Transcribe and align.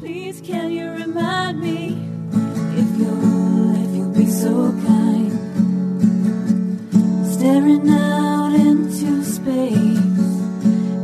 Please, 0.00 0.40
can 0.40 0.70
you 0.70 0.88
remind 0.92 1.60
me 1.60 1.88
if 2.80 2.98
you'll, 2.98 3.74
if 3.84 3.94
you'll 3.94 4.14
be 4.14 4.24
so 4.30 4.72
kind? 4.86 5.30
Staring 7.26 7.86
out 7.90 8.54
into 8.54 9.22
space, 9.22 10.30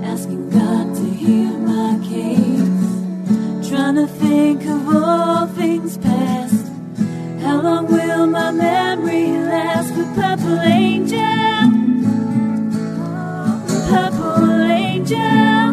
asking 0.03 0.49
God 0.49 0.95
to 0.95 1.05
hear 1.05 1.51
my 1.59 1.99
case. 2.09 3.69
Trying 3.69 3.97
to 3.97 4.07
think 4.07 4.65
of 4.65 4.89
all 4.89 5.47
things 5.49 5.99
past. 5.99 6.73
How 7.43 7.61
long 7.61 7.87
will 7.89 8.27
my 8.27 8.51
memory 8.51 9.29
last? 9.29 9.95
The 9.95 10.05
purple 10.15 10.59
angel, 10.61 11.21
purple 13.91 14.63
angel, 14.63 15.66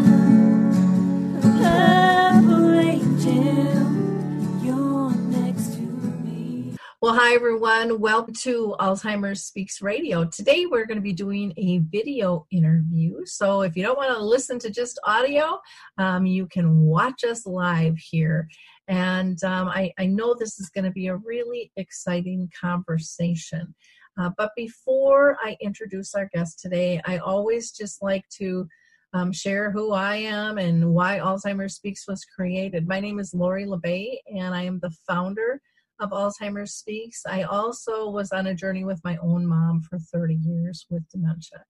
hi 7.26 7.36
everyone. 7.36 8.02
Welcome 8.02 8.34
to 8.41 8.76
Alzheimer's 8.82 9.45
Speaks 9.45 9.82
Radio. 9.82 10.26
Today 10.26 10.66
we're 10.66 10.86
going 10.86 10.98
to 10.98 11.02
be 11.02 11.13
doing 11.13 11.54
a 11.55 11.77
video 11.77 12.46
interview. 12.52 13.26
So 13.26 13.62
if 13.62 13.77
you 13.77 13.84
don't 13.84 13.96
want 13.96 14.13
to 14.13 14.22
listen 14.22 14.59
to 14.59 14.70
just 14.70 14.99
audio, 15.05 15.58
um, 15.98 16.26
you 16.26 16.48
can 16.48 16.82
watch 16.82 17.23
us 17.23 17.46
live 17.46 17.98
here. 17.98 18.49
And 18.90 19.41
um, 19.46 19.70
I, 19.70 19.94
I 19.98 20.05
know 20.05 20.36
this 20.38 20.59
is 20.59 20.70
going 20.70 20.84
to 20.84 20.91
be 20.91 21.08
a 21.08 21.16
really 21.16 21.72
exciting 21.77 22.52
conversation. 22.59 23.74
Uh, 24.20 24.32
but 24.38 24.52
before 24.58 25.38
I 25.41 25.55
introduce 25.62 26.16
our 26.16 26.30
guest 26.34 26.60
today, 26.60 26.99
I 27.05 27.20
always 27.20 27.71
just 27.71 28.04
like 28.04 28.27
to 28.40 28.68
um, 29.13 29.32
share 29.32 29.71
who 29.71 29.94
I 29.94 30.18
am 30.18 30.58
and 30.58 30.94
why 30.94 31.20
Alzheimer's 31.20 31.76
Speaks 31.76 32.05
was 32.05 32.26
created. 32.26 32.85
My 32.85 32.99
name 32.99 33.18
is 33.18 33.34
Lori 33.34 33.66
La 33.66 33.77
Bey, 33.77 34.21
and 34.27 34.54
I 34.54 34.63
am 34.63 34.80
the 34.80 34.91
founder 35.08 35.62
of 35.99 36.12
Alzheimer's 36.12 36.73
Speaks. 36.73 37.23
I 37.27 37.43
also 37.43 38.09
was 38.09 38.31
on 38.31 38.48
a 38.48 38.55
journey 38.55 38.84
with 38.84 38.99
my 39.04 39.18
own 39.18 39.45
mom 39.45 39.81
for 39.81 39.99
30 39.99 40.35
years 40.35 40.85
with 40.90 41.07
dementia. 41.09 41.63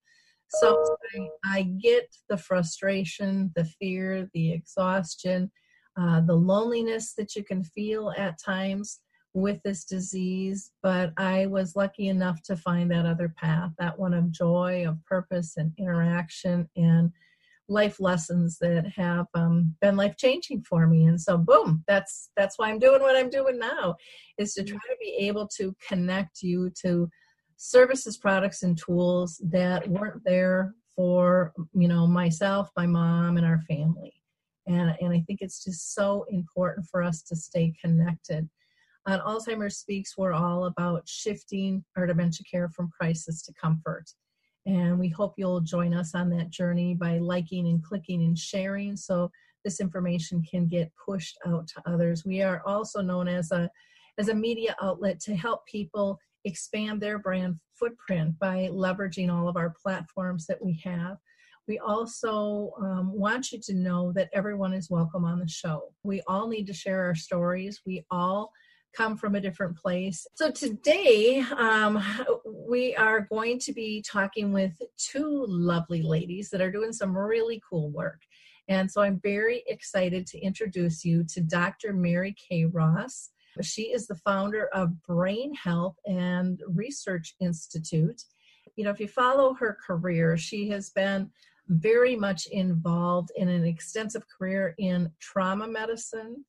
So 0.47 0.83
I, 1.15 1.27
I 1.45 1.61
get 1.63 2.07
the 2.29 2.37
frustration, 2.37 3.51
the 3.55 3.65
fear, 3.65 4.29
the 4.33 4.51
exhaustion, 4.51 5.51
uh, 5.99 6.21
the 6.21 6.35
loneliness 6.35 7.13
that 7.17 7.35
you 7.35 7.43
can 7.43 7.63
feel 7.63 8.13
at 8.17 8.37
times 8.43 8.99
with 9.33 9.59
this 9.63 9.83
disease. 9.85 10.71
But 10.83 11.11
I 11.17 11.47
was 11.47 11.75
lucky 11.75 12.07
enough 12.07 12.41
to 12.43 12.55
find 12.55 12.91
that 12.91 13.05
other 13.05 13.33
path, 13.37 13.71
that 13.79 13.97
one 13.97 14.13
of 14.13 14.31
joy, 14.31 14.85
of 14.87 15.03
purpose, 15.05 15.57
and 15.57 15.71
interaction, 15.77 16.69
and 16.75 17.11
life 17.69 17.99
lessons 17.99 18.57
that 18.59 18.85
have 18.95 19.25
um, 19.33 19.73
been 19.81 19.95
life 19.95 20.17
changing 20.17 20.63
for 20.63 20.85
me. 20.87 21.05
And 21.05 21.19
so 21.19 21.37
boom 21.37 21.83
that's 21.87 22.29
that's 22.35 22.57
why 22.57 22.69
i'm 22.69 22.79
doing 22.79 23.01
what 23.01 23.15
i'm 23.15 23.29
doing 23.29 23.57
now 23.59 23.95
is 24.37 24.53
to 24.53 24.63
try 24.63 24.77
to 24.77 24.97
be 24.99 25.15
able 25.27 25.47
to 25.47 25.75
connect 25.87 26.41
you 26.41 26.71
to 26.81 27.09
services 27.57 28.17
products 28.17 28.63
and 28.63 28.77
tools 28.77 29.41
that 29.49 29.87
weren't 29.87 30.23
there 30.25 30.73
for 30.95 31.53
you 31.73 31.87
know 31.87 32.05
myself 32.07 32.69
my 32.75 32.85
mom 32.85 33.37
and 33.37 33.45
our 33.45 33.59
family. 33.61 34.13
And 34.67 34.95
and 35.01 35.13
i 35.13 35.21
think 35.21 35.39
it's 35.41 35.63
just 35.63 35.93
so 35.93 36.25
important 36.29 36.87
for 36.89 37.03
us 37.03 37.21
to 37.23 37.35
stay 37.35 37.73
connected. 37.81 38.49
On 39.05 39.19
alzheimer's 39.19 39.77
speaks 39.77 40.17
we're 40.17 40.33
all 40.33 40.65
about 40.65 41.07
shifting 41.07 41.83
our 41.97 42.07
dementia 42.07 42.45
care 42.49 42.69
from 42.69 42.89
crisis 42.97 43.41
to 43.43 43.53
comfort 43.53 44.09
and 44.65 44.97
we 44.97 45.09
hope 45.09 45.33
you'll 45.37 45.61
join 45.61 45.93
us 45.93 46.15
on 46.15 46.29
that 46.29 46.49
journey 46.49 46.93
by 46.93 47.17
liking 47.17 47.67
and 47.67 47.83
clicking 47.83 48.23
and 48.23 48.37
sharing 48.37 48.95
so 48.95 49.29
this 49.63 49.79
information 49.79 50.43
can 50.43 50.67
get 50.67 50.91
pushed 51.05 51.37
out 51.45 51.67
to 51.67 51.81
others. 51.85 52.25
We 52.25 52.41
are 52.41 52.61
also 52.65 53.01
known 53.01 53.27
as 53.27 53.51
a 53.51 53.69
as 54.19 54.29
a 54.29 54.35
media 54.35 54.75
outlet 54.81 55.19
to 55.21 55.35
help 55.35 55.65
people 55.65 56.19
expand 56.45 57.01
their 57.01 57.17
brand 57.17 57.59
footprint 57.73 58.37
by 58.37 58.69
leveraging 58.71 59.33
all 59.33 59.47
of 59.47 59.57
our 59.57 59.73
platforms 59.81 60.45
that 60.45 60.63
we 60.63 60.79
have. 60.83 61.17
We 61.67 61.79
also 61.79 62.73
um, 62.79 63.11
want 63.13 63.51
you 63.51 63.59
to 63.63 63.73
know 63.73 64.11
that 64.13 64.29
everyone 64.33 64.73
is 64.73 64.89
welcome 64.89 65.25
on 65.25 65.39
the 65.39 65.47
show. 65.47 65.93
We 66.03 66.21
all 66.27 66.47
need 66.47 66.67
to 66.67 66.73
share 66.73 67.05
our 67.05 67.15
stories. 67.15 67.81
We 67.85 68.05
all 68.11 68.51
come 68.95 69.17
from 69.17 69.35
a 69.35 69.41
different 69.41 69.77
place. 69.77 70.25
So 70.35 70.51
today, 70.51 71.43
um, 71.57 72.03
we 72.67 72.95
are 72.95 73.21
going 73.21 73.59
to 73.59 73.73
be 73.73 74.03
talking 74.07 74.53
with 74.53 74.79
two 74.97 75.45
lovely 75.47 76.01
ladies 76.01 76.49
that 76.49 76.61
are 76.61 76.71
doing 76.71 76.93
some 76.93 77.17
really 77.17 77.61
cool 77.67 77.89
work. 77.89 78.21
And 78.67 78.89
so 78.89 79.01
I'm 79.01 79.19
very 79.19 79.63
excited 79.67 80.25
to 80.27 80.39
introduce 80.39 81.03
you 81.03 81.23
to 81.25 81.41
Dr. 81.41 81.93
Mary 81.93 82.35
Kay 82.37 82.65
Ross. 82.65 83.31
She 83.61 83.93
is 83.93 84.07
the 84.07 84.15
founder 84.15 84.67
of 84.73 85.01
Brain 85.03 85.53
Health 85.53 85.95
and 86.05 86.61
Research 86.67 87.35
Institute. 87.39 88.23
You 88.75 88.85
know, 88.85 88.89
if 88.89 88.99
you 88.99 89.07
follow 89.07 89.53
her 89.55 89.77
career, 89.85 90.37
she 90.37 90.69
has 90.69 90.89
been 90.89 91.29
very 91.67 92.15
much 92.15 92.47
involved 92.47 93.31
in 93.35 93.49
an 93.49 93.65
extensive 93.65 94.23
career 94.27 94.75
in 94.77 95.11
trauma 95.19 95.67
medicine, 95.67 96.43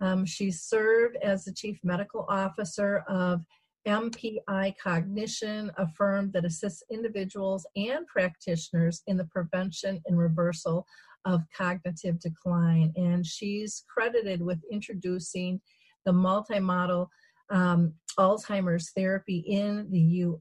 um, 0.00 0.24
she 0.24 0.50
served 0.50 1.16
as 1.22 1.44
the 1.44 1.52
chief 1.52 1.78
medical 1.82 2.26
officer 2.28 3.04
of 3.08 3.42
MPI 3.86 4.74
Cognition, 4.82 5.70
a 5.76 5.86
firm 5.88 6.30
that 6.32 6.44
assists 6.44 6.82
individuals 6.90 7.66
and 7.76 8.06
practitioners 8.06 9.02
in 9.06 9.16
the 9.16 9.24
prevention 9.24 10.00
and 10.06 10.18
reversal 10.18 10.86
of 11.24 11.42
cognitive 11.56 12.18
decline. 12.20 12.92
And 12.96 13.24
she's 13.24 13.84
credited 13.92 14.42
with 14.42 14.58
introducing 14.70 15.60
the 16.04 16.12
multimodal 16.12 17.08
um, 17.50 17.94
Alzheimer's 18.18 18.90
therapy 18.90 19.38
in 19.46 19.90
the 19.90 20.00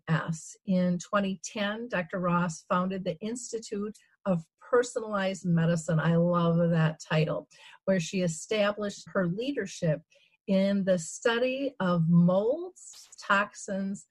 US. 0.09 0.55
In 0.67 0.97
2010, 0.97 1.89
Dr. 1.89 2.19
Ross 2.19 2.65
founded 2.69 3.03
the 3.03 3.17
Institute 3.19 3.97
of 4.25 4.43
personalized 4.69 5.45
medicine. 5.45 5.99
I 5.99 6.15
love 6.15 6.57
that 6.69 6.99
title, 6.99 7.47
where 7.85 7.99
she 7.99 8.21
established 8.21 9.05
her 9.13 9.27
leadership 9.27 10.01
in 10.47 10.83
the 10.83 10.97
study 10.97 11.75
of 11.79 12.09
molds, 12.09 13.09
toxins, 13.21 14.07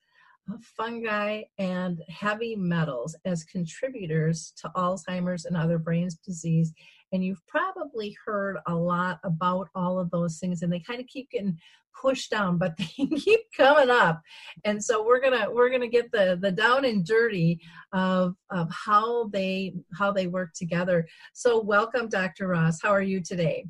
uh, 0.51 0.57
fungi, 0.63 1.43
and 1.59 2.01
heavy 2.09 2.57
metals 2.57 3.17
as 3.25 3.45
contributors 3.45 4.53
to 4.57 4.71
Alzheimer's 4.77 5.45
and 5.45 5.57
other 5.57 5.79
brain 5.79 6.09
disease. 6.25 6.73
And 7.13 7.25
you've 7.25 7.47
probably 7.47 8.17
heard 8.25 8.59
a 8.67 8.75
lot 8.75 9.19
about 9.25 9.69
all 9.75 9.99
of 9.99 10.11
those 10.11 10.39
things, 10.39 10.63
and 10.63 10.73
they 10.73 10.81
kind 10.81 11.01
of 11.01 11.07
keep 11.07 11.31
getting 11.31 11.59
pushed 12.01 12.31
down, 12.31 12.59
but 12.59 12.77
they 12.79 13.07
keep 13.07 13.41
coming 13.57 13.91
up. 13.91 14.21
And 14.65 14.83
so 14.83 15.05
we're 15.05 15.21
gonna 15.21 15.51
we're 15.51 15.71
gonna 15.71 15.89
get 15.89 16.11
the 16.13 16.39
the 16.41 16.53
down 16.53 16.85
and 16.85 17.05
dirty 17.05 17.61
of 17.93 18.35
of 18.51 18.71
how 18.71 19.29
they 19.29 19.75
how 19.97 20.13
they 20.13 20.27
work 20.27 20.53
together. 20.55 21.07
So 21.33 21.61
welcome, 21.61 22.09
Dr. 22.09 22.49
Ross. 22.49 22.81
How 22.83 22.91
are 22.91 23.03
you 23.03 23.21
today? 23.21 23.67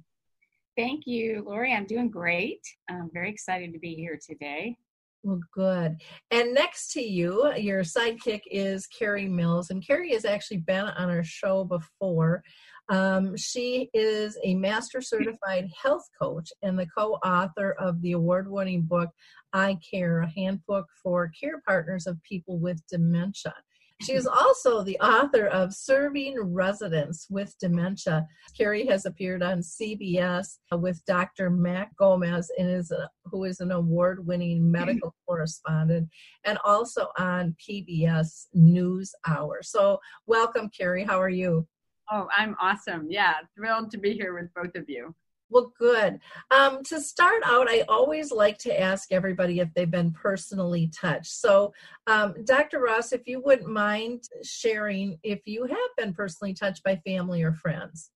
Thank 0.77 1.07
you, 1.07 1.43
Lori. 1.45 1.73
I'm 1.73 1.87
doing 1.87 2.09
great. 2.09 2.61
I'm 2.89 3.11
very 3.13 3.31
excited 3.31 3.73
to 3.73 3.81
be 3.81 3.95
here 3.95 4.19
today. 4.25 4.77
Well, 5.25 5.41
good. 5.53 6.01
And 6.31 6.55
next 6.55 6.93
to 6.93 7.01
you, 7.01 7.53
your 7.57 7.83
sidekick 7.83 8.43
is 8.47 8.87
Kerry 8.87 9.27
Mills. 9.27 9.71
And 9.71 9.85
Kerry 9.85 10.13
has 10.13 10.25
actually 10.25 10.59
been 10.59 10.87
on 10.87 11.11
our 11.11 11.25
show 11.25 11.65
before. 11.65 12.45
Um, 12.89 13.37
she 13.37 13.91
is 13.93 14.39
a 14.45 14.55
master 14.55 15.01
certified 15.01 15.69
health 15.83 16.09
coach 16.21 16.51
and 16.63 16.79
the 16.79 16.87
co 16.87 17.15
author 17.25 17.73
of 17.79 18.01
the 18.03 18.13
award 18.13 18.51
winning 18.51 18.83
book, 18.83 19.11
I 19.53 19.79
Care, 19.89 20.21
a 20.21 20.31
handbook 20.31 20.87
for 21.03 21.31
care 21.39 21.61
partners 21.67 22.07
of 22.07 22.23
people 22.23 22.59
with 22.59 22.81
dementia. 22.91 23.55
She 24.01 24.13
is 24.13 24.29
also 24.29 24.85
the 24.85 24.99
author 25.01 25.47
of 25.47 25.75
Serving 25.75 26.41
Residents 26.41 27.27
with 27.31 27.57
Dementia. 27.59 28.29
Kerry 28.57 28.87
has 28.87 29.07
appeared 29.07 29.43
on 29.43 29.59
CBS 29.59 30.59
with 30.73 31.05
Dr. 31.05 31.51
Max 31.51 31.93
Gomez, 31.99 32.49
and 32.59 32.71
is 32.71 32.93
a, 32.93 33.11
who 33.25 33.43
is 33.43 33.59
an 33.59 33.73
award 33.73 34.25
winning 34.25 34.71
medical 34.71 35.17
correspondent, 35.27 36.09
and 36.45 36.59
also 36.65 37.09
on 37.19 37.57
PBS 37.69 38.47
News 38.55 39.13
Hour. 39.27 39.63
So, 39.63 39.99
welcome, 40.29 40.71
Kerry. 40.71 41.03
How 41.03 41.21
are 41.21 41.29
you? 41.29 41.67
Oh, 42.11 42.29
I'm 42.37 42.57
awesome. 42.61 43.07
Yeah, 43.11 43.35
thrilled 43.55 43.91
to 43.91 43.99
be 43.99 44.15
here 44.15 44.35
with 44.35 44.53
both 44.55 44.75
of 44.75 44.89
you. 44.89 45.15
Well, 45.51 45.73
good. 45.79 46.21
Um, 46.51 46.83
to 46.85 47.01
start 47.01 47.43
out, 47.45 47.71
I 47.71 47.85
always 47.89 48.31
like 48.31 48.59
to 48.59 48.81
ask 48.81 49.13
everybody 49.13 49.61
if 49.61 49.73
they've 49.75 49.91
been 49.91 50.13
personally 50.13 50.89
touched. 50.89 51.33
So, 51.33 51.73
um, 52.07 52.35
Dr. 52.45 52.81
Ross, 52.81 53.13
if 53.13 53.27
you 53.27 53.41
wouldn't 53.41 53.71
mind 53.71 54.25
sharing 54.43 55.19
if 55.23 55.41
you 55.47 55.65
have 55.65 55.91
been 55.97 56.13
personally 56.13 56.53
touched 56.53 56.83
by 56.83 56.97
family 56.97 57.43
or 57.43 57.53
friends. 57.53 58.11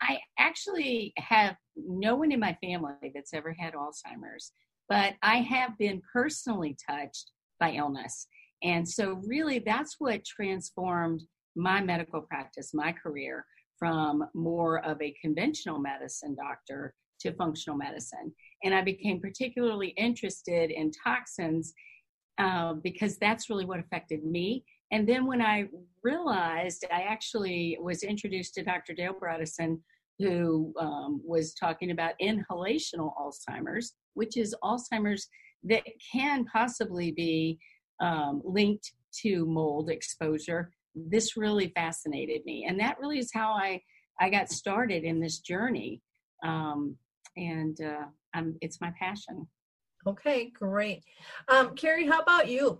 I 0.00 0.18
actually 0.38 1.12
have 1.18 1.56
no 1.76 2.16
one 2.16 2.32
in 2.32 2.40
my 2.40 2.56
family 2.62 3.12
that's 3.14 3.34
ever 3.34 3.52
had 3.52 3.74
Alzheimer's, 3.74 4.52
but 4.88 5.14
I 5.22 5.36
have 5.36 5.78
been 5.78 6.02
personally 6.12 6.76
touched 6.88 7.30
by 7.60 7.72
illness. 7.72 8.26
And 8.62 8.88
so, 8.88 9.20
really, 9.26 9.58
that's 9.58 9.96
what 9.98 10.24
transformed 10.24 11.22
my 11.56 11.80
medical 11.80 12.20
practice, 12.20 12.72
my 12.74 12.92
career, 12.92 13.44
from 13.78 14.24
more 14.34 14.84
of 14.84 15.00
a 15.02 15.14
conventional 15.20 15.78
medicine 15.78 16.34
doctor 16.34 16.94
to 17.20 17.32
functional 17.34 17.76
medicine. 17.76 18.32
And 18.64 18.74
I 18.74 18.82
became 18.82 19.20
particularly 19.20 19.88
interested 19.88 20.70
in 20.70 20.90
toxins 21.04 21.72
uh, 22.38 22.74
because 22.74 23.18
that's 23.18 23.50
really 23.50 23.64
what 23.64 23.80
affected 23.80 24.24
me. 24.24 24.64
And 24.90 25.08
then 25.08 25.26
when 25.26 25.40
I 25.40 25.68
realized, 26.02 26.84
I 26.92 27.02
actually 27.02 27.78
was 27.80 28.02
introduced 28.02 28.54
to 28.54 28.62
Dr. 28.62 28.94
Dale 28.94 29.14
Bredesen, 29.14 29.80
who 30.18 30.72
um, 30.78 31.20
was 31.24 31.54
talking 31.54 31.90
about 31.90 32.12
inhalational 32.22 33.12
Alzheimer's, 33.16 33.94
which 34.14 34.36
is 34.36 34.54
Alzheimer's 34.62 35.26
that 35.64 35.82
can 36.12 36.44
possibly 36.44 37.12
be 37.12 37.58
um, 38.00 38.42
linked 38.44 38.92
to 39.22 39.46
mold 39.46 39.90
exposure. 39.90 40.72
This 40.94 41.36
really 41.36 41.72
fascinated 41.74 42.44
me, 42.44 42.66
and 42.68 42.78
that 42.80 42.98
really 43.00 43.18
is 43.18 43.30
how 43.32 43.52
I 43.52 43.80
I 44.20 44.30
got 44.30 44.50
started 44.50 45.04
in 45.04 45.20
this 45.20 45.38
journey. 45.38 46.00
Um, 46.44 46.96
and 47.36 47.80
uh, 47.80 48.04
I'm, 48.34 48.56
it's 48.60 48.80
my 48.80 48.92
passion. 48.98 49.48
Okay, 50.06 50.50
great. 50.50 51.02
Um, 51.48 51.74
Kerry, 51.74 52.06
how 52.06 52.20
about 52.20 52.48
you? 52.48 52.78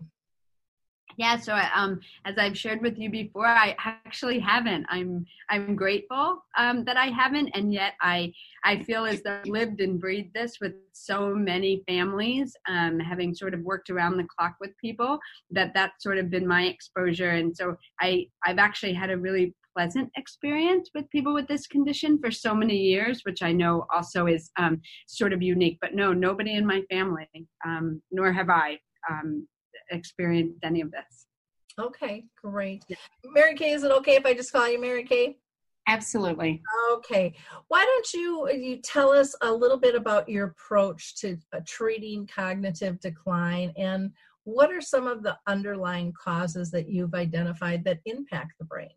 Yeah, 1.17 1.39
so 1.39 1.59
um, 1.75 2.01
as 2.25 2.39
I've 2.39 2.57
shared 2.57 2.83
with 2.83 2.99
you 2.99 3.11
before, 3.11 3.47
I 3.47 3.77
actually 3.79 4.39
haven't. 4.39 4.87
I'm 4.89 5.25
I'm 5.51 5.77
grateful 5.77 6.43
um, 6.57 6.85
that 6.85 6.97
I 6.97 7.07
haven't, 7.07 7.51
and 7.55 7.73
yet 7.73 7.95
I 8.01 8.33
I 8.65 8.83
feel 8.83 9.05
as 9.05 9.23
though 9.23 9.41
I've 9.41 9.47
lived 9.47 9.81
and 9.81 10.01
breathed 10.01 10.35
this 10.35 10.59
with 10.61 10.75
so 10.93 11.35
many 11.35 11.83
families, 11.87 12.57
um, 12.69 12.99
having 12.99 13.35
sort 13.35 13.55
of 13.55 13.61
worked 13.61 13.91
around 13.91 14.17
the 14.17 14.27
clock 14.37 14.57
with 14.61 14.77
people. 14.79 15.19
That 15.51 15.73
that's 15.75 16.03
sort 16.03 16.19
of 16.19 16.31
been 16.31 16.47
my 16.47 16.65
exposure, 16.65 17.31
and 17.31 17.57
so 17.57 17.77
I 18.01 18.27
I've 18.45 18.59
actually 18.59 18.95
had 18.95 19.11
a 19.11 19.19
really 19.19 19.55
pleasant 19.75 20.11
experience 20.17 20.91
with 20.95 21.09
people 21.11 21.33
with 21.33 21.49
this 21.49 21.67
condition 21.67 22.19
for 22.19 22.31
so 22.31 22.55
many 22.55 22.77
years, 22.77 23.23
which 23.25 23.43
I 23.43 23.53
know 23.53 23.87
also 23.95 24.27
is 24.27 24.51
um, 24.59 24.81
sort 25.07 25.33
of 25.33 25.43
unique. 25.43 25.79
But 25.81 25.95
no, 25.95 26.13
nobody 26.13 26.55
in 26.55 26.67
my 26.67 26.83
family, 26.91 27.29
um, 27.67 28.03
nor 28.11 28.33
have 28.33 28.51
I 28.51 28.79
um, 29.11 29.47
experienced 29.93 30.59
any 30.63 30.81
of 30.81 30.91
this. 30.91 31.27
Okay, 31.79 32.25
great. 32.43 32.85
Mary 33.25 33.55
Kay, 33.55 33.71
is 33.71 33.83
it 33.83 33.93
okay 33.93 34.17
if 34.17 34.27
I 34.27 34.35
just 34.35 34.53
call 34.53 34.69
you 34.69 34.81
Mary 34.81 35.05
Kay? 35.05 35.39
Absolutely. 35.89 36.63
Okay. 36.93 37.35
Why 37.69 37.85
don't 37.85 38.13
you 38.13 38.51
you 38.53 38.77
tell 38.77 39.11
us 39.11 39.35
a 39.41 39.51
little 39.53 39.79
bit 39.79 39.95
about 39.97 40.29
your 40.29 40.47
approach 40.47 41.17
to 41.17 41.37
uh, 41.53 41.61
treating 41.67 42.27
cognitive 42.27 43.01
decline 43.01 43.73
and 43.77 44.13
what 44.45 44.73
are 44.73 44.81
some 44.81 45.07
of 45.07 45.23
the 45.23 45.37
underlying 45.47 46.13
causes 46.21 46.71
that 46.73 46.89
you've 46.89 47.15
identified 47.15 47.85
that 47.85 48.01
impact 48.07 48.55
the 48.59 48.65
brain? 48.65 48.91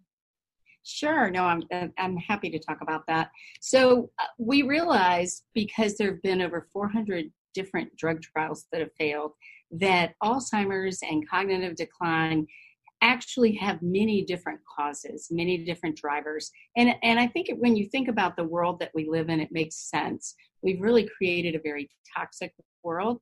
Sure. 0.83 1.31
No, 1.31 1.45
I'm 1.45 1.63
I'm 1.97 2.17
happy 2.17 2.49
to 2.51 2.59
talk 2.59 2.81
about 2.81 3.07
that. 3.07 3.31
So 3.61 4.11
uh, 4.19 4.27
we 4.37 4.61
realized 4.61 5.43
because 5.53 5.97
there 5.97 6.11
have 6.11 6.21
been 6.21 6.41
over 6.41 6.67
400 6.71 7.31
different 7.55 7.95
drug 7.97 8.21
trials 8.21 8.67
that 8.71 8.81
have 8.81 8.93
failed 8.99 9.31
that 9.71 10.13
Alzheimer's 10.23 10.99
and 11.01 11.27
cognitive 11.29 11.75
decline 11.75 12.47
actually 13.01 13.53
have 13.53 13.81
many 13.81 14.23
different 14.23 14.59
causes, 14.77 15.27
many 15.29 15.57
different 15.57 15.97
drivers. 15.97 16.51
And 16.77 16.95
and 17.03 17.19
I 17.19 17.27
think 17.27 17.49
when 17.59 17.75
you 17.75 17.87
think 17.89 18.07
about 18.07 18.35
the 18.35 18.43
world 18.43 18.79
that 18.79 18.91
we 18.93 19.07
live 19.09 19.29
in, 19.29 19.39
it 19.39 19.51
makes 19.51 19.89
sense. 19.89 20.35
We've 20.61 20.81
really 20.81 21.07
created 21.17 21.55
a 21.55 21.61
very 21.61 21.89
toxic 22.15 22.53
world. 22.83 23.19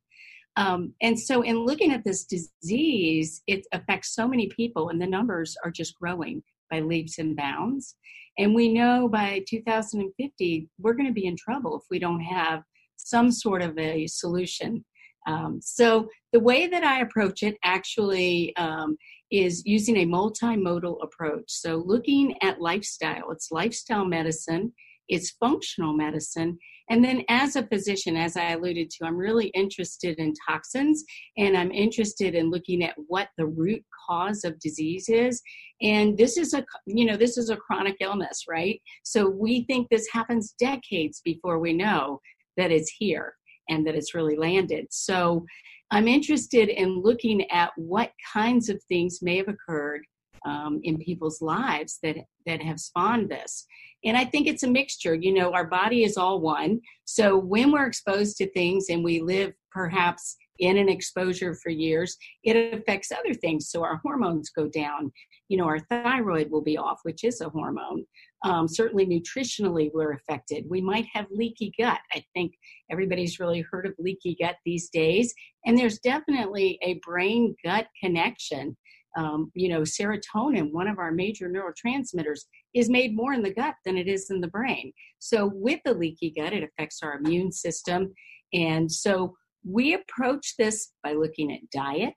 Um, 0.56 0.94
and 1.02 1.20
so, 1.20 1.42
in 1.42 1.66
looking 1.66 1.92
at 1.92 2.04
this 2.04 2.26
disease, 2.26 3.42
it 3.48 3.66
affects 3.74 4.14
so 4.14 4.28
many 4.28 4.48
people, 4.50 4.90
and 4.90 5.02
the 5.02 5.08
numbers 5.08 5.56
are 5.64 5.72
just 5.72 6.00
growing 6.00 6.44
by 6.70 6.80
leaps 6.80 7.18
and 7.18 7.36
bounds. 7.36 7.96
And 8.38 8.54
we 8.54 8.72
know 8.72 9.08
by 9.08 9.44
2050, 9.48 10.70
we're 10.80 10.94
going 10.94 11.08
to 11.08 11.14
be 11.14 11.26
in 11.26 11.36
trouble 11.36 11.78
if 11.78 11.84
we 11.90 12.00
don't 12.00 12.22
have 12.22 12.64
some 12.98 13.32
sort 13.32 13.62
of 13.62 13.78
a 13.78 14.08
solution. 14.08 14.86
Um, 15.26 15.60
so, 15.62 16.08
the 16.32 16.40
way 16.40 16.68
that 16.68 16.84
I 16.84 17.02
approach 17.02 17.44
it 17.44 17.58
actually 17.64 18.56
um, 18.56 18.98
is 19.32 19.64
using 19.66 19.98
a 19.98 20.06
multimodal 20.06 20.98
approach. 21.04 21.46
So, 21.48 21.84
looking 21.86 22.36
at 22.42 22.62
lifestyle, 22.62 23.32
it's 23.32 23.52
lifestyle 23.52 24.06
medicine, 24.06 24.74
it's 25.08 25.32
functional 25.40 25.94
medicine, 25.94 26.58
and 26.90 27.04
then, 27.04 27.24
as 27.30 27.56
a 27.56 27.66
physician, 27.68 28.18
as 28.18 28.36
I 28.36 28.52
alluded 28.52 28.90
to, 28.92 29.06
I'm 29.06 29.16
really 29.16 29.48
interested 29.48 30.20
in 30.20 30.34
toxins 30.48 31.04
and 31.38 31.56
I'm 31.58 31.72
interested 31.72 32.36
in 32.36 32.50
looking 32.50 32.84
at 32.84 32.96
what 33.08 33.30
the 33.38 33.46
root 33.46 33.84
cause 34.08 34.44
of 34.44 34.60
disease 34.60 35.08
is. 35.08 35.42
And 35.82 36.18
this 36.18 36.38
is 36.38 36.54
a, 36.54 36.66
you 36.86 37.06
know, 37.06 37.16
this 37.16 37.38
is 37.38 37.50
a 37.50 37.58
chronic 37.58 37.96
illness, 38.02 38.44
right? 38.50 38.82
So 39.04 39.30
we 39.30 39.64
think 39.64 39.88
this 39.90 40.08
happens 40.12 40.56
decades 40.60 41.22
before 41.24 41.60
we 41.60 41.74
know 41.74 42.20
that 42.58 42.72
it's 42.72 42.94
here 42.98 43.34
and 43.70 43.86
that 43.88 43.96
it's 43.96 44.14
really 44.14 44.36
landed. 44.36 44.88
So 44.92 45.46
I'm 45.92 46.08
interested 46.08 46.70
in 46.70 47.02
looking 47.02 47.50
at 47.52 47.72
what 47.76 48.12
kinds 48.34 48.70
of 48.70 48.82
things 48.84 49.20
may 49.22 49.38
have 49.38 49.48
occurred 49.48 50.02
um, 50.46 50.80
in 50.84 50.98
people's 50.98 51.42
lives 51.42 52.00
that 52.04 52.18
that 52.46 52.62
have 52.62 52.80
spawned 52.80 53.30
this. 53.30 53.66
And 54.04 54.18
I 54.18 54.26
think 54.26 54.48
it's 54.48 54.64
a 54.64 54.68
mixture. 54.68 55.16
You 55.16 55.34
know, 55.34 55.54
our 55.54 55.66
body 55.66 56.04
is 56.04 56.18
all 56.18 56.42
one. 56.42 56.82
So 57.06 57.38
when 57.38 57.72
we're 57.72 57.86
exposed 57.86 58.38
to 58.38 58.52
things 58.52 58.88
and 58.90 59.04
we 59.04 59.22
live 59.22 59.54
perhaps 59.72 60.36
in 60.64 60.78
an 60.78 60.88
exposure 60.88 61.56
for 61.56 61.70
years, 61.70 62.16
it 62.44 62.74
affects 62.74 63.12
other 63.12 63.34
things. 63.34 63.70
So 63.70 63.84
our 63.84 64.00
hormones 64.04 64.50
go 64.50 64.68
down. 64.68 65.12
You 65.50 65.58
know, 65.58 65.66
our 65.66 65.80
thyroid 65.80 66.50
will 66.50 66.64
be 66.64 66.78
off, 66.78 67.00
which 67.04 67.26
is 67.26 67.42
a 67.42 67.50
hormone. 67.50 68.06
Um, 68.46 68.68
certainly, 68.68 69.06
nutritionally, 69.06 69.92
we're 69.94 70.14
affected. 70.14 70.66
We 70.70 70.80
might 70.80 71.06
have 71.14 71.26
leaky 71.32 71.74
gut. 71.78 72.00
I 72.14 72.24
think 72.34 72.54
everybody's 72.90 73.40
really 73.40 73.62
heard 73.70 73.86
of 73.86 73.94
leaky 74.00 74.38
gut 74.42 74.56
these 74.66 74.90
days. 74.90 75.34
And 75.66 75.78
there's 75.78 76.00
definitely 76.00 76.80
a 76.82 77.00
brain 77.06 77.56
gut 77.66 77.88
connection 78.02 78.78
um, 79.16 79.52
you 79.54 79.70
know, 79.70 79.82
serotonin, 79.82 80.72
one 80.72 80.88
of 80.88 80.98
our 80.98 81.12
major 81.12 81.48
neurotransmitters, 81.48 82.46
is 82.74 82.90
made 82.90 83.16
more 83.16 83.34
in 83.34 83.44
the 83.44 83.54
gut 83.54 83.76
than 83.86 83.96
it 83.96 84.08
is 84.08 84.32
in 84.32 84.42
the 84.42 84.48
brain. 84.48 84.92
So, 85.20 85.52
with 85.54 85.82
the 85.86 85.94
leaky 85.94 86.34
gut, 86.36 86.54
it 86.54 86.64
affects 86.64 87.04
our 87.04 87.18
immune 87.18 87.52
system. 87.52 88.12
And 88.54 88.92
so, 88.92 89.36
we 89.64 89.94
approach 89.94 90.56
this 90.58 90.92
by 91.04 91.14
looking 91.14 91.52
at 91.52 91.70
diet. 91.72 92.14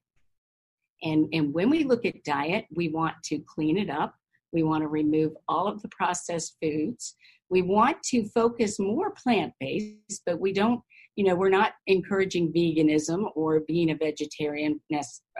And, 1.02 1.28
and 1.32 1.52
when 1.52 1.70
we 1.70 1.84
look 1.84 2.04
at 2.04 2.24
diet, 2.24 2.66
we 2.74 2.88
want 2.88 3.14
to 3.24 3.38
clean 3.38 3.76
it 3.76 3.90
up. 3.90 4.14
We 4.52 4.62
want 4.62 4.82
to 4.82 4.88
remove 4.88 5.32
all 5.48 5.68
of 5.68 5.82
the 5.82 5.88
processed 5.88 6.56
foods. 6.62 7.14
We 7.50 7.62
want 7.62 8.02
to 8.10 8.28
focus 8.30 8.78
more 8.78 9.12
plant 9.12 9.52
based, 9.60 10.22
but 10.24 10.40
we 10.40 10.52
don't, 10.52 10.80
you 11.14 11.24
know, 11.24 11.34
we're 11.34 11.48
not 11.50 11.72
encouraging 11.86 12.52
veganism 12.52 13.30
or 13.34 13.60
being 13.60 13.90
a 13.90 13.96
vegetarian 13.96 14.80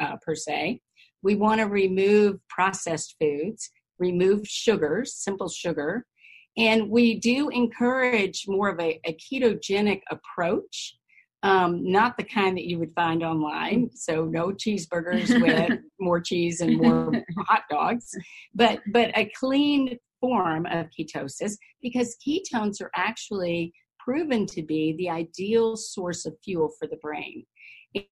uh, 0.01 0.17
per 0.25 0.35
se. 0.35 0.81
We 1.23 1.35
want 1.35 1.61
to 1.61 1.67
remove 1.67 2.37
processed 2.49 3.17
foods, 3.21 3.71
remove 3.99 4.47
sugars, 4.47 5.15
simple 5.15 5.49
sugar, 5.49 6.05
and 6.57 6.89
we 6.89 7.19
do 7.19 7.49
encourage 7.51 8.45
more 8.49 8.71
of 8.71 8.81
a, 8.81 9.01
a 9.05 9.15
ketogenic 9.15 10.01
approach, 10.11 10.97
um, 11.47 11.81
not 11.85 12.17
the 12.17 12.25
kind 12.25 12.57
that 12.57 12.67
you 12.67 12.79
would 12.81 12.93
find 12.95 13.23
online. 13.23 13.89
So 13.95 14.25
no 14.25 14.49
cheeseburgers 14.49 15.41
with 15.41 15.79
more 16.01 16.21
cheese 16.21 16.61
and 16.61 16.77
more 16.77 17.13
hot 17.39 17.63
dogs, 17.71 18.11
but 18.55 18.81
but 18.93 19.17
a 19.17 19.31
clean 19.39 19.97
form 20.21 20.67
of 20.67 20.87
ketosis 20.99 21.53
because 21.81 22.17
ketones 22.27 22.81
are 22.81 22.91
actually 22.97 23.73
proven 24.01 24.47
to 24.47 24.63
be 24.63 24.97
the 24.99 25.09
ideal 25.09 25.77
source 25.77 26.27
of 26.27 26.37
fuel 26.45 26.73
for 26.79 26.89
the 26.89 26.97
brain. 26.97 27.45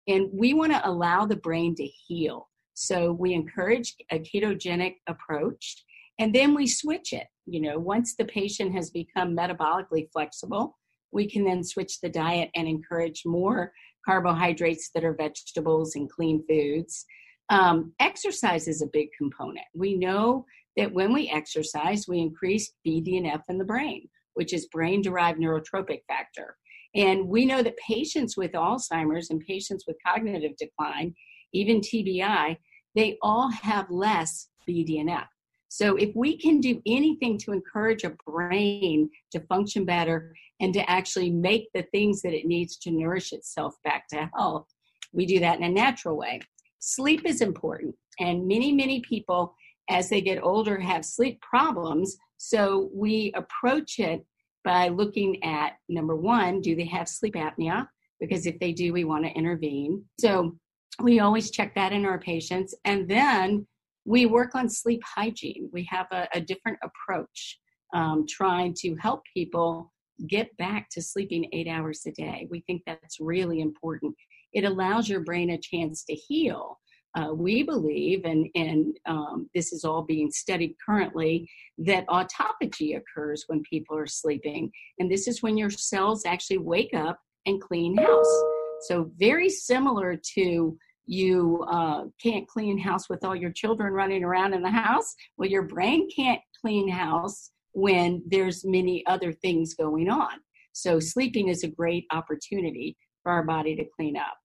And 0.09 0.29
we 0.33 0.53
want 0.53 0.73
to 0.73 0.89
allow 0.89 1.25
the 1.25 1.37
brain 1.37 1.75
to 1.77 1.85
heal. 1.85 2.49
So 2.75 3.13
we 3.13 3.33
encourage 3.33 3.95
a 4.11 4.19
ketogenic 4.19 4.97
approach 5.09 5.85
and 6.19 6.35
then 6.35 6.55
we 6.55 6.67
switch 6.67 7.13
it. 7.13 7.29
You 7.47 7.61
know, 7.61 7.79
once 7.79 8.17
the 8.17 8.25
patient 8.25 8.75
has 8.75 8.91
become 8.91 9.37
metabolically 9.37 10.09
flexible, 10.13 10.77
we 11.13 11.29
can 11.29 11.45
then 11.45 11.63
switch 11.65 12.01
the 12.01 12.09
diet 12.09 12.51
and 12.55 12.69
encourage 12.69 13.23
more 13.25 13.73
carbohydrates 14.05 14.91
that 14.95 15.05
are 15.05 15.15
vegetables 15.15 15.95
and 15.95 16.11
clean 16.11 16.43
foods. 16.49 17.05
Um, 17.49 17.93
exercise 18.01 18.69
is 18.69 18.83
a 18.83 18.91
big 18.93 19.09
component. 19.19 19.67
We 19.75 19.97
know 19.97 20.47
that 20.77 20.93
when 20.93 21.13
we 21.13 21.29
exercise, 21.29 22.07
we 22.09 22.21
increase 22.21 22.73
BDNF 22.87 23.43
in 23.49 23.59
the 23.59 23.65
brain, 23.65 24.09
which 24.35 24.55
is 24.55 24.67
brain 24.67 25.03
derived 25.03 25.41
neurotrophic 25.41 26.01
factor. 26.07 26.57
And 26.95 27.29
we 27.29 27.47
know 27.47 27.63
that 27.63 27.77
patients 27.77 28.37
with 28.37 28.53
Alzheimer's 28.53 29.31
and 29.31 29.41
patients 29.41 29.85
with 29.87 29.97
cognitive 30.05 30.57
decline, 30.57 31.15
even 31.53 31.81
TBI, 31.81 32.57
they 32.95 33.19
all 33.23 33.51
have 33.51 33.91
less 33.91 34.49
BDNF. 34.69 35.27
So 35.73 35.95
if 35.95 36.11
we 36.17 36.37
can 36.37 36.61
do 36.61 36.83
anything 36.85 37.39
to 37.39 37.53
encourage 37.53 38.03
a 38.03 38.17
brain 38.27 39.09
to 39.31 39.41
function 39.47 39.85
better 39.85 40.35
and 40.59 40.75
to 40.75 40.91
actually 40.91 41.31
make 41.31 41.69
the 41.73 41.85
things 41.93 42.23
that 42.23 42.35
it 42.35 42.45
needs 42.45 42.77
to 42.79 42.91
nourish 42.91 43.33
itself 43.33 43.77
back 43.85 44.09
to 44.09 44.29
health, 44.35 44.67
we 45.13 45.27
do 45.27 45.39
that 45.39 45.59
in 45.59 45.63
a 45.63 45.69
natural 45.69 46.17
way. 46.17 46.41
Sleep 46.81 47.23
is 47.25 47.41
important, 47.41 47.95
and 48.19 48.49
many, 48.49 48.73
many 48.73 49.01
people, 49.01 49.55
as 49.89 50.09
they 50.09 50.21
get 50.21 50.43
older, 50.43 50.79
have 50.81 51.05
sleep 51.05 51.41
problems. 51.41 52.17
So 52.37 52.91
we 52.93 53.33
approach 53.37 54.01
it 54.01 54.27
by 54.65 54.89
looking 54.89 55.41
at 55.45 55.75
number 55.89 56.17
one, 56.17 56.61
do 56.61 56.75
they 56.75 56.87
have 56.87 57.09
sleep 57.09 57.35
apnea? 57.35 57.87
Because 58.19 58.45
if 58.45 58.59
they 58.59 58.73
do, 58.73 58.93
we 58.93 59.05
want 59.05 59.25
to 59.25 59.31
intervene. 59.31 60.05
So 60.19 60.57
we 61.01 61.21
always 61.21 61.53
check 61.53 61.77
that 61.77 61.93
in 61.93 62.05
our 62.05 62.19
patients. 62.19 62.75
And 62.85 63.09
then 63.09 63.69
we 64.11 64.27
work 64.27 64.57
on 64.57 64.69
sleep 64.69 65.01
hygiene. 65.07 65.71
We 65.73 65.85
have 65.89 66.09
a, 66.11 66.27
a 66.35 66.41
different 66.41 66.79
approach, 66.83 67.61
um, 67.95 68.27
trying 68.29 68.75
to 68.79 68.97
help 68.97 69.23
people 69.33 69.93
get 70.27 70.55
back 70.57 70.89
to 70.91 71.01
sleeping 71.01 71.49
eight 71.53 71.69
hours 71.69 72.03
a 72.07 72.11
day. 72.11 72.49
We 72.51 72.61
think 72.67 72.83
that's 72.87 73.21
really 73.21 73.61
important. 73.61 74.17
It 74.53 74.65
allows 74.65 75.09
your 75.09 75.21
brain 75.21 75.51
a 75.51 75.59
chance 75.59 76.03
to 76.07 76.15
heal. 76.15 76.81
Uh, 77.17 77.33
we 77.35 77.63
believe, 77.63 78.25
and, 78.25 78.49
and 78.57 78.97
um, 79.07 79.49
this 79.55 79.73
is 79.73 79.85
all 79.85 80.03
being 80.03 80.33
studied 80.33 80.75
currently, 80.85 81.49
that 81.79 82.07
autophagy 82.09 82.97
occurs 82.97 83.45
when 83.47 83.63
people 83.63 83.97
are 83.97 84.09
sleeping. 84.09 84.73
And 84.99 85.09
this 85.09 85.29
is 85.29 85.41
when 85.41 85.57
your 85.57 85.71
cells 85.71 86.27
actually 86.27 86.59
wake 86.59 86.95
up 86.95 87.21
and 87.47 87.61
clean 87.61 87.97
house. 87.97 88.43
So, 88.89 89.11
very 89.19 89.49
similar 89.49 90.21
to 90.35 90.77
you 91.11 91.65
uh, 91.69 92.05
can't 92.23 92.47
clean 92.47 92.79
house 92.79 93.09
with 93.09 93.25
all 93.25 93.35
your 93.35 93.51
children 93.51 93.93
running 93.93 94.23
around 94.23 94.55
in 94.55 94.63
the 94.63 94.71
house. 94.71 95.13
Well, 95.37 95.51
your 95.51 95.65
brain 95.65 96.09
can't 96.15 96.41
clean 96.61 96.89
house 96.89 97.51
when 97.73 98.23
there's 98.27 98.65
many 98.65 99.05
other 99.07 99.33
things 99.33 99.75
going 99.75 100.09
on. 100.09 100.35
So, 100.73 101.01
sleeping 101.01 101.49
is 101.49 101.65
a 101.65 101.69
great 101.69 102.05
opportunity 102.13 102.97
for 103.25 103.33
our 103.33 103.43
body 103.43 103.75
to 103.75 103.85
clean 103.97 104.17
up. 104.17 104.37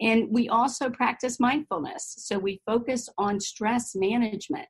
And 0.00 0.28
we 0.30 0.48
also 0.48 0.90
practice 0.90 1.38
mindfulness. 1.38 2.14
So 2.18 2.38
we 2.38 2.60
focus 2.66 3.08
on 3.18 3.38
stress 3.38 3.94
management. 3.94 4.66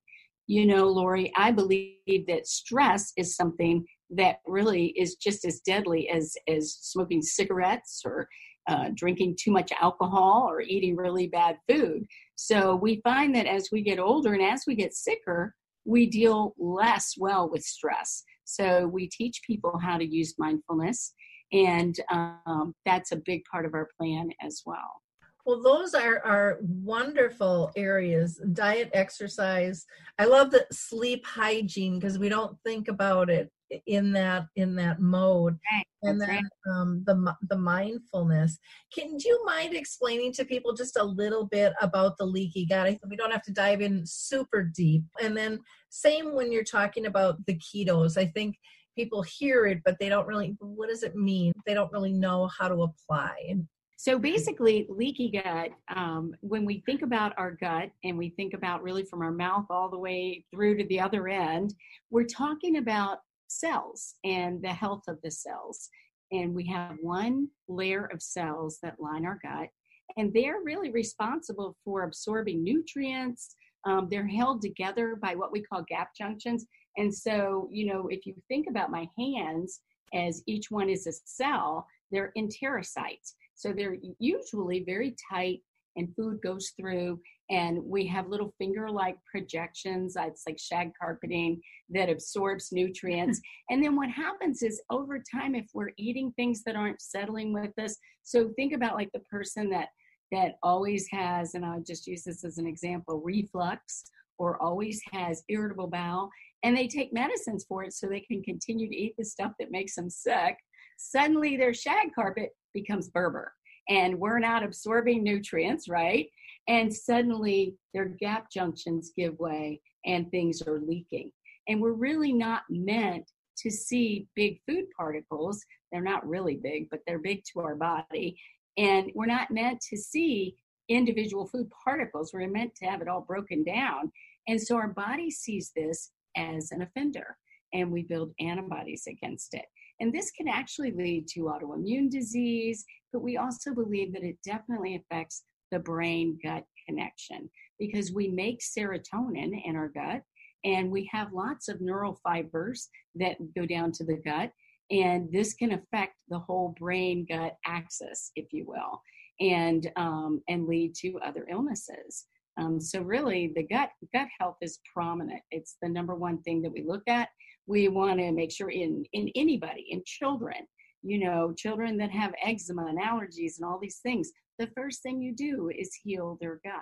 You 0.46 0.66
know, 0.66 0.87
Lori, 0.87 1.32
I 1.37 1.50
believe 1.52 2.26
that 2.26 2.46
stress 2.46 3.12
is 3.16 3.37
something 3.37 3.87
that 4.11 4.37
really 4.46 4.88
is 4.88 5.14
just 5.14 5.44
as 5.46 5.61
deadly 5.61 6.11
as, 6.11 6.34
as 6.46 6.75
smoking 6.75 7.23
cigarettes 7.23 8.02
or 8.04 8.28
uh, 8.66 8.90
drinking 8.94 9.37
too 9.38 9.50
much 9.50 9.73
alcohol 9.80 10.47
or 10.49 10.61
eating 10.61 10.97
really 10.97 11.26
bad 11.26 11.59
food. 11.68 12.06
So 12.37 12.76
we 12.76 13.00
find 13.04 13.35
that 13.35 13.47
as 13.47 13.68
we 13.71 13.83
get 13.83 13.99
older 13.99 14.33
and 14.33 14.42
as 14.42 14.64
we 14.66 14.75
get 14.75 14.94
sicker, 14.94 15.54
we 15.85 16.06
deal 16.06 16.54
less 16.59 17.14
well 17.18 17.50
with 17.50 17.62
stress. 17.62 18.25
So 18.44 18.87
we 18.87 19.09
teach 19.09 19.40
people 19.47 19.78
how 19.78 19.99
to 19.99 20.04
use 20.04 20.35
mindfulness, 20.38 21.14
and 21.52 21.94
um, 22.11 22.75
that's 22.85 23.12
a 23.12 23.16
big 23.16 23.42
part 23.50 23.66
of 23.66 23.75
our 23.75 23.88
plan 23.99 24.30
as 24.42 24.62
well. 24.66 25.02
Well, 25.47 25.62
those 25.62 25.92
are, 25.92 26.21
are 26.25 26.59
wonderful 26.62 27.71
areas 27.76 28.40
diet, 28.54 28.88
exercise. 28.94 29.85
I 30.18 30.25
love 30.25 30.50
the 30.50 30.66
sleep 30.73 31.26
hygiene 31.26 31.99
because 31.99 32.18
we 32.18 32.30
don't 32.30 32.56
think 32.64 32.88
about 32.88 33.28
it 33.28 33.50
in 33.87 34.12
that 34.12 34.47
in 34.57 34.75
that 34.76 35.00
mode. 35.00 35.59
Right. 35.73 35.87
and 36.02 36.21
then 36.21 36.28
right. 36.28 36.43
um, 36.71 37.02
the 37.07 37.35
the 37.49 37.57
mindfulness. 37.57 38.59
Can 38.93 39.16
do 39.16 39.28
you 39.28 39.45
mind 39.45 39.75
explaining 39.75 40.33
to 40.35 40.45
people 40.45 40.75
just 40.75 40.97
a 40.97 41.04
little 41.04 41.47
bit 41.47 41.73
about 41.81 42.16
the 42.19 42.26
leaky 42.26 42.66
gut? 42.66 42.87
I 42.87 42.90
think 42.90 43.02
we 43.09 43.16
don't 43.16 43.33
have 43.33 43.43
to 43.45 43.52
dive 43.52 43.81
in 43.81 44.04
super 44.04 44.62
deep. 44.62 45.04
And 45.23 45.37
then 45.37 45.61
same 45.90 46.35
when 46.35 46.52
you're 46.52 46.64
talking 46.64 47.07
about 47.07 47.45
the 47.47 47.59
ketos. 47.59 48.16
I 48.16 48.26
think 48.26 48.57
people 48.97 49.23
hear 49.23 49.66
it 49.66 49.81
but 49.85 49.97
they 49.99 50.09
don't 50.09 50.26
really 50.26 50.57
what 50.61 50.88
does 50.88 51.02
it 51.02 51.16
mean? 51.16 51.52
They 51.66 51.75
don't 51.75 51.93
really 51.93 52.12
know 52.12 52.49
how 52.49 52.69
to 52.69 52.83
apply. 52.83 53.35
And 53.49 53.66
so 54.04 54.19
basically, 54.19 54.87
leaky 54.90 55.31
gut, 55.31 55.71
um, 55.97 56.35
when 56.40 56.66
we 56.66 56.83
think 56.85 57.00
about 57.00 57.33
our 57.38 57.52
gut 57.52 57.90
and 58.04 58.19
we 58.19 58.28
think 58.37 58.52
about 58.52 58.83
really 58.83 59.02
from 59.02 59.23
our 59.23 59.33
mouth 59.33 59.64
all 59.71 59.88
the 59.88 59.99
way 59.99 60.45
through 60.52 60.76
to 60.76 60.85
the 60.88 61.00
other 61.00 61.26
end, 61.26 61.75
we're 62.11 62.26
talking 62.26 62.76
about 62.76 63.21
cells 63.48 64.14
and 64.24 64.62
the 64.62 64.72
health 64.72 65.02
of 65.08 65.18
the 65.22 65.30
cells. 65.30 65.88
And 66.32 66.54
we 66.54 66.66
have 66.68 66.96
one 67.00 67.48
layer 67.68 68.06
of 68.12 68.22
cells 68.22 68.78
that 68.82 68.98
line 68.98 69.24
our 69.24 69.38
gut, 69.42 69.68
and 70.16 70.32
they're 70.32 70.62
really 70.64 70.90
responsible 70.90 71.76
for 71.84 72.02
absorbing 72.02 72.62
nutrients. 72.62 73.54
Um, 73.84 74.08
they're 74.10 74.26
held 74.26 74.62
together 74.62 75.16
by 75.20 75.34
what 75.34 75.52
we 75.52 75.62
call 75.62 75.84
gap 75.88 76.10
junctions. 76.16 76.66
And 76.96 77.14
so, 77.14 77.68
you 77.70 77.86
know, 77.86 78.08
if 78.08 78.24
you 78.26 78.34
think 78.48 78.66
about 78.68 78.90
my 78.90 79.06
hands 79.18 79.80
as 80.14 80.42
each 80.46 80.70
one 80.70 80.88
is 80.88 81.06
a 81.06 81.12
cell, 81.24 81.86
they're 82.10 82.32
enterocytes. 82.38 83.34
So 83.54 83.72
they're 83.72 83.96
usually 84.18 84.84
very 84.84 85.14
tight 85.30 85.60
and 85.96 86.14
food 86.16 86.38
goes 86.42 86.72
through 86.78 87.20
and 87.50 87.82
we 87.84 88.06
have 88.06 88.28
little 88.28 88.54
finger 88.58 88.88
like 88.90 89.16
projections 89.30 90.16
uh, 90.16 90.24
it's 90.26 90.44
like 90.46 90.58
shag 90.58 90.90
carpeting 91.00 91.60
that 91.90 92.08
absorbs 92.08 92.70
nutrients. 92.72 93.40
And 93.70 93.82
then 93.82 93.96
what 93.96 94.10
happens 94.10 94.62
is 94.62 94.82
over 94.90 95.22
time 95.34 95.54
if 95.54 95.66
we're 95.72 95.92
eating 95.96 96.32
things 96.32 96.62
that 96.64 96.76
aren't 96.76 97.00
settling 97.00 97.52
with 97.52 97.78
us 97.78 97.96
so 98.22 98.50
think 98.56 98.72
about 98.72 98.94
like 98.94 99.10
the 99.12 99.20
person 99.20 99.70
that 99.70 99.88
that 100.32 100.56
always 100.62 101.06
has 101.10 101.54
and 101.54 101.64
i'll 101.64 101.82
just 101.82 102.06
use 102.06 102.24
this 102.24 102.44
as 102.44 102.58
an 102.58 102.66
example 102.66 103.20
reflux 103.24 104.04
or 104.38 104.60
always 104.62 105.00
has 105.12 105.44
irritable 105.48 105.86
bowel 105.86 106.30
and 106.64 106.74
they 106.74 106.88
take 106.88 107.12
medicines 107.12 107.64
for 107.68 107.84
it 107.84 107.92
so 107.92 108.06
they 108.06 108.20
can 108.20 108.42
continue 108.42 108.88
to 108.88 108.96
eat 108.96 109.14
the 109.18 109.24
stuff 109.24 109.52
that 109.60 109.70
makes 109.70 109.94
them 109.94 110.08
sick. 110.08 110.56
Suddenly 110.96 111.56
their 111.56 111.74
shag 111.74 112.14
carpet 112.14 112.50
becomes 112.72 113.10
Berber 113.10 113.52
and 113.88 114.19
we're 114.19 114.38
not 114.38 114.62
absorbing 114.62 115.23
nutrients, 115.23 115.88
right? 115.88 116.29
And 116.69 116.93
suddenly 116.93 117.75
their 117.93 118.07
gap 118.07 118.50
junctions 118.50 119.12
give 119.17 119.38
way 119.38 119.81
and 120.07 120.31
things 120.31 120.62
are 120.62 120.81
leaking. 120.81 121.31
And 121.69 121.81
we're 121.81 121.93
really 121.93 122.33
not 122.33 122.62
meant 122.71 123.31
to 123.59 123.71
see 123.71 124.26
big 124.35 124.59
food 124.67 124.85
particles. 124.97 125.64
They're 125.93 126.03
not 126.03 126.26
really 126.26 126.57
big, 126.57 126.88
but 126.91 127.00
they're 127.07 127.19
big 127.19 127.43
to 127.53 127.61
our 127.61 127.75
body. 127.75 128.38
And 128.76 129.11
we're 129.14 129.26
not 129.26 129.50
meant 129.50 129.81
to 129.91 129.97
see 129.97 130.57
individual 130.88 131.47
food 131.47 131.71
particles. 131.85 132.33
We're 132.33 132.49
meant 132.49 132.75
to 132.76 132.87
have 132.87 133.00
it 133.00 133.09
all 133.09 133.23
broken 133.23 133.62
down. 133.64 134.11
And 134.49 134.61
so 134.61 134.76
our 134.76 134.88
body 134.88 135.31
sees 135.31 135.73
this 135.75 136.11
as 136.37 136.73
an 136.73 136.83
offender 136.83 137.37
and 137.73 137.91
we 137.91 138.03
build 138.03 138.33
antibodies 138.41 139.07
against 139.09 139.55
it. 139.55 139.64
And 140.00 140.12
this 140.12 140.30
can 140.30 140.48
actually 140.48 140.92
lead 140.92 141.28
to 141.28 141.42
autoimmune 141.42 142.10
disease, 142.10 142.84
but 143.12 143.22
we 143.22 143.36
also 143.36 143.74
believe 143.74 144.12
that 144.12 144.24
it 144.24 144.36
definitely 144.44 144.96
affects 144.96 145.44
the 145.70 145.78
brain 145.78 146.38
gut 146.42 146.64
connection 146.86 147.48
because 147.78 148.12
we 148.12 148.28
make 148.28 148.60
serotonin 148.60 149.60
in 149.64 149.76
our 149.76 149.88
gut 149.88 150.22
and 150.64 150.90
we 150.90 151.08
have 151.12 151.32
lots 151.32 151.68
of 151.68 151.80
neural 151.80 152.18
fibers 152.22 152.88
that 153.14 153.36
go 153.54 153.66
down 153.66 153.92
to 153.92 154.04
the 154.04 154.20
gut. 154.24 154.50
And 154.90 155.30
this 155.32 155.54
can 155.54 155.72
affect 155.72 156.14
the 156.28 156.38
whole 156.38 156.74
brain 156.78 157.26
gut 157.28 157.56
axis, 157.66 158.32
if 158.36 158.52
you 158.52 158.64
will, 158.66 159.00
and, 159.40 159.90
um, 159.96 160.42
and 160.48 160.66
lead 160.66 160.94
to 160.96 161.18
other 161.24 161.46
illnesses. 161.50 162.26
Um, 162.56 162.80
so 162.80 163.00
really, 163.00 163.52
the 163.54 163.64
gut 163.64 163.90
gut 164.12 164.28
health 164.38 164.56
is 164.60 164.78
prominent. 164.92 165.40
It's 165.50 165.76
the 165.82 165.88
number 165.88 166.14
one 166.14 166.40
thing 166.42 166.62
that 166.62 166.72
we 166.72 166.84
look 166.86 167.02
at 167.08 167.28
we 167.66 167.88
want 167.88 168.18
to 168.18 168.33
make 168.33 168.52
sure 168.52 168.71
in 168.71 169.04
in 169.12 169.30
anybody 169.35 169.87
in 169.90 170.02
children 170.04 170.66
you 171.02 171.18
know 171.18 171.52
children 171.56 171.97
that 171.97 172.11
have 172.11 172.33
eczema 172.42 172.87
and 172.87 173.00
allergies 173.00 173.59
and 173.59 173.64
all 173.64 173.78
these 173.80 173.99
things 173.99 174.30
the 174.59 174.71
first 174.76 175.02
thing 175.02 175.21
you 175.21 175.35
do 175.35 175.71
is 175.76 175.94
heal 175.94 176.38
their 176.40 176.61
gut. 176.64 176.75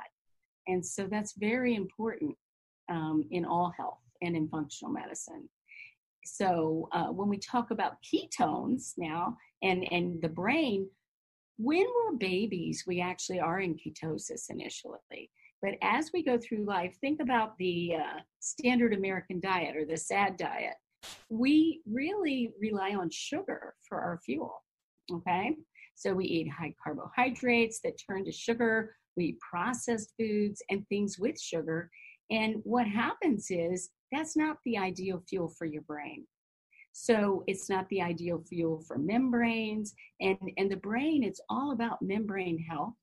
And 0.67 0.85
so 0.85 1.07
that's 1.07 1.35
very 1.39 1.75
important 1.75 2.37
um, 2.91 3.25
in 3.31 3.45
all 3.45 3.73
health 3.77 4.01
and 4.21 4.37
in 4.37 4.49
functional 4.49 4.93
medicine. 4.93 5.49
So 6.25 6.89
uh, 6.93 7.07
when 7.07 7.29
we 7.29 7.39
talk 7.39 7.71
about 7.71 7.97
ketones 8.03 8.93
now 8.97 9.37
and 9.63 9.91
and 9.91 10.23
the 10.23 10.29
brain 10.29 10.89
when 11.59 11.85
we're 11.85 12.17
babies 12.17 12.85
we 12.87 13.01
actually 13.01 13.39
are 13.39 13.61
in 13.61 13.75
ketosis 13.77 14.49
initially 14.49 15.31
but 15.63 15.75
as 15.81 16.11
we 16.13 16.25
go 16.25 16.37
through 16.37 16.65
life, 16.65 16.97
think 17.01 17.21
about 17.21 17.57
the 17.59 17.95
uh, 17.95 18.21
standard 18.41 18.93
American 18.93 19.39
diet 19.39 19.77
or 19.77 19.85
the 19.85 19.97
SAD 19.97 20.37
diet. 20.37 20.75
We 21.29 21.81
really 21.87 22.53
rely 22.61 22.95
on 22.95 23.09
sugar 23.11 23.75
for 23.89 24.01
our 24.01 24.19
fuel. 24.25 24.53
Okay. 25.11 25.57
So 25.95 26.15
we 26.15 26.25
eat 26.25 26.51
high 26.51 26.75
carbohydrates 26.83 27.81
that 27.85 28.01
turn 28.05 28.25
to 28.25 28.33
sugar. 28.33 28.97
We 29.17 29.27
eat 29.27 29.39
processed 29.39 30.13
foods 30.19 30.63
and 30.69 30.87
things 30.89 31.19
with 31.19 31.41
sugar. 31.41 31.91
And 32.31 32.57
what 32.65 32.87
happens 32.87 33.47
is 33.51 33.91
that's 34.11 34.37
not 34.37 34.57
the 34.65 34.79
ideal 34.79 35.23
fuel 35.29 35.49
for 35.57 35.67
your 35.67 35.83
brain. 35.83 36.27
So 36.93 37.45
it's 37.47 37.71
not 37.71 37.89
the 37.89 38.03
ideal 38.03 38.43
fuel 38.49 38.83
for 38.87 38.99
membranes. 38.99 39.95
And, 40.21 40.39
and 40.57 40.71
the 40.71 40.77
brain, 40.77 41.23
it's 41.23 41.41
all 41.49 41.73
about 41.73 42.03
membrane 42.03 42.59
health 42.59 42.95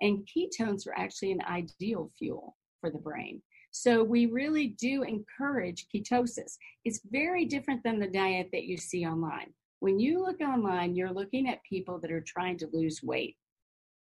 and 0.00 0.26
ketones 0.26 0.86
are 0.86 0.96
actually 0.96 1.32
an 1.32 1.42
ideal 1.48 2.10
fuel 2.18 2.56
for 2.80 2.90
the 2.90 2.98
brain. 2.98 3.40
So 3.70 4.04
we 4.04 4.26
really 4.26 4.68
do 4.78 5.02
encourage 5.02 5.86
ketosis. 5.92 6.58
It's 6.84 7.00
very 7.10 7.44
different 7.44 7.82
than 7.82 7.98
the 7.98 8.06
diet 8.06 8.50
that 8.52 8.64
you 8.64 8.76
see 8.76 9.04
online. 9.04 9.52
When 9.80 9.98
you 9.98 10.20
look 10.20 10.40
online, 10.40 10.94
you're 10.94 11.12
looking 11.12 11.48
at 11.48 11.62
people 11.68 11.98
that 12.00 12.12
are 12.12 12.20
trying 12.20 12.56
to 12.58 12.68
lose 12.72 13.02
weight. 13.02 13.36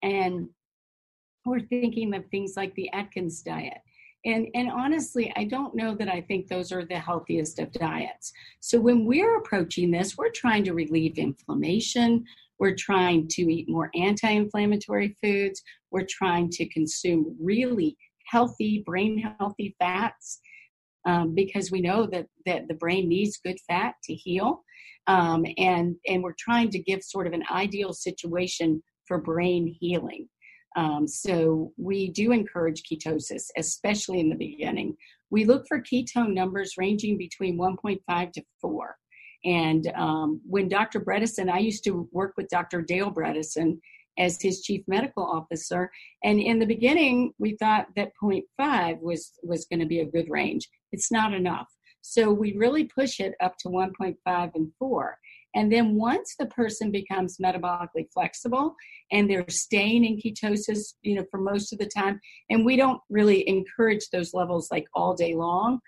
And 0.02 0.50
we're 1.46 1.60
thinking 1.60 2.14
of 2.16 2.26
things 2.28 2.54
like 2.58 2.74
the 2.76 2.92
Atkins 2.94 3.42
diet. 3.42 3.78
And, 4.26 4.48
and 4.54 4.70
honestly, 4.70 5.32
I 5.38 5.46
don't 5.46 5.76
know 5.76 5.96
that 5.96 6.10
I 6.10 6.22
think 6.22 6.48
those 6.48 6.72
are 6.72 6.84
the 6.84 7.00
healthiest 7.00 7.60
of 7.60 7.72
diets. 7.72 8.34
So 8.60 8.80
when 8.80 9.06
we're 9.06 9.38
approaching 9.38 9.92
this, 9.92 10.18
we're 10.18 10.32
trying 10.32 10.64
to 10.66 10.74
relieve 10.74 11.18
inflammation. 11.18 12.26
We're 12.60 12.76
trying 12.76 13.28
to 13.30 13.42
eat 13.42 13.70
more 13.70 13.90
anti 13.96 14.30
inflammatory 14.30 15.18
foods. 15.24 15.62
We're 15.92 16.08
trying 16.10 16.50
to 16.52 16.68
consume 16.70 17.36
really 17.42 17.98
healthy, 18.26 18.84
brain 18.86 19.18
healthy 19.40 19.76
fats 19.80 20.40
um, 21.06 21.34
because 21.34 21.72
we 21.72 21.82
know 21.82 22.06
that, 22.08 22.28
that 22.46 22.68
the 22.68 22.76
brain 22.76 23.10
needs 23.10 23.40
good 23.44 23.58
fat 23.68 23.96
to 24.04 24.14
heal. 24.14 24.64
Um, 25.08 25.46
and, 25.58 25.96
and 26.08 26.22
we're 26.22 26.36
trying 26.38 26.70
to 26.72 26.80
give 26.80 27.02
sort 27.02 27.26
of 27.26 27.34
an 27.34 27.44
ideal 27.50 27.94
situation 27.94 28.84
for 29.08 29.20
brain 29.20 29.76
healing. 29.80 30.28
Um, 30.76 31.08
so 31.08 31.74
we 31.78 32.12
do 32.12 32.32
encourage 32.32 32.84
ketosis, 32.84 33.48
especially 33.58 34.20
in 34.20 34.30
the 34.30 34.36
beginning. 34.36 34.96
We 35.32 35.46
look 35.46 35.66
for 35.68 35.82
ketone 35.82 36.34
numbers 36.34 36.76
ranging 36.78 37.18
between 37.18 37.58
1.5 37.58 38.32
to 38.34 38.44
4. 38.62 38.96
And 39.46 39.92
um, 39.96 40.42
when 40.46 40.68
Dr. 40.68 41.00
Bredesen, 41.00 41.50
I 41.50 41.60
used 41.60 41.84
to 41.86 42.10
work 42.12 42.34
with 42.38 42.50
Dr. 42.50 42.82
Dale 42.82 43.12
Bredesen 43.12 43.80
as 44.18 44.42
his 44.42 44.62
chief 44.62 44.82
medical 44.88 45.24
officer. 45.24 45.90
And 46.24 46.40
in 46.40 46.60
the 46.60 46.66
beginning, 46.66 47.32
we 47.40 47.56
thought 47.56 47.88
that 47.96 48.12
0.5 48.22 49.02
was, 49.02 49.32
was 49.44 49.66
going 49.66 49.80
to 49.80 49.86
be 49.86 50.02
a 50.02 50.06
good 50.06 50.30
range. 50.30 50.68
It's 50.92 51.12
not 51.12 51.34
enough. 51.34 51.68
So 52.02 52.32
we 52.32 52.56
really 52.56 52.86
push 52.86 53.20
it 53.20 53.34
up 53.42 53.56
to 53.60 53.70
1.5 53.70 54.16
and 54.56 54.72
4. 54.78 55.18
And 55.56 55.72
then 55.72 55.96
once 55.96 56.36
the 56.38 56.46
person 56.48 56.92
becomes 56.92 57.38
metabolically 57.38 58.08
flexible 58.14 58.76
and 59.12 59.30
they're 59.30 59.46
staying 59.50 60.06
in 60.06 60.18
ketosis, 60.18 60.94
you 61.02 61.16
know, 61.16 61.26
for 61.32 61.40
most 61.40 61.74
of 61.74 61.80
the 61.80 61.88
time, 61.88 62.20
and 62.50 62.66
we 62.66 62.76
don't 62.76 63.02
really 63.10 63.48
encourage 63.48 64.10
those 64.12 64.34
levels 64.34 64.70
like 64.72 64.86
all 64.94 65.16
day 65.16 65.34
long, 65.34 65.80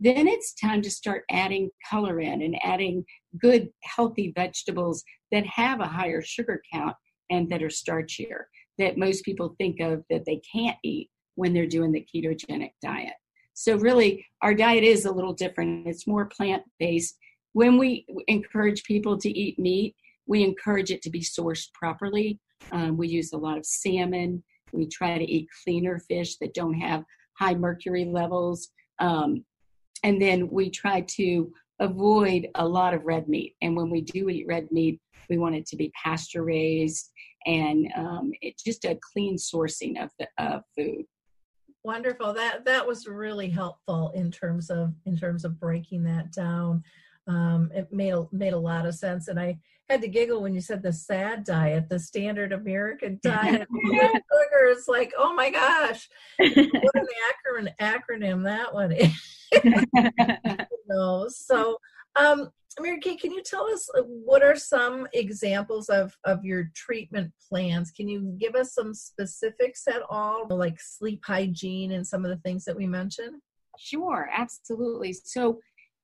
then 0.00 0.26
it's 0.26 0.54
time 0.54 0.82
to 0.82 0.90
start 0.90 1.24
adding 1.30 1.70
color 1.88 2.20
in 2.20 2.42
and 2.42 2.56
adding 2.64 3.04
good, 3.38 3.68
healthy 3.82 4.32
vegetables 4.34 5.04
that 5.30 5.46
have 5.46 5.80
a 5.80 5.86
higher 5.86 6.22
sugar 6.22 6.62
count 6.72 6.96
and 7.30 7.48
that 7.50 7.62
are 7.62 7.68
starchier 7.68 8.44
that 8.78 8.96
most 8.96 9.24
people 9.24 9.54
think 9.58 9.78
of 9.80 10.02
that 10.08 10.24
they 10.24 10.40
can't 10.50 10.78
eat 10.82 11.10
when 11.34 11.52
they're 11.52 11.66
doing 11.66 11.92
the 11.92 12.04
ketogenic 12.14 12.70
diet. 12.82 13.12
So, 13.52 13.76
really, 13.76 14.24
our 14.40 14.54
diet 14.54 14.84
is 14.84 15.04
a 15.04 15.12
little 15.12 15.34
different. 15.34 15.86
It's 15.86 16.06
more 16.06 16.24
plant 16.24 16.62
based 16.78 17.16
when 17.52 17.78
we 17.78 18.06
encourage 18.28 18.84
people 18.84 19.18
to 19.18 19.28
eat 19.28 19.58
meat, 19.58 19.94
we 20.26 20.44
encourage 20.44 20.90
it 20.90 21.02
to 21.02 21.10
be 21.10 21.20
sourced 21.20 21.72
properly. 21.72 22.38
Um, 22.72 22.96
we 22.96 23.08
use 23.08 23.32
a 23.32 23.38
lot 23.38 23.58
of 23.58 23.66
salmon. 23.66 24.42
We 24.72 24.86
try 24.86 25.18
to 25.18 25.24
eat 25.24 25.48
cleaner 25.64 25.98
fish 25.98 26.36
that 26.36 26.54
don't 26.54 26.74
have 26.74 27.04
high 27.38 27.54
mercury 27.54 28.04
levels. 28.04 28.68
Um, 29.00 29.44
and 30.04 30.20
then 30.20 30.48
we 30.50 30.70
try 30.70 31.02
to 31.02 31.52
avoid 31.80 32.48
a 32.56 32.66
lot 32.66 32.94
of 32.94 33.04
red 33.04 33.28
meat. 33.28 33.56
And 33.62 33.76
when 33.76 33.90
we 33.90 34.02
do 34.02 34.28
eat 34.28 34.46
red 34.46 34.70
meat, 34.70 35.00
we 35.28 35.38
want 35.38 35.54
it 35.54 35.66
to 35.66 35.76
be 35.76 35.92
pasture 36.02 36.44
raised 36.44 37.10
and 37.46 37.90
um, 37.96 38.32
just 38.62 38.84
a 38.84 38.98
clean 39.12 39.36
sourcing 39.36 40.02
of 40.02 40.10
the 40.18 40.28
of 40.38 40.62
food. 40.76 41.04
Wonderful. 41.82 42.34
That 42.34 42.64
that 42.66 42.86
was 42.86 43.06
really 43.06 43.48
helpful 43.48 44.12
in 44.14 44.30
terms 44.30 44.70
of 44.70 44.92
in 45.06 45.16
terms 45.16 45.44
of 45.44 45.58
breaking 45.58 46.04
that 46.04 46.32
down. 46.32 46.82
Um, 47.30 47.70
it 47.72 47.92
made 47.92 48.10
a, 48.10 48.26
made 48.32 48.54
a 48.54 48.58
lot 48.58 48.86
of 48.86 48.94
sense, 48.96 49.28
and 49.28 49.38
I 49.38 49.56
had 49.88 50.00
to 50.02 50.08
giggle 50.08 50.42
when 50.42 50.52
you 50.52 50.60
said 50.60 50.82
the 50.82 50.92
SAD 50.92 51.44
diet, 51.44 51.88
the 51.88 51.98
standard 51.98 52.52
American 52.52 53.20
diet. 53.22 53.68
sugar 53.86 54.66
is 54.68 54.88
like, 54.88 55.12
oh 55.16 55.32
my 55.34 55.50
gosh, 55.50 56.08
what 56.38 56.94
an 56.94 57.06
acronym, 57.30 57.74
acronym 57.80 58.44
that 58.44 58.74
one 58.74 58.90
is. 58.90 59.46
no, 60.88 61.28
so 61.28 61.76
um, 62.16 62.50
Mary 62.80 62.98
Kay, 62.98 63.16
can 63.16 63.30
you 63.30 63.42
tell 63.44 63.66
us 63.66 63.88
uh, 63.96 64.02
what 64.02 64.42
are 64.42 64.56
some 64.56 65.06
examples 65.12 65.88
of, 65.88 66.16
of 66.24 66.44
your 66.44 66.70
treatment 66.74 67.32
plans? 67.48 67.92
Can 67.92 68.08
you 68.08 68.36
give 68.40 68.56
us 68.56 68.74
some 68.74 68.92
specifics 68.92 69.86
at 69.86 70.02
all, 70.08 70.48
like 70.50 70.80
sleep 70.80 71.22
hygiene 71.24 71.92
and 71.92 72.04
some 72.04 72.24
of 72.24 72.30
the 72.30 72.42
things 72.42 72.64
that 72.64 72.76
we 72.76 72.86
mentioned? 72.86 73.40
Sure, 73.78 74.28
absolutely. 74.36 75.12
So 75.12 75.58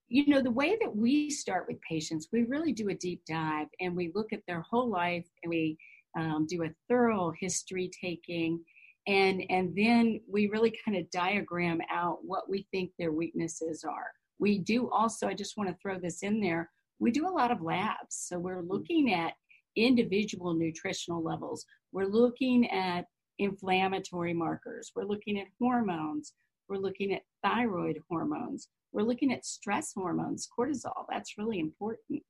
you 0.08 0.26
know, 0.28 0.40
the 0.40 0.50
way 0.50 0.76
that 0.80 0.94
we 0.94 1.30
start 1.30 1.66
with 1.68 1.80
patients, 1.88 2.28
we 2.32 2.44
really 2.44 2.72
do 2.72 2.88
a 2.90 2.94
deep 2.94 3.22
dive 3.28 3.66
and 3.80 3.96
we 3.96 4.12
look 4.14 4.32
at 4.32 4.42
their 4.46 4.60
whole 4.60 4.88
life 4.88 5.26
and 5.42 5.50
we 5.50 5.76
um, 6.16 6.46
do 6.48 6.64
a 6.64 6.70
thorough 6.88 7.32
history 7.38 7.90
taking. 8.00 8.62
And, 9.08 9.44
and 9.50 9.74
then 9.76 10.20
we 10.28 10.48
really 10.48 10.76
kind 10.84 10.96
of 10.96 11.10
diagram 11.10 11.80
out 11.92 12.18
what 12.22 12.48
we 12.48 12.66
think 12.70 12.90
their 12.98 13.12
weaknesses 13.12 13.84
are. 13.84 14.10
We 14.38 14.58
do 14.58 14.90
also, 14.90 15.26
I 15.28 15.34
just 15.34 15.56
want 15.56 15.70
to 15.70 15.76
throw 15.80 15.98
this 15.98 16.22
in 16.22 16.40
there, 16.40 16.70
we 16.98 17.10
do 17.10 17.28
a 17.28 17.30
lot 17.30 17.50
of 17.50 17.62
labs. 17.62 18.10
So 18.10 18.38
we're 18.38 18.62
looking 18.62 19.12
at 19.12 19.34
individual 19.76 20.54
nutritional 20.54 21.22
levels, 21.22 21.64
we're 21.92 22.06
looking 22.06 22.70
at 22.70 23.06
inflammatory 23.38 24.32
markers, 24.32 24.92
we're 24.94 25.04
looking 25.04 25.38
at 25.38 25.46
hormones, 25.60 26.32
we're 26.68 26.78
looking 26.78 27.12
at 27.12 27.22
thyroid 27.44 28.02
hormones, 28.08 28.68
we're 28.96 29.02
looking 29.02 29.32
at 29.32 29.44
stress 29.44 29.92
hormones, 29.94 30.48
cortisol. 30.58 31.04
That's 31.10 31.36
really 31.36 31.60
important. 31.60 32.22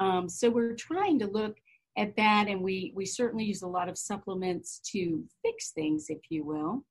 Um, 0.00 0.28
so 0.28 0.48
we're 0.48 0.76
trying 0.76 1.18
to 1.18 1.26
look 1.26 1.56
at 1.98 2.16
that, 2.16 2.46
and 2.48 2.62
we 2.62 2.92
we 2.94 3.04
certainly 3.04 3.44
use 3.44 3.62
a 3.62 3.66
lot 3.66 3.88
of 3.88 3.98
supplements 3.98 4.80
to 4.92 5.24
fix 5.44 5.72
things, 5.72 6.06
if 6.08 6.20
you 6.30 6.44
will. 6.44 6.84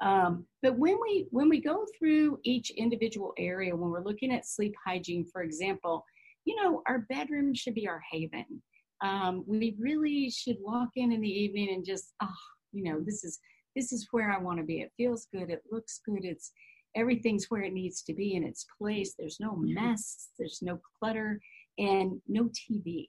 Um, 0.00 0.46
but 0.62 0.78
when 0.78 0.96
we 1.02 1.26
when 1.32 1.48
we 1.48 1.60
go 1.60 1.84
through 1.98 2.38
each 2.44 2.70
individual 2.70 3.32
area, 3.36 3.74
when 3.74 3.90
we're 3.90 4.04
looking 4.04 4.32
at 4.32 4.46
sleep 4.46 4.74
hygiene, 4.86 5.26
for 5.30 5.42
example, 5.42 6.04
you 6.44 6.54
know 6.62 6.82
our 6.86 7.00
bedroom 7.10 7.52
should 7.54 7.74
be 7.74 7.88
our 7.88 8.02
haven. 8.12 8.62
Um, 9.02 9.44
we 9.46 9.76
really 9.78 10.30
should 10.30 10.56
walk 10.60 10.90
in 10.96 11.12
in 11.12 11.20
the 11.20 11.28
evening 11.28 11.72
and 11.72 11.84
just, 11.84 12.14
oh, 12.22 12.42
you 12.72 12.84
know, 12.84 13.00
this 13.04 13.24
is 13.24 13.40
this 13.74 13.92
is 13.92 14.08
where 14.12 14.30
I 14.30 14.38
want 14.38 14.58
to 14.58 14.64
be. 14.64 14.80
It 14.80 14.92
feels 14.96 15.26
good. 15.32 15.50
It 15.50 15.62
looks 15.70 16.00
good. 16.06 16.24
It's 16.24 16.52
everything's 16.98 17.46
where 17.46 17.62
it 17.62 17.72
needs 17.72 18.02
to 18.02 18.12
be 18.12 18.34
in 18.34 18.44
its 18.44 18.66
place. 18.78 19.14
There's 19.18 19.40
no 19.40 19.52
mm-hmm. 19.52 19.74
mess, 19.74 20.28
there's 20.38 20.60
no 20.62 20.80
clutter, 20.98 21.40
and 21.78 22.20
no 22.26 22.50
TV. 22.50 23.08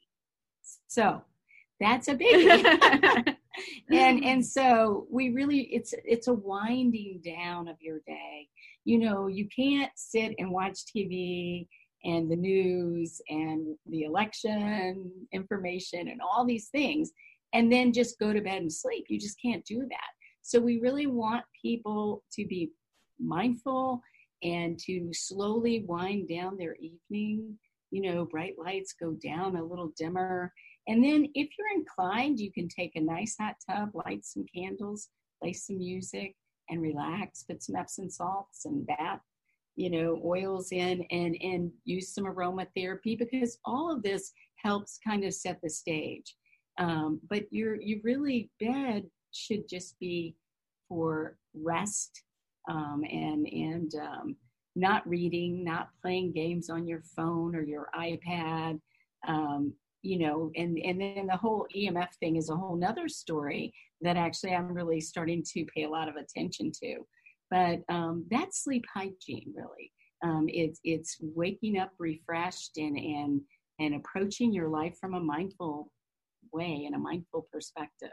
So 0.88 1.21
that's 1.80 2.08
a 2.08 2.15
biggie. 2.15 3.36
and 3.91 4.23
and 4.23 4.45
so 4.45 5.08
we 5.10 5.30
really 5.30 5.62
it's 5.73 5.93
it's 6.06 6.28
a 6.28 6.34
winding 6.34 7.21
down 7.25 7.67
of 7.67 7.78
your 7.82 7.99
day. 8.06 8.47
You 8.86 8.99
know, 8.99 9.28
you 9.28 9.47
can't 9.54 9.91
sit 9.95 10.36
and 10.38 10.52
watch 10.52 10.80
TV 10.86 11.67
and 12.04 12.32
the 12.32 12.36
news 12.36 13.21
and 13.30 13.75
the 13.88 14.04
election 14.04 15.12
information 15.34 16.08
and 16.08 16.21
all 16.21 16.45
these 16.45 16.67
things 16.67 17.12
and 17.54 17.71
then 17.71 17.91
just 17.91 18.19
go 18.19 18.32
to 18.32 18.41
bed 18.41 18.62
and 18.62 18.71
sleep. 18.71 19.06
You 19.10 19.19
just 19.19 19.41
can't 19.41 19.65
do 19.65 19.80
that. 19.80 20.10
So 20.41 20.60
we 20.60 20.80
really 20.80 21.08
want 21.08 21.43
people 21.62 22.23
to 22.34 22.45
be 22.45 22.71
mindful 23.19 24.01
and 24.43 24.79
to 24.79 25.10
slowly 25.13 25.84
wind 25.88 26.29
down 26.29 26.58
their 26.58 26.75
evening. 26.75 27.58
You 27.91 28.01
know, 28.01 28.25
bright 28.25 28.55
lights 28.58 28.93
go 28.93 29.13
down 29.13 29.55
a 29.55 29.63
little 29.63 29.91
dimmer. 29.97 30.53
And 30.88 31.03
then, 31.03 31.27
if 31.34 31.49
you're 31.58 31.79
inclined, 31.79 32.39
you 32.39 32.51
can 32.51 32.67
take 32.67 32.95
a 32.95 33.01
nice 33.01 33.36
hot 33.39 33.55
tub, 33.69 33.89
light 33.93 34.25
some 34.25 34.45
candles, 34.53 35.10
play 35.41 35.53
some 35.53 35.77
music, 35.77 36.36
and 36.69 36.82
relax. 36.82 37.43
Put 37.43 37.63
some 37.63 37.75
Epsom 37.75 38.10
salts 38.10 38.65
and 38.65 38.86
bath, 38.86 39.21
you 39.75 39.89
know, 39.89 40.21
oils 40.23 40.71
in, 40.71 41.03
and 41.12 41.36
and 41.41 41.71
use 41.86 42.13
some 42.13 42.25
aromatherapy 42.25 43.17
because 43.17 43.60
all 43.65 43.91
of 43.93 44.03
this 44.03 44.32
helps 44.55 44.99
kind 45.05 45.23
of 45.23 45.34
set 45.34 45.60
the 45.62 45.69
stage. 45.69 46.36
Um, 46.77 47.19
but 47.29 47.43
your 47.51 47.75
you 47.75 48.01
really 48.03 48.49
bed 48.60 49.05
should 49.32 49.67
just 49.67 49.99
be 49.99 50.36
for 50.88 51.38
rest 51.53 52.23
um, 52.69 53.03
and 53.10 53.47
and 53.47 53.91
um, 53.95 54.36
not 54.75 55.08
reading, 55.08 55.63
not 55.63 55.89
playing 56.01 56.32
games 56.32 56.69
on 56.69 56.88
your 56.88 57.01
phone 57.15 57.55
or 57.55 57.62
your 57.62 57.89
iPad. 57.95 58.79
Um, 59.27 59.73
you 60.01 60.19
know, 60.19 60.49
and 60.55 60.77
and 60.79 61.01
then 61.01 61.27
the 61.27 61.36
whole 61.36 61.67
EMF 61.75 62.13
thing 62.19 62.38
is 62.38 62.49
a 62.49 62.55
whole 62.55 62.77
nother 62.77 63.10
story 63.10 63.73
that 64.01 64.15
actually 64.15 64.53
I'm 64.53 64.71
really 64.71 65.01
starting 65.01 65.43
to 65.53 65.65
pay 65.75 65.84
a 65.84 65.89
lot 65.89 66.08
of 66.08 66.15
attention 66.15 66.71
to. 66.84 66.99
But 67.51 67.79
um, 67.89 68.25
that's 68.29 68.63
sleep 68.63 68.86
hygiene, 68.93 69.53
really. 69.53 69.91
Um, 70.23 70.45
it's 70.47 70.79
it's 70.84 71.17
waking 71.19 71.77
up 71.77 71.91
refreshed 71.97 72.77
and 72.77 72.97
and 72.97 73.41
and 73.79 73.95
approaching 73.95 74.53
your 74.53 74.69
life 74.69 74.95
from 74.99 75.15
a 75.15 75.19
mindful 75.19 75.91
way 76.53 76.84
and 76.86 76.95
a 76.95 76.99
mindful 76.99 77.47
perspective 77.51 78.10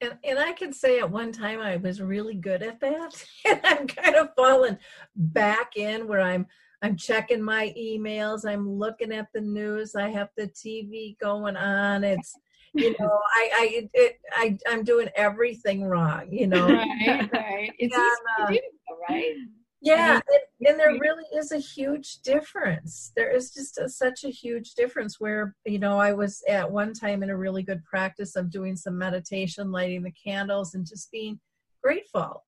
and, 0.00 0.14
and 0.24 0.38
I 0.38 0.52
can 0.52 0.72
say 0.72 0.98
at 0.98 1.10
one 1.10 1.32
time 1.32 1.60
I 1.60 1.76
was 1.76 2.00
really 2.00 2.34
good 2.34 2.62
at 2.62 2.80
that. 2.80 3.24
And 3.46 3.60
I'm 3.64 3.86
kind 3.86 4.16
of 4.16 4.34
fallen 4.36 4.78
back 5.14 5.76
in 5.76 6.06
where 6.08 6.20
I'm 6.20 6.46
I'm 6.82 6.96
checking 6.96 7.42
my 7.42 7.72
emails, 7.78 8.44
I'm 8.44 8.68
looking 8.68 9.12
at 9.12 9.28
the 9.32 9.40
news, 9.40 9.94
I 9.94 10.10
have 10.10 10.28
the 10.36 10.48
TV 10.48 11.18
going 11.18 11.56
on. 11.56 12.04
It's 12.04 12.34
you 12.74 12.94
know 13.00 13.18
I 13.34 13.50
I, 13.54 13.88
it, 13.94 14.20
I 14.34 14.58
I'm 14.68 14.84
doing 14.84 15.08
everything 15.16 15.84
wrong 15.84 16.28
you 16.30 16.46
know 16.46 16.66
right 16.66 17.32
right 17.32 17.72
it's 17.78 17.96
And, 17.96 18.04
easy 18.04 18.12
uh, 18.38 18.46
to 18.48 18.52
do 18.52 18.60
right 19.08 19.34
yeah 19.82 20.14
and, 20.14 20.68
and 20.68 20.80
there 20.80 20.98
really 20.98 21.24
is 21.34 21.52
a 21.52 21.58
huge 21.58 22.20
difference. 22.20 23.12
There 23.14 23.30
is 23.30 23.52
just 23.52 23.78
a, 23.78 23.88
such 23.88 24.24
a 24.24 24.30
huge 24.30 24.74
difference 24.74 25.20
where 25.20 25.54
you 25.64 25.78
know 25.78 25.98
i 25.98 26.12
was 26.12 26.42
at 26.48 26.70
one 26.70 26.92
time 26.94 27.22
in 27.22 27.30
a 27.30 27.36
really 27.36 27.62
good 27.62 27.84
practice 27.84 28.36
of 28.36 28.50
doing 28.50 28.76
some 28.76 28.96
meditation 28.96 29.70
lighting 29.70 30.02
the 30.02 30.12
candles 30.12 30.74
and 30.74 30.86
just 30.86 31.10
being 31.10 31.38
grateful 31.82 32.42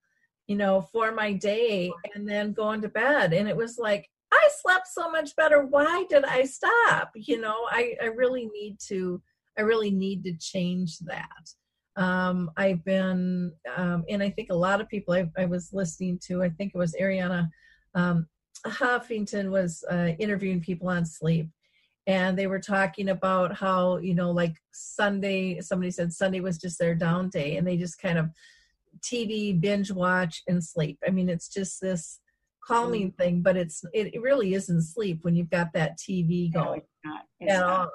you 0.48 0.56
know 0.56 0.80
for 0.92 1.12
my 1.12 1.32
day 1.32 1.92
and 2.14 2.28
then 2.28 2.52
going 2.52 2.82
to 2.82 2.88
bed. 2.88 3.32
And 3.32 3.48
it 3.48 3.56
was 3.56 3.78
like 3.78 4.08
i 4.32 4.48
slept 4.60 4.88
so 4.88 5.10
much 5.10 5.36
better. 5.36 5.64
Why 5.64 6.04
did 6.08 6.24
i 6.24 6.44
stop? 6.44 7.12
You 7.14 7.40
know 7.40 7.56
i 7.70 7.94
i 8.02 8.06
really 8.06 8.46
need 8.46 8.78
to 8.88 9.22
i 9.56 9.60
really 9.60 9.90
need 9.90 10.24
to 10.24 10.36
change 10.38 10.98
that 11.00 11.52
um, 11.98 12.50
I've 12.56 12.84
been, 12.84 13.52
um, 13.76 14.04
and 14.08 14.22
I 14.22 14.30
think 14.30 14.50
a 14.50 14.56
lot 14.56 14.80
of 14.80 14.88
people 14.88 15.14
I, 15.14 15.28
I 15.36 15.46
was 15.46 15.72
listening 15.72 16.18
to, 16.26 16.42
I 16.42 16.48
think 16.48 16.72
it 16.74 16.78
was 16.78 16.94
Arianna 16.98 17.50
um, 17.94 18.26
Huffington 18.66 19.50
was 19.50 19.84
uh, 19.90 20.12
interviewing 20.18 20.60
people 20.60 20.88
on 20.88 21.04
sleep. 21.04 21.48
And 22.06 22.38
they 22.38 22.46
were 22.46 22.60
talking 22.60 23.10
about 23.10 23.54
how, 23.54 23.98
you 23.98 24.14
know, 24.14 24.30
like 24.30 24.54
Sunday, 24.72 25.60
somebody 25.60 25.90
said 25.90 26.12
Sunday 26.12 26.40
was 26.40 26.56
just 26.56 26.78
their 26.78 26.94
down 26.94 27.28
day 27.28 27.56
and 27.56 27.66
they 27.66 27.76
just 27.76 28.00
kind 28.00 28.16
of 28.16 28.30
TV 29.00 29.60
binge 29.60 29.90
watch 29.90 30.42
and 30.48 30.64
sleep. 30.64 30.98
I 31.06 31.10
mean, 31.10 31.28
it's 31.28 31.48
just 31.48 31.80
this 31.80 32.20
calming 32.64 33.12
thing, 33.12 33.42
but 33.42 33.56
it's, 33.56 33.84
it, 33.92 34.22
really 34.22 34.54
isn't 34.54 34.82
sleep 34.82 35.18
when 35.22 35.36
you've 35.36 35.50
got 35.50 35.72
that 35.74 35.98
TV 35.98 36.50
no, 36.54 36.64
going 36.64 36.80
it's 36.80 36.88
not 37.04 37.20
it's 37.40 37.52
at 37.52 37.60
not. 37.60 37.80
all 37.80 37.90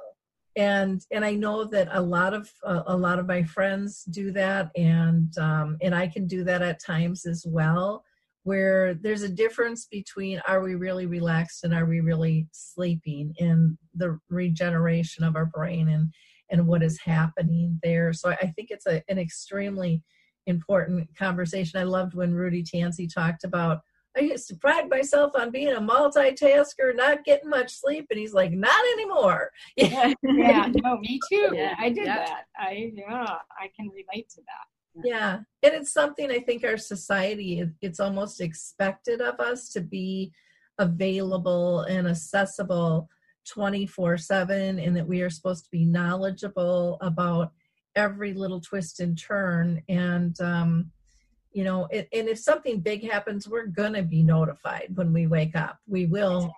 and 0.55 1.05
and 1.11 1.25
i 1.25 1.33
know 1.33 1.63
that 1.63 1.87
a 1.91 2.01
lot 2.01 2.33
of 2.33 2.51
uh, 2.63 2.83
a 2.87 2.95
lot 2.95 3.19
of 3.19 3.27
my 3.27 3.43
friends 3.43 4.03
do 4.05 4.31
that 4.31 4.69
and 4.75 5.37
um 5.37 5.77
and 5.81 5.95
i 5.95 6.07
can 6.07 6.27
do 6.27 6.43
that 6.43 6.61
at 6.61 6.79
times 6.79 7.25
as 7.25 7.45
well 7.47 8.03
where 8.43 8.93
there's 8.93 9.23
a 9.23 9.29
difference 9.29 9.85
between 9.85 10.41
are 10.47 10.61
we 10.61 10.75
really 10.75 11.05
relaxed 11.05 11.63
and 11.63 11.73
are 11.73 11.85
we 11.85 12.01
really 12.01 12.47
sleeping 12.51 13.33
in 13.37 13.77
the 13.95 14.19
regeneration 14.29 15.23
of 15.23 15.35
our 15.35 15.45
brain 15.45 15.89
and 15.89 16.13
and 16.49 16.67
what 16.67 16.83
is 16.83 16.99
happening 16.99 17.79
there. 17.83 18.13
So 18.13 18.29
i, 18.29 18.47
think 18.55 18.69
it's 18.69 18.85
a, 18.85 19.01
an 19.09 19.17
extremely 19.17 20.01
important 20.45 21.07
conversation. 21.17 21.79
I 21.79 21.83
loved 21.83 22.13
when 22.13 22.33
rudy 22.33 22.63
tanzi 22.63 23.11
talked 23.11 23.43
about 23.43 23.79
I 24.15 24.21
used 24.21 24.47
to 24.49 24.55
pride 24.55 24.89
myself 24.89 25.31
on 25.35 25.51
being 25.51 25.73
a 25.73 25.81
multitasker, 25.81 26.95
not 26.95 27.23
getting 27.23 27.49
much 27.49 27.73
sleep, 27.73 28.07
and 28.11 28.19
he's 28.19 28.33
like, 28.33 28.51
not 28.51 28.83
anymore. 28.93 29.49
yeah, 29.75 30.13
yeah. 30.23 30.67
No 30.83 30.97
me 30.97 31.19
too. 31.29 31.51
Yeah, 31.53 31.75
i 31.79 31.89
did 31.89 32.05
yeah. 32.05 32.25
that. 32.25 32.43
I 32.57 32.91
yeah 32.93 33.37
i 33.59 33.69
can 33.75 33.89
relate 33.89 34.29
to 34.29 34.41
that. 34.41 35.03
Yeah, 35.03 35.39
and 35.63 35.73
it's 35.73 35.91
something 35.91 36.29
I 36.29 36.39
think 36.39 36.63
our 36.63 36.77
society, 36.77 37.63
it's 37.81 37.99
almost 37.99 38.41
expected 38.41 39.21
of 39.21 39.39
us 39.39 39.69
to 39.69 39.81
be 39.81 40.31
available 40.77 41.81
and 41.81 42.07
accessible 42.07 43.09
24/7 43.55 44.85
and 44.85 44.95
that 44.95 45.07
we 45.07 45.21
are 45.21 45.29
supposed 45.29 45.65
to 45.65 45.71
be 45.71 45.85
knowledgeable 45.85 46.97
about 47.01 47.51
every 47.95 48.33
little 48.33 48.61
twist 48.61 48.99
and 48.99 49.17
turn. 49.17 49.81
And 49.89 50.39
um 50.41 50.91
you 51.53 51.63
know 51.63 51.87
it, 51.91 52.07
and 52.13 52.27
if 52.27 52.39
something 52.39 52.79
big 52.79 53.09
happens 53.09 53.47
we're 53.47 53.67
going 53.67 53.93
to 53.93 54.03
be 54.03 54.23
notified 54.23 54.87
when 54.95 55.13
we 55.13 55.27
wake 55.27 55.55
up. 55.55 55.77
We 55.87 56.05
will. 56.05 56.53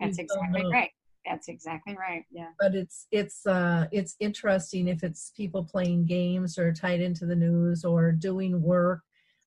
That's 0.00 0.18
exactly 0.18 0.60
don't 0.60 0.70
know. 0.70 0.70
right. 0.70 0.90
That's 1.26 1.48
exactly 1.48 1.96
right. 1.96 2.24
Yeah. 2.30 2.48
but 2.58 2.74
it's 2.74 3.06
it's 3.10 3.46
uh 3.46 3.86
it's 3.92 4.16
interesting 4.20 4.88
if 4.88 5.02
it's 5.02 5.32
people 5.36 5.64
playing 5.64 6.06
games 6.06 6.58
or 6.58 6.72
tied 6.72 7.00
into 7.00 7.26
the 7.26 7.36
news 7.36 7.84
or 7.84 8.12
doing 8.12 8.62
work. 8.62 9.00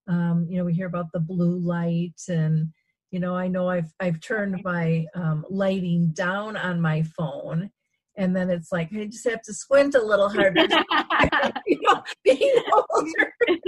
Um 0.07 0.45
you 0.49 0.57
know 0.57 0.65
we 0.65 0.73
hear 0.73 0.87
about 0.87 1.11
the 1.11 1.19
blue 1.19 1.57
light 1.57 2.21
and 2.29 2.71
you 3.11 3.19
know 3.19 3.35
i 3.35 3.47
know 3.47 3.69
i've 3.69 3.93
i've 3.99 4.19
turned 4.21 4.63
my 4.63 5.05
um, 5.15 5.45
lighting 5.49 6.11
down 6.13 6.55
on 6.55 6.81
my 6.81 7.03
phone 7.03 7.69
and 8.17 8.35
then 8.35 8.49
it's 8.49 8.71
like 8.71 8.89
i 8.93 9.05
just 9.05 9.27
have 9.29 9.41
to 9.43 9.53
squint 9.53 9.95
a 9.95 10.01
little 10.01 10.29
harder. 10.29 10.65
You 11.67 11.79
know 11.81 12.03
being 12.23 12.63
older 12.71 13.33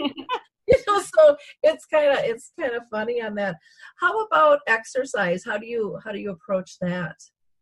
know 0.88 1.02
so 1.02 1.36
it's 1.64 1.86
kind 1.86 2.12
of 2.12 2.20
it's 2.24 2.52
kind 2.60 2.74
of 2.74 2.84
funny 2.92 3.22
on 3.22 3.36
that 3.36 3.56
how 4.00 4.26
about 4.26 4.60
exercise 4.68 5.44
how 5.46 5.58
do 5.58 5.66
you 5.66 6.00
how 6.04 6.12
do 6.12 6.20
you 6.20 6.32
approach 6.32 6.78
that 6.80 7.16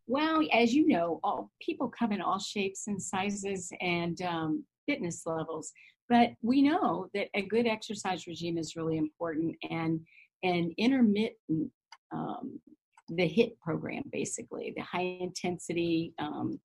Well, 0.07 0.41
as 0.51 0.73
you 0.73 0.87
know, 0.87 1.21
all 1.23 1.51
people 1.61 1.87
come 1.87 2.11
in 2.11 2.21
all 2.21 2.37
shapes 2.37 2.87
and 2.87 3.01
sizes 3.01 3.71
and 3.79 4.21
um, 4.21 4.65
fitness 4.85 5.23
levels. 5.25 5.71
But 6.09 6.31
we 6.41 6.61
know 6.61 7.07
that 7.13 7.29
a 7.33 7.43
good 7.43 7.65
exercise 7.65 8.27
regime 8.27 8.57
is 8.57 8.75
really 8.75 8.97
important, 8.97 9.55
and 9.69 10.01
and 10.43 10.73
intermittent 10.77 11.71
um, 12.11 12.59
the 13.07 13.23
HIIT 13.23 13.57
program, 13.59 14.03
basically 14.11 14.73
the 14.75 14.83
high 14.83 15.17
intensity 15.21 16.13
um, 16.19 16.59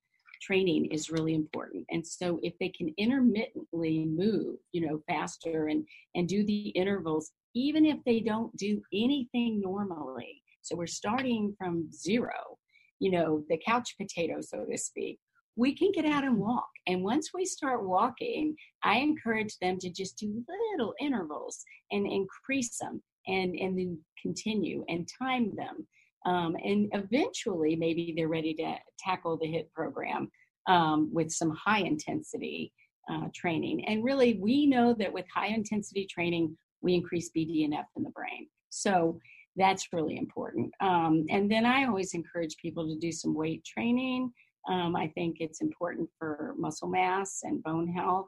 training, 0.46 0.86
is 0.86 1.10
really 1.10 1.34
important. 1.34 1.84
And 1.90 2.06
so, 2.06 2.38
if 2.42 2.54
they 2.60 2.68
can 2.68 2.92
intermittently 2.98 4.06
move, 4.06 4.56
you 4.72 4.86
know, 4.86 5.02
faster 5.08 5.66
and 5.68 5.86
and 6.14 6.28
do 6.28 6.44
the 6.44 6.68
intervals, 6.70 7.32
even 7.54 7.84
if 7.84 7.98
they 8.04 8.20
don't 8.20 8.54
do 8.56 8.80
anything 8.92 9.60
normally. 9.60 10.42
So 10.62 10.76
we're 10.76 10.86
starting 10.88 11.54
from 11.58 11.88
zero 11.92 12.58
you 12.98 13.10
know, 13.10 13.44
the 13.48 13.58
couch 13.66 13.94
potato, 14.00 14.40
so 14.40 14.64
to 14.64 14.78
speak, 14.78 15.18
we 15.56 15.74
can 15.74 15.90
get 15.92 16.04
out 16.04 16.24
and 16.24 16.38
walk. 16.38 16.68
And 16.86 17.02
once 17.02 17.30
we 17.32 17.44
start 17.44 17.86
walking, 17.86 18.56
I 18.82 18.98
encourage 18.98 19.56
them 19.58 19.78
to 19.80 19.90
just 19.90 20.18
do 20.18 20.44
little 20.72 20.94
intervals 21.00 21.64
and 21.90 22.06
increase 22.06 22.78
them 22.78 23.02
and, 23.26 23.54
and 23.54 23.78
then 23.78 23.98
continue 24.20 24.84
and 24.88 25.08
time 25.20 25.54
them. 25.56 25.86
Um, 26.26 26.56
and 26.62 26.90
eventually, 26.92 27.76
maybe 27.76 28.12
they're 28.16 28.28
ready 28.28 28.52
to 28.54 28.74
tackle 28.98 29.38
the 29.38 29.46
HIIT 29.46 29.72
program 29.72 30.28
um, 30.66 31.08
with 31.12 31.30
some 31.30 31.50
high 31.52 31.80
intensity 31.80 32.72
uh, 33.10 33.28
training. 33.34 33.84
And 33.86 34.02
really, 34.02 34.34
we 34.34 34.66
know 34.66 34.92
that 34.98 35.12
with 35.12 35.24
high 35.32 35.48
intensity 35.48 36.06
training, 36.10 36.56
we 36.82 36.94
increase 36.94 37.30
BDNF 37.36 37.84
in 37.96 38.02
the 38.02 38.10
brain. 38.10 38.48
So 38.70 39.18
that's 39.56 39.92
really 39.92 40.18
important. 40.18 40.72
Um, 40.80 41.24
and 41.30 41.50
then 41.50 41.64
I 41.64 41.86
always 41.86 42.14
encourage 42.14 42.56
people 42.56 42.86
to 42.88 42.98
do 42.98 43.12
some 43.12 43.34
weight 43.34 43.64
training. 43.64 44.32
Um, 44.68 44.96
I 44.96 45.08
think 45.08 45.36
it's 45.40 45.60
important 45.60 46.10
for 46.18 46.54
muscle 46.58 46.88
mass 46.88 47.40
and 47.44 47.62
bone 47.62 47.88
health. 47.88 48.26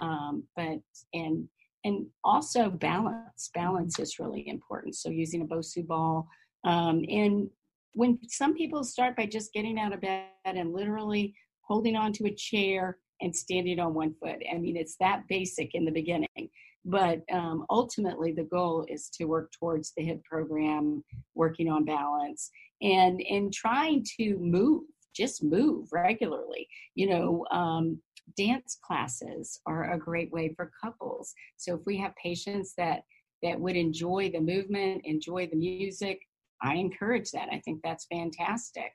Um, 0.00 0.44
but 0.56 0.78
and 1.14 1.48
and 1.84 2.06
also 2.24 2.68
balance. 2.68 3.50
Balance 3.54 3.98
is 4.00 4.18
really 4.18 4.48
important. 4.48 4.96
So 4.96 5.08
using 5.08 5.42
a 5.42 5.46
Bosu 5.46 5.86
ball. 5.86 6.26
Um, 6.66 7.02
and 7.08 7.48
when 7.94 8.18
some 8.28 8.54
people 8.54 8.84
start 8.84 9.16
by 9.16 9.26
just 9.26 9.52
getting 9.54 9.78
out 9.78 9.94
of 9.94 10.02
bed 10.02 10.26
and 10.44 10.74
literally 10.74 11.34
holding 11.62 11.96
onto 11.96 12.26
a 12.26 12.34
chair 12.34 12.98
and 13.22 13.34
standing 13.34 13.80
on 13.80 13.94
one 13.94 14.14
foot. 14.22 14.36
I 14.52 14.58
mean, 14.58 14.76
it's 14.76 14.96
that 15.00 15.22
basic 15.28 15.74
in 15.74 15.86
the 15.86 15.90
beginning 15.90 16.50
but 16.86 17.22
um, 17.32 17.66
ultimately 17.68 18.32
the 18.32 18.44
goal 18.44 18.86
is 18.88 19.10
to 19.10 19.24
work 19.24 19.50
towards 19.52 19.92
the 19.96 20.04
HIIT 20.04 20.22
program 20.24 21.04
working 21.34 21.68
on 21.68 21.84
balance 21.84 22.50
and 22.80 23.20
and 23.28 23.52
trying 23.52 24.06
to 24.18 24.38
move 24.38 24.84
just 25.14 25.42
move 25.42 25.88
regularly 25.92 26.68
you 26.94 27.08
know 27.08 27.44
um, 27.50 28.00
dance 28.36 28.78
classes 28.86 29.60
are 29.66 29.92
a 29.92 29.98
great 29.98 30.32
way 30.32 30.54
for 30.54 30.70
couples 30.82 31.34
so 31.56 31.74
if 31.74 31.80
we 31.86 31.98
have 31.98 32.14
patients 32.16 32.72
that 32.78 33.02
that 33.42 33.58
would 33.58 33.76
enjoy 33.76 34.30
the 34.32 34.40
movement 34.40 35.02
enjoy 35.04 35.46
the 35.46 35.56
music 35.56 36.20
i 36.62 36.74
encourage 36.74 37.30
that 37.30 37.48
i 37.52 37.58
think 37.60 37.80
that's 37.82 38.06
fantastic 38.06 38.92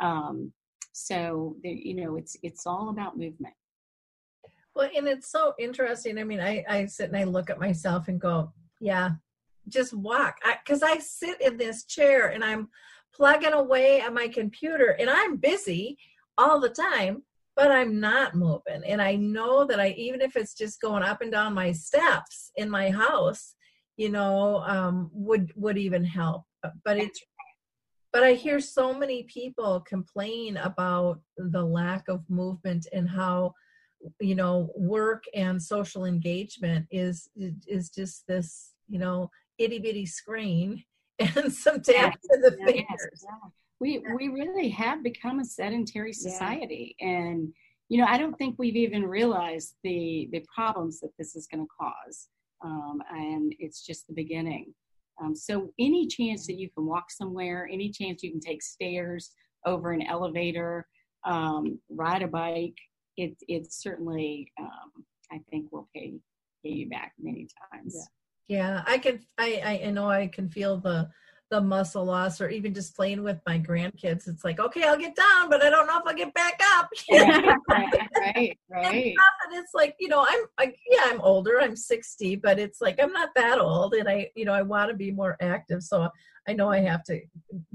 um, 0.00 0.52
so 0.92 1.56
you 1.62 1.94
know 1.94 2.16
it's 2.16 2.36
it's 2.42 2.66
all 2.66 2.88
about 2.90 3.18
movement 3.18 3.54
Well, 4.74 4.88
and 4.96 5.06
it's 5.08 5.30
so 5.30 5.54
interesting. 5.58 6.18
I 6.18 6.24
mean, 6.24 6.40
I, 6.40 6.64
I 6.68 6.86
sit 6.86 7.08
and 7.08 7.16
I 7.16 7.24
look 7.24 7.50
at 7.50 7.60
myself 7.60 8.08
and 8.08 8.20
go, 8.20 8.52
yeah, 8.80 9.10
just 9.68 9.92
walk. 9.92 10.36
Because 10.64 10.82
I, 10.82 10.98
sit 10.98 11.40
in 11.40 11.56
this 11.56 11.84
chair 11.84 12.28
and 12.28 12.44
I'm 12.44 12.68
plugging 13.14 13.52
away 13.52 14.00
at 14.00 14.14
my 14.14 14.28
computer 14.28 14.96
and 14.98 15.10
I'm 15.10 15.36
busy 15.36 15.98
all 16.38 16.60
the 16.60 16.68
time, 16.70 17.22
but 17.56 17.70
I'm 17.70 18.00
not 18.00 18.34
moving. 18.34 18.82
And 18.86 19.02
I 19.02 19.16
know 19.16 19.64
that 19.66 19.80
I, 19.80 19.88
even 19.90 20.20
if 20.20 20.36
it's 20.36 20.54
just 20.54 20.80
going 20.80 21.02
up 21.02 21.20
and 21.20 21.32
down 21.32 21.52
my 21.54 21.72
steps 21.72 22.52
in 22.56 22.70
my 22.70 22.90
house, 22.90 23.54
you 23.96 24.08
know, 24.08 24.62
um, 24.66 25.10
would 25.12 25.52
would 25.56 25.76
even 25.76 26.04
help. 26.04 26.44
But 26.84 26.98
it's 26.98 27.20
but 28.12 28.24
I 28.24 28.32
hear 28.32 28.58
so 28.60 28.92
many 28.92 29.22
people 29.24 29.80
complain 29.80 30.56
about 30.56 31.20
the 31.36 31.64
lack 31.64 32.08
of 32.08 32.28
movement 32.28 32.86
and 32.92 33.08
how 33.08 33.54
you 34.20 34.34
know 34.34 34.70
work 34.76 35.24
and 35.34 35.62
social 35.62 36.04
engagement 36.04 36.86
is 36.90 37.28
is 37.36 37.90
just 37.90 38.26
this 38.26 38.72
you 38.88 38.98
know 38.98 39.30
itty 39.58 39.78
bitty 39.78 40.06
screen 40.06 40.82
and 41.36 41.52
some 41.52 41.80
taps 41.82 42.26
in 42.32 42.40
the 42.40 42.56
Yes, 42.58 42.70
fingers. 42.70 43.24
Yeah. 43.24 43.50
We 43.78 44.02
we 44.14 44.28
really 44.28 44.68
have 44.70 45.02
become 45.02 45.40
a 45.40 45.44
sedentary 45.44 46.12
society, 46.12 46.96
and 47.00 47.52
you 47.88 47.98
know, 47.98 48.06
I 48.06 48.18
don't 48.18 48.36
think 48.38 48.56
we've 48.58 48.76
even 48.76 49.04
realized 49.04 49.74
the 49.82 50.28
the 50.32 50.44
problems 50.54 51.00
that 51.00 51.10
this 51.18 51.34
is 51.34 51.46
going 51.46 51.64
to 51.64 51.68
cause, 51.78 52.28
um, 52.64 53.02
and 53.10 53.54
it's 53.58 53.84
just 53.84 54.06
the 54.06 54.12
beginning. 54.14 54.74
Um, 55.22 55.34
so, 55.34 55.72
any 55.78 56.06
chance 56.06 56.46
that 56.46 56.58
you 56.58 56.70
can 56.70 56.86
walk 56.86 57.10
somewhere, 57.10 57.68
any 57.70 57.90
chance 57.90 58.22
you 58.22 58.30
can 58.30 58.40
take 58.40 58.62
stairs 58.62 59.32
over 59.66 59.92
an 59.92 60.02
elevator, 60.02 60.86
um, 61.24 61.78
ride 61.90 62.22
a 62.22 62.28
bike, 62.28 62.78
it 63.16 63.36
it 63.48 63.72
certainly 63.72 64.50
um, 64.58 65.04
I 65.30 65.40
think 65.50 65.70
will 65.72 65.88
pay 65.94 66.14
pay 66.64 66.70
you 66.70 66.88
back 66.88 67.12
many 67.18 67.48
times. 67.72 68.08
Yeah, 68.48 68.58
yeah 68.58 68.82
I 68.86 68.98
can. 68.98 69.20
I 69.38 69.80
I 69.84 69.90
know 69.90 70.08
I 70.08 70.28
can 70.28 70.48
feel 70.48 70.78
the 70.78 71.08
the 71.50 71.60
muscle 71.60 72.04
loss 72.04 72.40
or 72.40 72.48
even 72.48 72.72
just 72.72 72.94
playing 72.94 73.22
with 73.22 73.40
my 73.46 73.58
grandkids 73.58 74.28
it's 74.28 74.44
like 74.44 74.60
okay 74.60 74.84
i'll 74.84 74.96
get 74.96 75.16
down 75.16 75.50
but 75.50 75.62
i 75.62 75.68
don't 75.68 75.86
know 75.86 75.98
if 75.98 76.04
i'll 76.06 76.14
get 76.14 76.32
back 76.34 76.60
up. 76.76 76.88
Right 77.68 78.08
right 78.20 78.58
right. 78.70 79.14
And 79.14 79.58
it's 79.58 79.72
like 79.74 79.94
you 79.98 80.08
know 80.08 80.24
i'm 80.28 80.44
like 80.58 80.76
yeah 80.90 81.02
i'm 81.06 81.20
older 81.20 81.60
i'm 81.60 81.76
60 81.76 82.36
but 82.36 82.58
it's 82.58 82.80
like 82.80 83.00
i'm 83.02 83.12
not 83.12 83.30
that 83.34 83.58
old 83.58 83.94
and 83.94 84.08
i 84.08 84.30
you 84.34 84.44
know 84.44 84.52
i 84.52 84.62
want 84.62 84.90
to 84.90 84.96
be 84.96 85.10
more 85.10 85.36
active 85.40 85.82
so 85.82 86.08
i 86.48 86.52
know 86.52 86.70
i 86.70 86.78
have 86.78 87.02
to 87.04 87.20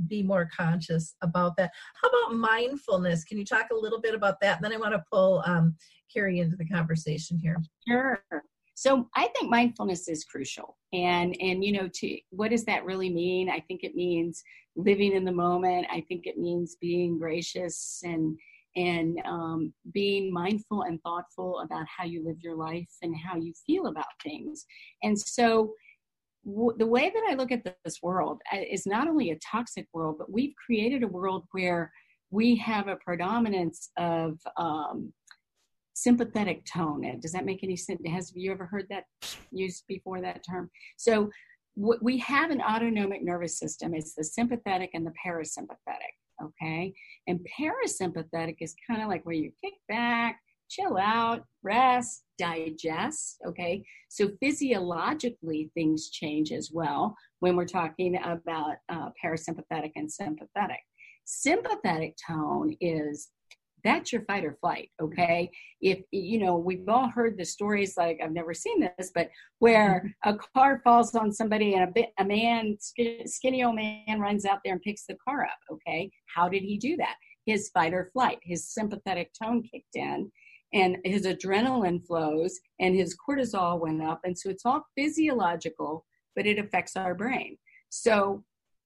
be 0.08 0.24
more 0.24 0.50
conscious 0.56 1.16
about 1.22 1.56
that. 1.58 1.72
How 2.02 2.10
about 2.10 2.38
mindfulness? 2.38 3.24
Can 3.24 3.38
you 3.38 3.46
talk 3.46 3.68
a 3.72 3.76
little 3.76 4.02
bit 4.02 4.16
about 4.16 4.40
that? 4.42 4.58
And 4.58 4.66
then 4.66 4.74
i 4.74 4.78
want 4.78 4.94
to 4.94 5.04
pull 5.12 5.44
um, 5.46 5.76
kerry 6.14 6.40
into 6.40 6.56
the 6.56 6.66
conversation 6.66 7.38
here. 7.38 7.58
Sure 7.88 8.24
so 8.76 9.08
I 9.16 9.30
think 9.30 9.50
mindfulness 9.50 10.08
is 10.10 10.26
crucial. 10.26 10.78
And 10.94 11.36
and 11.40 11.64
you 11.64 11.72
know, 11.72 11.90
to 11.94 12.18
what 12.30 12.52
does 12.52 12.66
that 12.66 12.86
really 12.86 13.10
mean? 13.10 13.50
I 13.50 13.62
think 13.62 13.84
it 13.84 13.96
means 13.96 14.44
living 14.76 15.14
in 15.14 15.24
the 15.24 15.32
moment. 15.32 15.88
I 15.90 16.02
think 16.08 16.28
it 16.28 16.38
means 16.38 16.76
being 16.80 17.18
gracious 17.18 18.02
and 18.04 18.38
and 18.76 19.18
um, 19.26 19.74
being 19.94 20.34
mindful 20.34 20.82
and 20.82 21.02
thoughtful 21.02 21.62
about 21.62 21.86
how 21.88 22.04
you 22.04 22.26
live 22.26 22.36
your 22.42 22.56
life 22.58 22.92
and 23.02 23.16
how 23.16 23.38
you 23.38 23.54
feel 23.66 23.88
about 23.88 24.06
things. 24.22 24.66
And 25.02 25.18
so 25.18 25.74
the 26.44 26.86
way 26.86 27.10
that 27.10 27.24
I 27.30 27.36
look 27.36 27.54
at 27.54 27.64
this 27.86 28.04
world 28.04 28.42
uh, 28.54 28.58
is 28.70 28.86
not 28.86 29.08
only 29.08 29.32
a 29.32 29.40
toxic 29.40 29.88
world, 29.94 30.18
but 30.20 30.32
we've 30.32 30.54
created 30.64 31.04
a 31.04 31.08
world 31.08 31.46
where 31.54 31.92
we 32.32 32.56
have 32.58 32.90
a 32.90 32.98
predominance 32.98 33.90
of 33.98 34.38
um, 34.58 35.14
sympathetic 35.96 36.66
tone. 36.66 37.20
Does 37.22 37.32
that 37.32 37.46
make 37.46 37.64
any 37.64 37.76
sense? 37.76 38.02
Has 38.08 38.32
you 38.36 38.52
ever 38.52 38.66
heard 38.66 38.86
that 38.90 39.06
used 39.52 39.86
before 39.88 40.22
that 40.22 40.44
term? 40.48 40.70
So 40.98 41.32
we 41.76 42.18
have 42.20 42.52
an 42.52 42.62
autonomic 42.62 43.24
nervous 43.24 43.58
system. 43.58 43.94
It's 43.96 44.14
the 44.14 44.24
sympathetic 44.24 44.92
and 44.94 45.06
the 45.06 45.14
parasympathetic. 45.26 46.14
Okay, 46.44 46.94
and 47.28 47.40
parasympathetic 47.58 48.58
is 48.60 48.76
kind 48.86 49.02
of 49.02 49.08
like 49.08 49.26
where 49.26 49.36
you 49.36 49.54
kick 49.64 49.74
back, 49.88 50.38
chill 50.70 50.98
out, 50.98 51.46
rest, 51.64 52.24
digest. 52.38 53.38
Okay, 53.48 53.86
so 54.10 54.30
physiologically 54.42 55.72
things 55.74 56.10
change 56.10 56.52
as 56.52 56.72
well 56.74 57.16
when 57.40 57.56
we're 57.56 57.66
talking 57.66 58.18
about 58.18 58.76
uh, 58.90 59.10
parasympathetic 59.24 59.92
and 59.96 60.12
sympathetic. 60.12 60.82
Sympathetic 61.24 62.16
tone 62.28 62.76
is 62.82 63.30
that's 63.86 64.12
your 64.12 64.24
fight 64.24 64.44
or 64.44 64.58
flight 64.60 64.90
mm-hmm. 65.00 65.14
okay? 65.14 65.50
If 65.82 66.00
you 66.12 66.40
know 66.40 66.58
we've 66.58 66.90
all 66.90 67.10
heard 67.10 67.38
the 67.38 67.46
stories 67.46 67.96
like 67.98 68.20
i've 68.24 68.32
never 68.32 68.54
seen 68.54 68.82
this 68.82 69.12
but 69.14 69.30
where 69.60 70.14
mm-hmm. 70.26 70.36
a 70.36 70.40
car 70.54 70.82
falls 70.84 71.16
on 71.16 71.32
somebody 71.32 71.74
and 71.76 71.84
a 71.84 71.92
bit 71.94 72.10
a 72.20 72.26
man 72.26 72.78
skinny 72.80 73.64
old 73.64 73.76
man 73.76 74.20
runs 74.20 74.46
out 74.46 74.60
there 74.64 74.74
and 74.74 74.82
picks 74.82 75.06
the 75.06 75.18
car 75.28 75.44
up 75.44 75.60
okay? 75.72 76.12
How 76.34 76.50
did 76.50 76.64
he 76.64 76.78
do 76.78 76.98
that? 76.98 77.16
His 77.46 77.70
fight 77.70 77.94
or 77.94 78.10
flight 78.14 78.40
his 78.42 78.74
sympathetic 78.74 79.32
tone 79.42 79.64
kicked 79.64 79.96
in 79.96 80.32
and 80.74 80.98
his 81.06 81.26
adrenaline 81.26 82.06
flows 82.06 82.60
and 82.80 82.96
his 82.96 83.16
cortisol 83.16 83.80
went 83.80 84.02
up 84.02 84.22
and 84.24 84.38
so 84.38 84.50
it's 84.50 84.66
all 84.66 84.86
physiological 84.98 86.06
but 86.36 86.46
it 86.46 86.60
affects 86.60 86.96
our 86.96 87.16
brain. 87.16 87.58
So 87.90 88.44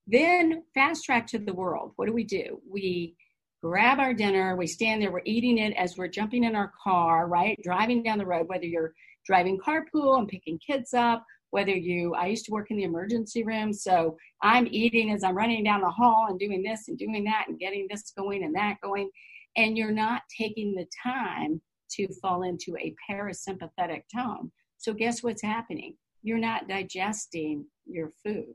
then 0.08 0.64
fast 0.74 1.06
track 1.06 1.28
to 1.28 1.40
the 1.40 1.54
world. 1.54 1.94
What 1.96 2.08
do 2.08 2.14
we 2.14 2.24
do? 2.24 2.62
We 2.70 3.16
grab 3.62 4.00
our 4.00 4.13
dinner, 4.13 4.56
we 4.56 4.67
stand 4.67 5.02
there, 5.02 5.12
we're 5.12 5.22
eating 5.26 5.58
it 5.58 5.74
as 5.74 5.98
we're 5.98 6.08
jumping 6.08 6.43
in 6.43 6.56
our 6.56 6.72
car, 6.82 7.28
right? 7.28 7.60
Driving 7.63 8.04
down 8.04 8.17
the 8.17 8.26
road, 8.26 8.48
whether 8.48 8.65
you're 8.65 8.93
driving 9.26 9.60
carpool 9.60 10.17
and 10.17 10.28
picking 10.28 10.60
kids 10.60 10.93
up, 10.93 11.26
whether 11.52 11.76
you, 11.76 12.13
I 12.13 12.28
used 12.28 12.45
to 12.45 12.52
work 12.52 12.72
in 12.72 12.78
the 12.78 12.84
emergency 12.84 13.43
room, 13.43 13.74
so 13.74 14.17
I'm 14.41 14.67
eating 14.69 15.12
as 15.12 15.24
I'm 15.24 15.36
running 15.36 15.63
down 15.63 15.82
the 15.82 15.89
hall 15.89 16.28
and 16.30 16.39
doing 16.39 16.63
this 16.63 16.88
and 16.88 16.98
doing 16.98 17.24
that 17.26 17.45
and 17.48 17.60
getting 17.60 17.88
this 17.89 18.12
going 18.17 18.43
and 18.43 18.56
that 18.56 18.78
going, 18.82 19.10
and 19.58 19.78
you're 19.78 19.91
not 19.91 20.22
taking 20.38 20.74
the 20.74 20.86
time 21.04 21.60
to 21.91 22.08
fall 22.22 22.43
into 22.43 22.78
a 22.78 22.95
parasympathetic 23.10 24.04
tone. 24.15 24.52
So, 24.78 24.93
guess 24.93 25.24
what's 25.24 25.41
happening? 25.41 25.95
You're 26.22 26.38
not 26.38 26.67
digesting 26.67 27.65
your 27.86 28.12
food. 28.24 28.54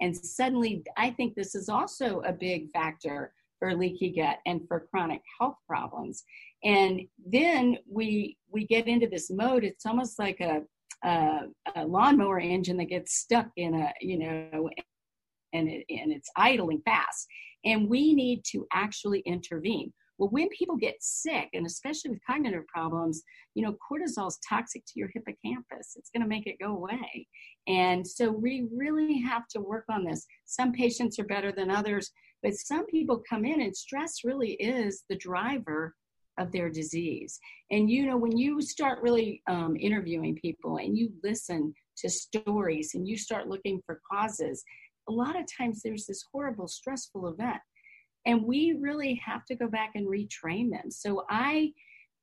And 0.00 0.16
suddenly, 0.16 0.82
I 0.96 1.10
think 1.10 1.34
this 1.34 1.54
is 1.54 1.68
also 1.68 2.20
a 2.26 2.32
big 2.32 2.70
factor 2.72 3.32
for 3.62 3.76
leaky 3.76 4.10
gut 4.10 4.38
and 4.44 4.66
for 4.66 4.88
chronic 4.90 5.20
health 5.38 5.54
problems. 5.68 6.24
And 6.64 7.02
then 7.24 7.78
we 7.88 8.36
we 8.50 8.66
get 8.66 8.88
into 8.88 9.06
this 9.06 9.30
mode. 9.30 9.62
It's 9.62 9.86
almost 9.86 10.18
like 10.18 10.40
a, 10.40 10.62
a, 11.04 11.42
a 11.76 11.86
lawnmower 11.86 12.40
engine 12.40 12.76
that 12.78 12.86
gets 12.86 13.14
stuck 13.14 13.46
in 13.56 13.74
a 13.74 13.92
you 14.00 14.18
know, 14.18 14.68
and 15.52 15.68
it, 15.68 15.84
and 15.88 16.10
it's 16.10 16.28
idling 16.36 16.82
fast. 16.84 17.28
And 17.64 17.88
we 17.88 18.14
need 18.14 18.42
to 18.50 18.66
actually 18.72 19.20
intervene. 19.20 19.92
Well, 20.18 20.30
when 20.30 20.48
people 20.50 20.76
get 20.76 20.96
sick, 21.00 21.48
and 21.52 21.64
especially 21.64 22.10
with 22.10 22.26
cognitive 22.28 22.66
problems, 22.66 23.22
you 23.54 23.62
know, 23.62 23.76
cortisol 23.90 24.28
is 24.28 24.38
toxic 24.48 24.82
to 24.86 24.92
your 24.96 25.10
hippocampus. 25.14 25.94
It's 25.96 26.10
going 26.10 26.22
to 26.22 26.28
make 26.28 26.46
it 26.46 26.56
go 26.60 26.76
away. 26.76 27.26
And 27.68 28.06
so 28.06 28.30
we 28.30 28.66
really 28.74 29.20
have 29.20 29.46
to 29.48 29.60
work 29.60 29.84
on 29.88 30.04
this. 30.04 30.26
Some 30.44 30.72
patients 30.72 31.18
are 31.18 31.24
better 31.24 31.52
than 31.52 31.70
others. 31.70 32.10
But 32.42 32.54
some 32.54 32.86
people 32.86 33.22
come 33.28 33.44
in 33.44 33.60
and 33.60 33.76
stress 33.76 34.24
really 34.24 34.52
is 34.52 35.04
the 35.08 35.16
driver 35.16 35.94
of 36.38 36.50
their 36.50 36.70
disease. 36.70 37.38
And 37.70 37.90
you 37.90 38.06
know, 38.06 38.16
when 38.16 38.36
you 38.36 38.60
start 38.62 39.02
really 39.02 39.42
um, 39.48 39.76
interviewing 39.78 40.34
people 40.36 40.78
and 40.78 40.96
you 40.96 41.12
listen 41.22 41.74
to 41.98 42.08
stories 42.08 42.92
and 42.94 43.06
you 43.06 43.16
start 43.16 43.48
looking 43.48 43.80
for 43.84 44.00
causes, 44.10 44.64
a 45.08 45.12
lot 45.12 45.38
of 45.38 45.46
times 45.58 45.82
there's 45.82 46.06
this 46.06 46.24
horrible, 46.32 46.68
stressful 46.68 47.28
event. 47.28 47.60
And 48.24 48.44
we 48.44 48.76
really 48.80 49.20
have 49.24 49.44
to 49.46 49.56
go 49.56 49.68
back 49.68 49.92
and 49.94 50.06
retrain 50.06 50.70
them. 50.70 50.90
So 50.90 51.24
I 51.28 51.72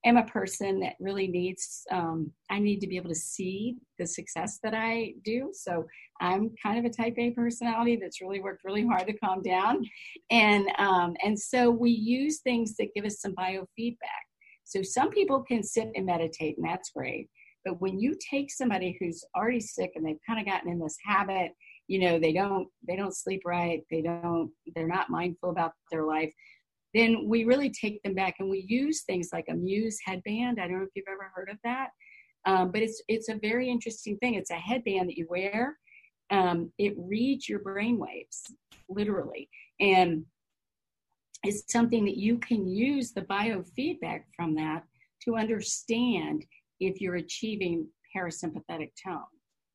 am 0.06 0.18
a 0.18 0.26
person 0.26 0.80
that 0.80 0.94
really 1.00 1.28
needs 1.28 1.84
um, 1.92 2.32
i 2.50 2.60
need 2.60 2.80
to 2.80 2.88
be 2.88 2.98
able 2.98 3.10
to 3.10 3.16
see 3.16 3.76
the 3.98 4.06
success 4.06 4.60
that 4.64 4.74
i 4.74 5.14
do. 5.24 5.52
So 5.54 5.86
i'm 6.22 6.52
kind 6.62 6.80
of 6.80 6.86
a 6.86 6.94
type 6.94 7.16
a 7.18 7.32
personality 7.32 7.98
that's 8.02 8.22
really 8.22 8.42
worked 8.42 8.64
really 8.64 8.86
hard 8.86 9.08
to 9.08 9.14
calm 9.14 9.42
down. 9.42 9.86
And 10.32 10.68
um, 10.78 11.16
and 11.24 11.38
so 11.38 11.70
we 11.70 11.92
use 11.92 12.40
things 12.40 12.76
that 12.78 12.94
give 12.96 13.06
us 13.06 13.22
some 13.22 13.34
biofeedback. 13.36 14.26
So 14.64 14.82
some 14.84 15.10
people 15.10 15.44
can 15.44 15.64
sit 15.64 15.90
and 15.96 16.06
meditate 16.06 16.58
and 16.58 16.68
that's 16.68 16.92
great. 16.92 17.28
But 17.66 17.82
when 17.82 18.00
you 18.00 18.16
take 18.30 18.52
somebody 18.52 18.98
who's 19.00 19.24
already 19.36 19.60
sick 19.60 19.92
and 19.96 20.06
they've 20.06 20.26
kind 20.28 20.40
of 20.40 20.46
gotten 20.46 20.72
in 20.72 20.80
this 20.80 20.98
habit 21.06 21.52
you 21.90 22.00
know 22.00 22.20
they 22.20 22.32
don't 22.32 22.68
they 22.88 22.96
don't 22.96 23.16
sleep 23.16 23.42
right 23.46 23.82
they 23.90 24.02
don't 24.02 24.52
they're 24.76 24.88
not 24.88 25.10
mindful 25.10 25.50
about 25.50 25.72
their 25.92 26.06
life 26.06 26.32
then 26.94 27.28
we 27.28 27.46
really 27.46 27.70
take 27.70 28.02
them 28.04 28.16
back 28.16 28.36
and 28.40 28.50
we 28.50 28.66
use 28.68 29.04
things 29.04 29.30
like 29.32 29.46
a 29.50 29.54
Muse 29.54 30.00
headband. 30.04 30.60
I 30.60 30.68
don't 30.68 30.80
know 30.80 30.84
if 30.84 30.90
you've 30.96 31.06
ever 31.08 31.32
heard 31.34 31.50
of 31.50 31.58
that, 31.64 31.90
um, 32.46 32.72
but 32.72 32.82
it's 32.82 33.02
it's 33.08 33.30
a 33.30 33.40
very 33.42 33.70
interesting 33.70 34.18
thing. 34.18 34.36
It's 34.36 34.52
a 34.52 34.56
headband 34.56 35.10
that 35.10 35.18
you 35.18 35.28
wear. 35.30 35.78
Um, 36.32 36.72
it 36.78 36.94
reads 36.98 37.50
your 37.50 37.60
brain 37.60 37.98
waves 37.98 38.44
literally, 38.88 39.50
and 39.80 40.26
it's 41.44 41.72
something 41.72 42.06
that 42.06 42.18
you 42.18 42.38
can 42.38 42.68
use 42.68 43.12
the 43.12 43.22
biofeedback 43.22 44.24
from 44.36 44.56
that 44.56 44.84
to 45.24 45.36
understand 45.36 46.46
if 46.80 47.02
you're 47.02 47.16
achieving 47.16 47.88
parasympathetic 48.16 48.92
tone. 49.02 49.24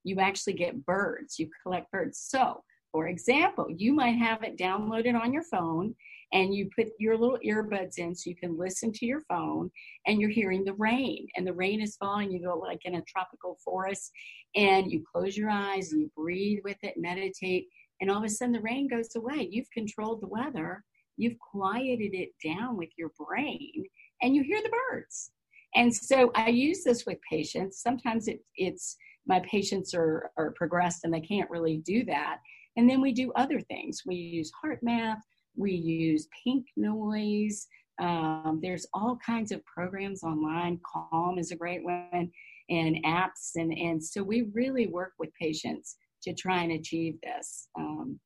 You 0.05 0.20
actually 0.20 0.55
get 0.55 0.85
birds. 0.85 1.38
You 1.38 1.48
collect 1.62 1.90
birds. 1.90 2.18
So, 2.18 2.62
for 2.95 3.09
example, 3.09 3.67
you 3.77 3.93
might 3.93 4.17
have 4.19 4.45
it 4.45 4.57
downloaded 4.57 5.21
on 5.21 5.33
your 5.33 5.43
phone 5.43 5.97
and 6.33 6.55
you 6.55 6.71
put 6.79 6.91
your 7.01 7.19
little 7.19 7.41
earbuds 7.45 7.99
in 7.99 8.15
so 8.15 8.31
you 8.31 8.37
can 8.37 8.57
listen 8.57 8.93
to 8.93 9.05
your 9.05 9.23
phone 9.29 9.69
and 10.07 10.21
you're 10.21 10.31
hearing 10.31 10.65
the 10.65 10.75
rain 10.75 11.27
and 11.35 11.45
the 11.45 11.53
rain 11.53 11.83
is 11.83 11.97
falling. 11.97 12.31
You 12.31 12.47
go 12.47 12.57
like 12.57 12.79
in 12.85 12.95
a 12.95 13.03
tropical 13.03 13.59
forest 13.65 14.13
and 14.55 14.93
you 14.93 15.03
close 15.13 15.37
your 15.37 15.51
eyes 15.51 15.91
and 15.91 16.03
you 16.03 16.11
breathe 16.17 16.61
with 16.63 16.77
it 16.85 16.95
meditate 16.97 17.67
and 18.01 18.13
all 18.13 18.19
of 18.19 18.25
a 18.25 18.29
sudden 18.29 18.53
the 18.53 18.61
rain 18.61 18.87
goes 18.87 19.17
away. 19.17 19.49
You've 19.51 19.71
controlled 19.73 20.23
the 20.23 20.29
weather. 20.29 20.85
You've 21.17 21.39
quieted 21.51 22.15
it 22.15 22.29
down 22.45 22.77
with 22.77 22.91
your 22.97 23.11
brain 23.19 23.87
and 24.23 24.37
you 24.37 24.45
hear 24.45 24.63
the 24.63 24.71
birds. 24.93 25.33
And 25.75 25.93
so 25.93 26.31
i 26.37 26.49
use 26.49 26.85
this 26.85 27.07
with 27.07 27.19
patients. 27.29 27.83
Sometimes 27.83 28.29
it, 28.29 28.39
it's 28.55 28.97
my 29.27 29.41
patients 29.41 29.95
are, 29.95 30.31
are 30.37 30.53
progressed 30.53 31.01
and 31.03 31.13
they 31.13 31.21
can't 31.21 31.51
really 31.51 31.79
do 31.79 32.05
that 32.05 32.39
and 32.77 32.89
then 32.89 33.01
we 33.01 33.13
do 33.13 33.33
other 33.33 33.61
things 33.61 34.03
we 34.07 34.17
use 34.17 34.51
HeartMath 34.65 35.21
we 35.57 35.73
use 35.73 36.29
pink 36.43 36.67
noise. 36.77 37.67
Um, 38.01 38.61
there's 38.63 38.87
all 38.93 39.19
kinds 39.25 39.53
of 39.53 39.65
programs 39.65 40.23
online. 40.23 40.81
Calm 40.85 41.39
is 41.39 41.53
a 41.53 41.57
great 41.57 41.85
one, 41.85 42.31
and 42.71 42.97
apps, 43.05 43.53
and 43.57 43.73
and 43.73 44.03
so 44.03 44.23
we 44.23 44.51
really 44.53 44.89
work 44.89 45.13
with 45.19 45.31
patients 45.41 45.97
to 46.23 46.35
try 46.35 46.63
and 46.63 46.73
achieve 46.73 47.17
this. 47.23 47.69
Um, 47.79 48.19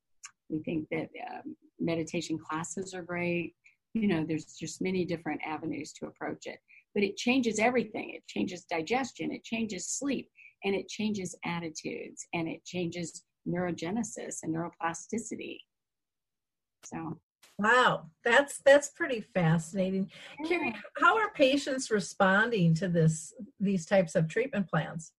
we 0.49 0.59
think 0.63 0.87
that 0.89 1.09
um, 1.31 1.55
meditation 1.79 2.39
classes 2.39 2.93
are 2.93 3.03
great. 3.03 3.53
You 3.93 4.07
know, 4.07 4.25
there's 4.27 4.55
just 4.59 4.81
many 4.81 5.05
different 5.05 5.41
avenues 5.45 5.93
to 5.93 6.07
approach 6.07 6.45
it, 6.45 6.59
but 6.95 7.03
it 7.03 7.17
changes 7.17 7.59
everything. 7.59 8.13
It 8.15 8.25
changes 8.27 8.63
digestion, 8.63 9.31
it 9.31 9.43
changes 9.43 9.87
sleep, 9.87 10.29
and 10.63 10.73
it 10.73 10.87
changes 10.87 11.35
attitudes, 11.45 12.25
and 12.33 12.47
it 12.47 12.65
changes 12.65 13.23
neurogenesis 13.53 14.37
and 14.43 14.55
neuroplasticity. 14.55 15.57
So 16.85 17.19
Wow, 17.59 18.05
that's 18.23 18.61
that's 18.65 18.89
pretty 18.89 19.25
fascinating. 19.33 20.09
Kerry, 20.47 20.73
how 20.97 21.17
are 21.17 21.29
patients 21.33 21.91
responding 21.91 22.73
to 22.75 22.87
this 22.87 23.33
these 23.59 23.85
types 23.85 24.15
of 24.15 24.29
treatment 24.29 24.69
plans? 24.69 25.11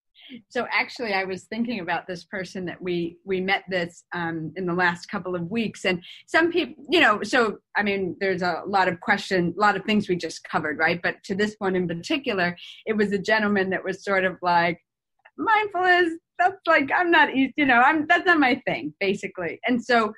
So 0.48 0.66
actually, 0.72 1.12
I 1.12 1.24
was 1.24 1.44
thinking 1.44 1.80
about 1.80 2.06
this 2.06 2.24
person 2.24 2.64
that 2.64 2.80
we 2.80 3.18
we 3.26 3.42
met 3.42 3.64
this 3.68 4.04
um, 4.14 4.52
in 4.56 4.64
the 4.64 4.72
last 4.72 5.06
couple 5.10 5.34
of 5.34 5.50
weeks, 5.50 5.84
and 5.84 6.02
some 6.26 6.50
people, 6.50 6.82
you 6.88 7.00
know, 7.00 7.22
so 7.22 7.58
I 7.76 7.82
mean, 7.82 8.16
there's 8.20 8.42
a 8.42 8.62
lot 8.66 8.88
of 8.88 9.00
question, 9.00 9.54
a 9.56 9.60
lot 9.60 9.76
of 9.76 9.84
things 9.84 10.08
we 10.08 10.16
just 10.16 10.42
covered, 10.44 10.78
right? 10.78 11.00
But 11.02 11.22
to 11.24 11.34
this 11.34 11.56
one 11.58 11.76
in 11.76 11.86
particular, 11.86 12.56
it 12.86 12.96
was 12.96 13.12
a 13.12 13.18
gentleman 13.18 13.68
that 13.70 13.84
was 13.84 14.02
sort 14.02 14.24
of 14.24 14.38
like 14.40 14.80
mindfulness. 15.40 16.18
That's 16.38 16.56
like 16.66 16.90
I'm 16.94 17.10
not, 17.10 17.36
you 17.36 17.66
know, 17.66 17.80
I'm 17.80 18.06
that's 18.06 18.26
not 18.26 18.38
my 18.38 18.60
thing, 18.66 18.94
basically. 19.00 19.60
And 19.66 19.82
so 19.82 20.12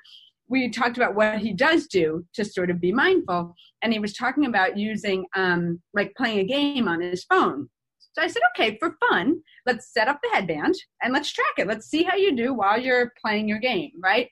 we 0.47 0.69
talked 0.69 0.97
about 0.97 1.15
what 1.15 1.39
he 1.39 1.53
does 1.53 1.87
do 1.87 2.25
to 2.33 2.45
sort 2.45 2.69
of 2.69 2.79
be 2.79 2.91
mindful 2.91 3.55
and 3.81 3.91
he 3.91 3.99
was 3.99 4.13
talking 4.13 4.45
about 4.45 4.77
using 4.77 5.25
um, 5.35 5.81
like 5.93 6.13
playing 6.15 6.39
a 6.39 6.43
game 6.43 6.87
on 6.87 7.01
his 7.01 7.23
phone 7.23 7.67
so 8.13 8.21
i 8.21 8.27
said 8.27 8.41
okay 8.55 8.77
for 8.79 8.95
fun 9.09 9.41
let's 9.65 9.91
set 9.93 10.07
up 10.07 10.19
the 10.21 10.29
headband 10.29 10.75
and 11.01 11.13
let's 11.13 11.31
track 11.31 11.53
it 11.57 11.67
let's 11.67 11.87
see 11.87 12.03
how 12.03 12.15
you 12.15 12.35
do 12.35 12.53
while 12.53 12.79
you're 12.79 13.11
playing 13.23 13.47
your 13.47 13.59
game 13.59 13.91
right 14.01 14.29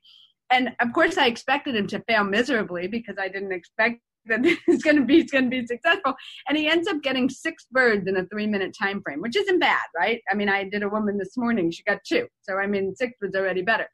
and 0.52 0.70
of 0.80 0.94
course 0.94 1.18
i 1.18 1.26
expected 1.26 1.76
him 1.76 1.88
to 1.88 2.04
fail 2.08 2.24
miserably 2.24 2.88
because 2.88 3.16
i 3.20 3.28
didn't 3.28 3.52
expect 3.52 4.00
that 4.28 4.46
he's 4.66 4.84
going 4.84 4.96
to 4.96 5.04
be 5.04 5.22
he's 5.22 5.32
going 5.32 5.46
to 5.46 5.50
be 5.50 5.66
successful 5.66 6.14
and 6.48 6.58
he 6.58 6.68
ends 6.68 6.88
up 6.88 7.02
getting 7.02 7.30
six 7.30 7.66
birds 7.72 8.08
in 8.08 8.18
a 8.18 8.26
three 8.26 8.48
minute 8.48 8.76
time 8.80 9.02
frame 9.02 9.22
which 9.22 9.36
isn't 9.36 9.60
bad 9.60 9.82
right 9.98 10.22
i 10.32 10.36
mean 10.36 10.50
i 10.50 10.64
did 10.64 10.84
a 10.84 10.90
woman 10.90 11.18
this 11.18 11.38
morning 11.38 11.72
she 11.72 11.84
got 11.84 12.00
two 12.08 12.28
so 12.42 12.58
i 12.58 12.68
mean 12.68 12.96
six 12.96 13.14
was 13.22 13.36
already 13.36 13.62
better 13.62 13.88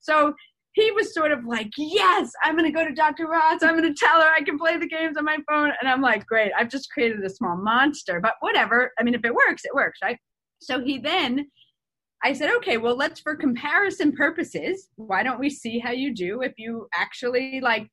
so 0.00 0.34
he 0.74 0.90
was 0.92 1.12
sort 1.12 1.32
of 1.32 1.44
like, 1.44 1.70
Yes, 1.76 2.32
I'm 2.44 2.56
going 2.56 2.70
to 2.70 2.76
go 2.76 2.86
to 2.86 2.94
Dr. 2.94 3.26
Ross. 3.26 3.62
I'm 3.62 3.76
going 3.76 3.94
to 3.94 3.94
tell 3.94 4.20
her 4.20 4.28
I 4.28 4.42
can 4.42 4.58
play 4.58 4.78
the 4.78 4.88
games 4.88 5.16
on 5.16 5.24
my 5.24 5.38
phone. 5.48 5.72
And 5.80 5.88
I'm 5.88 6.00
like, 6.00 6.26
Great, 6.26 6.52
I've 6.58 6.70
just 6.70 6.90
created 6.90 7.22
a 7.24 7.30
small 7.30 7.56
monster, 7.56 8.20
but 8.20 8.34
whatever. 8.40 8.92
I 8.98 9.02
mean, 9.02 9.14
if 9.14 9.24
it 9.24 9.34
works, 9.34 9.64
it 9.64 9.74
works, 9.74 9.98
right? 10.02 10.18
So 10.60 10.80
he 10.80 10.98
then, 10.98 11.46
I 12.24 12.32
said, 12.32 12.50
Okay, 12.56 12.78
well, 12.78 12.96
let's 12.96 13.20
for 13.20 13.36
comparison 13.36 14.12
purposes, 14.12 14.88
why 14.96 15.22
don't 15.22 15.40
we 15.40 15.50
see 15.50 15.78
how 15.78 15.92
you 15.92 16.14
do 16.14 16.42
if 16.42 16.52
you 16.56 16.88
actually 16.94 17.60
like 17.60 17.88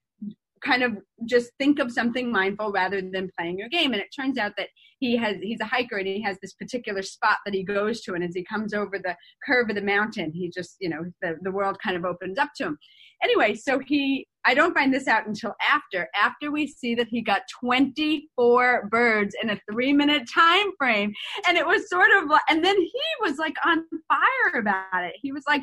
kind 0.63 0.84
of 0.84 0.98
just 1.26 1.52
think 1.60 1.80
of 1.80 1.91
something 1.91 2.32
mindful 2.32 2.72
rather 2.72 3.02
than 3.02 3.30
playing 3.38 3.58
your 3.58 3.69
game. 3.69 3.93
And 3.93 4.02
it 4.02 4.10
turns 4.15 4.38
out 4.38 4.54
that 4.58 4.69
he 5.00 5.15
has 5.17 5.38
he's 5.41 5.62
a 5.62 5.65
hiker 5.65 5.98
and 5.98 6.08
he 6.08 6.22
has 6.22 6.38
this 6.41 6.54
particular 6.54 7.02
spot 7.02 7.38
that 7.45 7.54
he 7.54 7.63
goes 7.63 8.02
to 8.02 8.13
and 8.13 8.24
as 8.24 8.36
he 8.36 8.43
comes 8.43 8.74
over 8.74 9.00
the 9.00 9.15
curve 9.45 9.69
of 9.69 9.76
the 9.76 9.82
mountain, 9.82 10.32
he 10.34 10.50
just, 10.50 10.76
you 10.80 10.89
know, 10.89 11.06
the, 11.22 11.38
the 11.41 11.52
world 11.52 11.78
kind 11.84 11.95
of 11.95 12.06
opens 12.06 12.38
up 12.38 12.50
to 12.58 12.65
him. 12.65 12.78
Anyway, 13.24 13.56
so 13.56 13.80
he 13.80 14.28
I 14.49 14.55
don't 14.55 14.73
find 14.73 14.91
this 14.91 15.07
out 15.07 15.27
until 15.27 15.53
after. 15.62 16.09
After 16.19 16.51
we 16.51 16.65
see 16.65 16.95
that 16.95 17.07
he 17.07 17.21
got 17.21 17.43
24 17.62 18.89
birds 18.89 19.35
in 19.43 19.51
a 19.51 19.62
three 19.71 19.93
minute 19.93 20.27
time 20.33 20.71
frame. 20.75 21.13
And 21.47 21.55
it 21.55 21.63
was 21.63 21.88
sort 21.88 22.09
of 22.17 22.27
like, 22.27 22.41
and 22.49 22.65
then 22.65 22.75
he 22.75 23.01
was 23.21 23.38
like 23.38 23.53
on 23.63 23.85
fire 24.07 24.59
about 24.59 25.03
it. 25.03 25.13
He 25.21 25.31
was 25.31 25.43
like, 25.47 25.62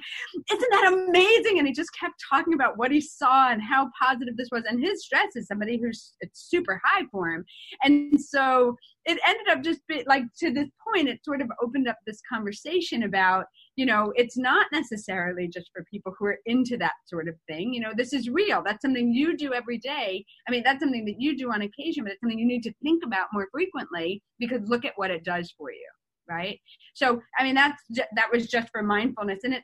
Isn't 0.52 0.70
that 0.70 0.92
amazing? 0.92 1.58
And 1.58 1.66
he 1.66 1.74
just 1.74 1.90
kept 1.98 2.14
talking 2.30 2.54
about 2.54 2.78
what 2.78 2.92
he 2.92 3.00
saw 3.00 3.50
and 3.50 3.60
how 3.60 3.90
positive 4.00 4.36
this 4.36 4.50
was. 4.52 4.62
And 4.68 4.80
his 4.80 5.02
stress 5.02 5.34
is 5.34 5.48
somebody 5.48 5.78
who's 5.78 6.14
it's 6.20 6.48
super 6.48 6.80
high 6.84 7.06
for 7.10 7.28
him. 7.30 7.44
And 7.82 8.20
so 8.20 8.76
it 9.06 9.20
ended 9.26 9.48
up 9.48 9.62
just 9.62 9.86
be, 9.86 10.04
like 10.06 10.24
to 10.40 10.52
this 10.52 10.68
point, 10.86 11.08
it 11.08 11.24
sort 11.24 11.40
of 11.40 11.48
opened 11.62 11.88
up 11.88 11.96
this 12.06 12.20
conversation 12.28 13.04
about, 13.04 13.46
you 13.76 13.86
know, 13.86 14.12
it's 14.16 14.36
not 14.36 14.66
necessarily 14.72 15.48
just 15.48 15.70
for 15.72 15.84
people 15.90 16.12
who 16.18 16.26
are 16.26 16.38
into 16.46 16.76
that 16.78 16.94
sort 17.06 17.28
of 17.28 17.36
thing. 17.48 17.72
You 17.72 17.80
know, 17.80 17.92
this 17.96 18.12
is 18.12 18.28
real. 18.28 18.62
That's 18.64 18.82
something 18.82 19.12
you 19.12 19.36
do 19.36 19.54
every 19.54 19.78
day. 19.78 20.24
I 20.48 20.50
mean, 20.50 20.62
that's 20.64 20.80
something 20.80 21.04
that 21.04 21.20
you 21.20 21.36
do 21.36 21.52
on 21.52 21.62
occasion, 21.62 22.04
but 22.04 22.12
it's 22.12 22.20
something 22.20 22.38
you 22.38 22.46
need 22.46 22.64
to 22.64 22.74
think 22.82 23.04
about 23.04 23.28
more 23.32 23.46
frequently 23.52 24.22
because 24.40 24.68
look 24.68 24.84
at 24.84 24.94
what 24.96 25.12
it 25.12 25.24
does 25.24 25.54
for 25.56 25.70
you, 25.70 25.88
right? 26.28 26.60
So, 26.94 27.20
I 27.38 27.44
mean, 27.44 27.54
that's 27.54 27.82
that 27.90 28.32
was 28.32 28.46
just 28.48 28.68
for 28.70 28.82
mindfulness, 28.82 29.40
and 29.44 29.54
it 29.54 29.62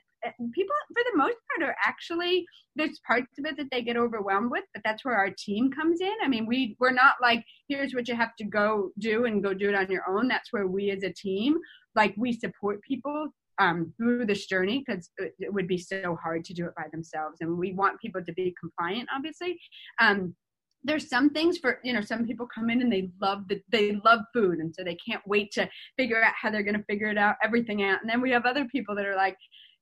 people 0.53 0.75
for 0.93 1.03
the 1.11 1.17
most 1.17 1.37
part 1.49 1.69
are 1.69 1.75
actually 1.85 2.45
there's 2.75 2.99
parts 3.05 3.27
of 3.37 3.45
it 3.45 3.57
that 3.57 3.67
they 3.71 3.81
get 3.81 3.97
overwhelmed 3.97 4.51
with 4.51 4.63
but 4.73 4.81
that's 4.85 5.03
where 5.03 5.15
our 5.15 5.29
team 5.37 5.71
comes 5.71 6.01
in. 6.01 6.13
I 6.23 6.27
mean 6.27 6.45
we 6.45 6.75
we're 6.79 6.91
not 6.91 7.15
like 7.21 7.43
here's 7.67 7.93
what 7.93 8.07
you 8.07 8.15
have 8.15 8.35
to 8.37 8.45
go 8.45 8.91
do 8.99 9.25
and 9.25 9.43
go 9.43 9.53
do 9.53 9.69
it 9.69 9.75
on 9.75 9.89
your 9.91 10.03
own. 10.09 10.27
That's 10.27 10.51
where 10.51 10.67
we 10.67 10.91
as 10.91 11.03
a 11.03 11.11
team 11.11 11.57
like 11.95 12.13
we 12.17 12.33
support 12.33 12.81
people 12.81 13.27
um, 13.59 13.93
through 13.97 14.25
this 14.25 14.47
journey 14.47 14.83
because 14.85 15.11
it 15.17 15.53
would 15.53 15.67
be 15.67 15.77
so 15.77 16.17
hard 16.21 16.43
to 16.45 16.53
do 16.53 16.65
it 16.65 16.75
by 16.75 16.85
themselves 16.91 17.37
and 17.41 17.57
we 17.57 17.71
want 17.73 17.99
people 17.99 18.23
to 18.23 18.33
be 18.33 18.55
compliant 18.59 19.07
obviously. 19.15 19.59
Um, 19.99 20.35
there's 20.83 21.09
some 21.09 21.29
things 21.29 21.57
for 21.57 21.79
you 21.83 21.93
know 21.93 22.01
some 22.01 22.25
people 22.25 22.47
come 22.53 22.69
in 22.69 22.81
and 22.81 22.91
they 22.91 23.09
love 23.21 23.47
the 23.47 23.61
they 23.71 23.99
love 24.03 24.19
food 24.33 24.59
and 24.59 24.73
so 24.75 24.83
they 24.83 24.95
can't 24.95 25.21
wait 25.25 25.51
to 25.51 25.67
figure 25.97 26.21
out 26.23 26.33
how 26.39 26.49
they're 26.49 26.63
going 26.63 26.77
to 26.77 26.83
figure 26.83 27.07
it 27.07 27.17
out 27.17 27.35
everything 27.43 27.83
out 27.83 28.01
and 28.01 28.09
then 28.09 28.21
we 28.21 28.31
have 28.31 28.45
other 28.45 28.65
people 28.65 28.95
that 28.95 29.05
are 29.05 29.15
like 29.15 29.37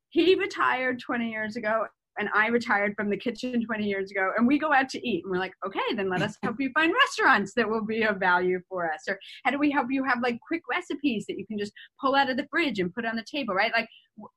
he 0.09 0.35
retired 0.35 0.99
20 0.99 1.29
years 1.29 1.55
ago 1.55 1.85
and 2.17 2.29
I 2.33 2.47
retired 2.47 2.93
from 2.95 3.09
the 3.09 3.17
kitchen 3.17 3.65
20 3.65 3.85
years 3.85 4.11
ago, 4.11 4.31
and 4.37 4.45
we 4.45 4.59
go 4.59 4.73
out 4.73 4.89
to 4.89 5.07
eat. 5.07 5.23
And 5.23 5.31
we're 5.31 5.39
like, 5.39 5.53
okay, 5.65 5.95
then 5.95 6.09
let 6.09 6.21
us 6.21 6.37
help 6.43 6.57
you 6.59 6.69
find 6.75 6.93
restaurants 6.93 7.53
that 7.53 7.69
will 7.69 7.85
be 7.85 8.03
of 8.03 8.17
value 8.17 8.59
for 8.69 8.91
us. 8.91 9.03
Or 9.07 9.17
how 9.43 9.51
do 9.51 9.57
we 9.57 9.71
help 9.71 9.87
you 9.89 10.03
have 10.03 10.21
like 10.21 10.39
quick 10.45 10.61
recipes 10.69 11.25
that 11.27 11.37
you 11.37 11.45
can 11.45 11.57
just 11.57 11.73
pull 11.99 12.15
out 12.15 12.29
of 12.29 12.37
the 12.37 12.47
fridge 12.51 12.79
and 12.79 12.93
put 12.93 13.05
on 13.05 13.15
the 13.15 13.25
table, 13.29 13.53
right? 13.53 13.71
Like, 13.73 13.87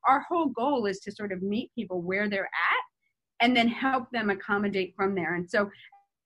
our 0.07 0.25
whole 0.27 0.47
goal 0.47 0.85
is 0.85 0.99
to 1.01 1.11
sort 1.11 1.31
of 1.31 1.41
meet 1.41 1.69
people 1.75 2.01
where 2.01 2.29
they're 2.29 2.45
at 2.45 3.45
and 3.45 3.55
then 3.55 3.67
help 3.67 4.09
them 4.11 4.29
accommodate 4.29 4.93
from 4.95 5.13
there. 5.13 5.35
And 5.35 5.49
so, 5.49 5.69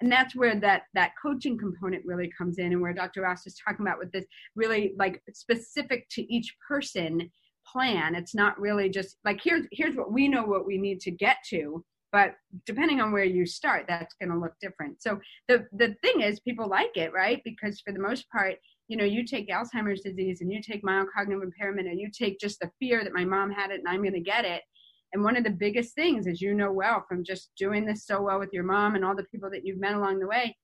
and 0.02 0.12
that's 0.12 0.36
where 0.36 0.60
that 0.60 0.84
that 0.94 1.12
coaching 1.22 1.58
component 1.58 2.06
really 2.06 2.32
comes 2.38 2.58
in 2.58 2.72
and 2.72 2.82
where 2.82 2.94
dr 2.94 3.22
ross 3.22 3.46
is 3.46 3.60
talking 3.66 3.86
about 3.86 4.00
with 4.00 4.12
this 4.12 4.26
really 4.56 4.94
like 4.98 5.22
specific 5.34 6.08
to 6.10 6.22
each 6.34 6.56
person 6.68 7.30
plan. 7.72 8.16
It's 8.16 8.36
not 8.36 8.60
really 8.60 8.90
just 8.90 9.18
like 9.26 9.42
here's 9.44 9.66
here's 9.72 9.96
what 9.96 10.12
we 10.12 10.28
know 10.28 10.44
what 10.44 10.66
we 10.66 10.78
need 10.78 11.00
to 11.02 11.12
get 11.12 11.38
to 11.50 11.84
but 12.12 12.34
depending 12.66 13.00
on 13.00 13.12
where 13.12 13.24
you 13.24 13.46
start 13.46 13.86
that's 13.88 14.16
going 14.20 14.32
to 14.32 14.40
look 14.40 14.54
different. 14.60 15.02
So 15.02 15.20
the 15.48 15.68
the 15.74 15.96
thing 16.02 16.22
is 16.22 16.40
people 16.40 16.68
like 16.68 16.96
it 16.98 17.14
right? 17.14 17.42
Because 17.44 17.82
for 17.82 17.94
the 17.94 18.00
most 18.00 18.30
part 18.30 18.56
you 18.88 18.98
know 18.98 19.06
you 19.06 19.24
take 19.24 19.50
alzheimer's 19.50 20.02
disease 20.02 20.42
and 20.42 20.52
you 20.52 20.62
take 20.62 20.84
mild 20.84 21.08
cognitive 21.16 21.44
impairment 21.44 21.88
and 21.88 22.00
you 22.00 22.10
take 22.12 22.40
just 22.40 22.60
the 22.60 22.72
fear 22.80 23.04
that 23.04 23.14
my 23.14 23.24
mom 23.24 23.52
had 23.52 23.70
it 23.72 23.80
and 23.80 23.88
i'm 23.88 24.02
going 24.02 24.14
to 24.14 24.20
get 24.20 24.44
it 24.44 24.64
and 25.14 25.24
one 25.24 25.38
of 25.38 25.44
the 25.44 25.50
biggest 25.50 25.96
things 25.96 26.28
as 26.28 26.42
you 26.42 26.54
know 26.54 26.72
well 26.72 27.04
from 27.08 27.24
just 27.24 27.52
doing 27.58 27.86
this 27.86 28.06
so 28.06 28.22
well 28.22 28.40
with 28.40 28.54
your 28.54 28.64
mom 28.64 28.96
and 28.96 29.04
all 29.04 29.16
the 29.16 29.24
people 29.32 29.50
that 29.50 29.66
you've 29.66 29.80
met 29.80 29.96
along 29.96 30.20
the 30.20 30.28
way 30.28 30.56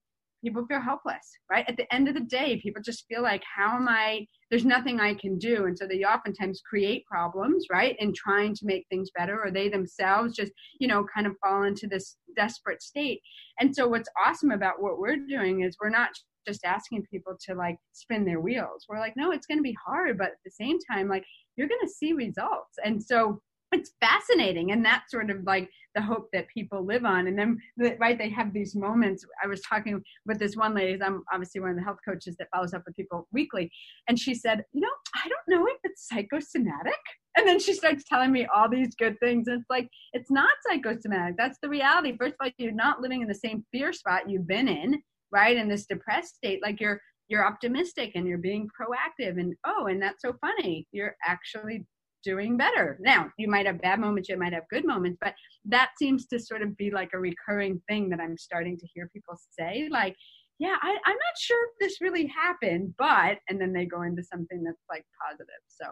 people 0.45 0.65
feel 0.67 0.79
helpless, 0.79 1.39
right? 1.49 1.65
At 1.67 1.75
the 1.75 1.91
end 1.93 2.07
of 2.07 2.13
the 2.13 2.21
day, 2.21 2.59
people 2.61 2.81
just 2.83 3.05
feel 3.07 3.23
like, 3.23 3.41
how 3.55 3.75
am 3.75 3.87
I? 3.89 4.27
There's 4.51 4.63
nothing 4.63 4.99
I 4.99 5.15
can 5.15 5.39
do. 5.39 5.65
And 5.65 5.75
so 5.75 5.87
they 5.87 6.03
oftentimes 6.03 6.61
create 6.69 7.03
problems, 7.05 7.65
right? 7.71 7.95
In 7.99 8.13
trying 8.13 8.53
to 8.55 8.65
make 8.65 8.85
things 8.89 9.09
better, 9.17 9.41
or 9.43 9.49
they 9.49 9.69
themselves 9.69 10.35
just, 10.35 10.51
you 10.79 10.87
know, 10.87 11.03
kind 11.13 11.25
of 11.25 11.33
fall 11.43 11.63
into 11.63 11.87
this 11.87 12.17
desperate 12.35 12.83
state. 12.83 13.21
And 13.59 13.75
so 13.75 13.87
what's 13.87 14.09
awesome 14.23 14.51
about 14.51 14.81
what 14.81 14.99
we're 14.99 15.17
doing 15.17 15.63
is 15.63 15.77
we're 15.81 15.89
not 15.89 16.11
just 16.47 16.63
asking 16.63 17.03
people 17.11 17.35
to 17.47 17.55
like 17.55 17.77
spin 17.93 18.23
their 18.23 18.39
wheels. 18.39 18.85
We're 18.87 18.99
like, 18.99 19.17
no, 19.17 19.31
it's 19.31 19.47
going 19.47 19.57
to 19.57 19.63
be 19.63 19.77
hard, 19.83 20.19
but 20.19 20.27
at 20.27 20.43
the 20.45 20.51
same 20.51 20.77
time, 20.91 21.09
like, 21.09 21.25
you're 21.55 21.67
going 21.67 21.81
to 21.81 21.91
see 21.91 22.13
results. 22.13 22.77
And 22.83 23.01
so 23.01 23.41
it's 23.75 23.91
fascinating 23.99 24.71
and 24.71 24.83
that's 24.83 25.11
sort 25.11 25.29
of 25.29 25.43
like 25.45 25.69
the 25.93 26.01
hope 26.01 26.27
that 26.33 26.47
people 26.49 26.85
live 26.85 27.05
on. 27.05 27.27
And 27.27 27.37
then 27.37 27.57
right 27.99 28.17
they 28.17 28.29
have 28.29 28.53
these 28.53 28.75
moments 28.75 29.25
i 29.43 29.47
was 29.47 29.61
talking 29.61 30.01
with 30.25 30.39
this 30.39 30.55
one 30.55 30.73
lady 30.73 31.01
i'm 31.01 31.23
obviously 31.31 31.61
one 31.61 31.71
of 31.71 31.75
the 31.75 31.83
health 31.83 31.99
coaches 32.07 32.35
that 32.37 32.47
follows 32.53 32.73
up 32.73 32.83
with 32.85 32.95
people 32.95 33.27
weekly 33.31 33.69
and 34.07 34.17
she 34.17 34.33
said 34.33 34.63
you 34.73 34.81
know 34.81 34.95
i 35.15 35.27
don't 35.27 35.47
know 35.47 35.65
if 35.67 35.77
it's 35.83 36.07
psychosomatic. 36.07 36.93
And 37.37 37.45
then 37.47 37.59
she 37.59 37.73
starts 37.73 38.05
telling 38.07 38.31
me 38.31 38.47
all 38.53 38.69
these 38.69 38.95
good 38.95 39.19
things 39.19 39.47
and 39.47 39.59
it's 39.59 39.69
like 39.69 39.89
it's 40.13 40.31
not 40.31 40.51
psychosomatic. 40.67 41.35
That's 41.37 41.59
the 41.61 41.69
reality. 41.69 42.15
First 42.17 42.35
of 42.39 42.45
all 42.45 42.51
you're 42.57 42.71
not 42.71 43.01
living 43.01 43.21
in 43.21 43.27
the 43.27 43.35
same 43.35 43.65
fear 43.71 43.91
spot 43.91 44.29
you've 44.29 44.47
been 44.47 44.67
in 44.67 45.01
right 45.31 45.57
in 45.57 45.67
this 45.67 45.85
depressed 45.85 46.35
state. 46.35 46.61
Like 46.61 46.79
you're 46.79 46.99
you're 47.27 47.45
optimistic 47.45 48.11
and 48.15 48.27
you're 48.27 48.37
being 48.37 48.69
proactive 48.79 49.39
and 49.39 49.53
oh 49.65 49.87
and 49.87 50.01
that's 50.01 50.21
so 50.21 50.33
funny. 50.39 50.87
You're 50.91 51.15
actually 51.25 51.85
doing 52.25 52.57
better. 52.57 52.97
Now, 52.99 53.31
you 53.37 53.47
might 53.47 53.67
have 53.67 53.81
bad 53.81 53.99
moments, 53.99 54.27
you 54.27 54.37
might 54.37 54.53
have 54.53 54.67
good 54.69 54.85
moments, 54.85 55.19
but 55.21 55.35
that 55.65 55.91
seems 55.97 56.25
to 56.27 56.39
sort 56.39 56.63
of 56.63 56.75
be 56.75 56.89
like 56.91 57.11
a 57.13 57.19
recurring 57.19 57.81
thing 57.87 58.09
that 58.09 58.19
I'm 58.19 58.37
starting 58.37 58.77
to 58.77 58.87
hear 58.93 59.09
people 59.13 59.35
say. 59.57 59.87
Like, 59.89 60.15
yeah, 60.59 60.75
I, 60.81 60.89
I'm 60.89 61.15
not 61.15 61.37
sure 61.39 61.57
if 61.67 61.73
this 61.79 62.01
really 62.01 62.25
happened, 62.27 62.95
but, 62.97 63.37
and 63.47 63.61
then 63.61 63.71
they 63.71 63.85
go 63.85 64.01
into 64.01 64.23
something 64.23 64.63
that's 64.63 64.83
like 64.89 65.05
positive. 65.25 65.63
So, 65.67 65.85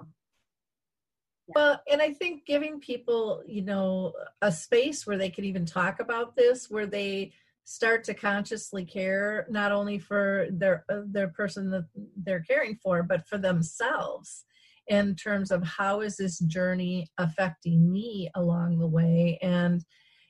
Well, 1.47 1.81
and 1.91 2.01
I 2.01 2.13
think 2.13 2.45
giving 2.45 2.79
people, 2.79 3.43
you 3.45 3.61
know, 3.61 4.13
a 4.41 4.51
space 4.51 5.05
where 5.05 5.17
they 5.17 5.29
can 5.29 5.45
even 5.45 5.65
talk 5.65 5.99
about 5.99 6.35
this, 6.35 6.69
where 6.69 6.87
they 6.87 7.33
start 7.65 8.03
to 8.05 8.13
consciously 8.13 8.83
care 8.85 9.47
not 9.49 9.71
only 9.71 9.97
for 9.97 10.47
their 10.51 10.83
uh, 10.89 11.01
their 11.05 11.29
person 11.29 11.69
that 11.71 11.85
they're 12.17 12.41
caring 12.41 12.77
for, 12.83 13.03
but 13.03 13.27
for 13.27 13.37
themselves 13.37 14.45
in 14.87 15.15
terms 15.15 15.51
of 15.51 15.63
how 15.63 16.01
is 16.01 16.17
this 16.17 16.39
journey 16.39 17.07
affecting 17.17 17.91
me 17.91 18.29
along 18.35 18.77
the 18.77 18.87
way 18.87 19.37
and 19.41 19.83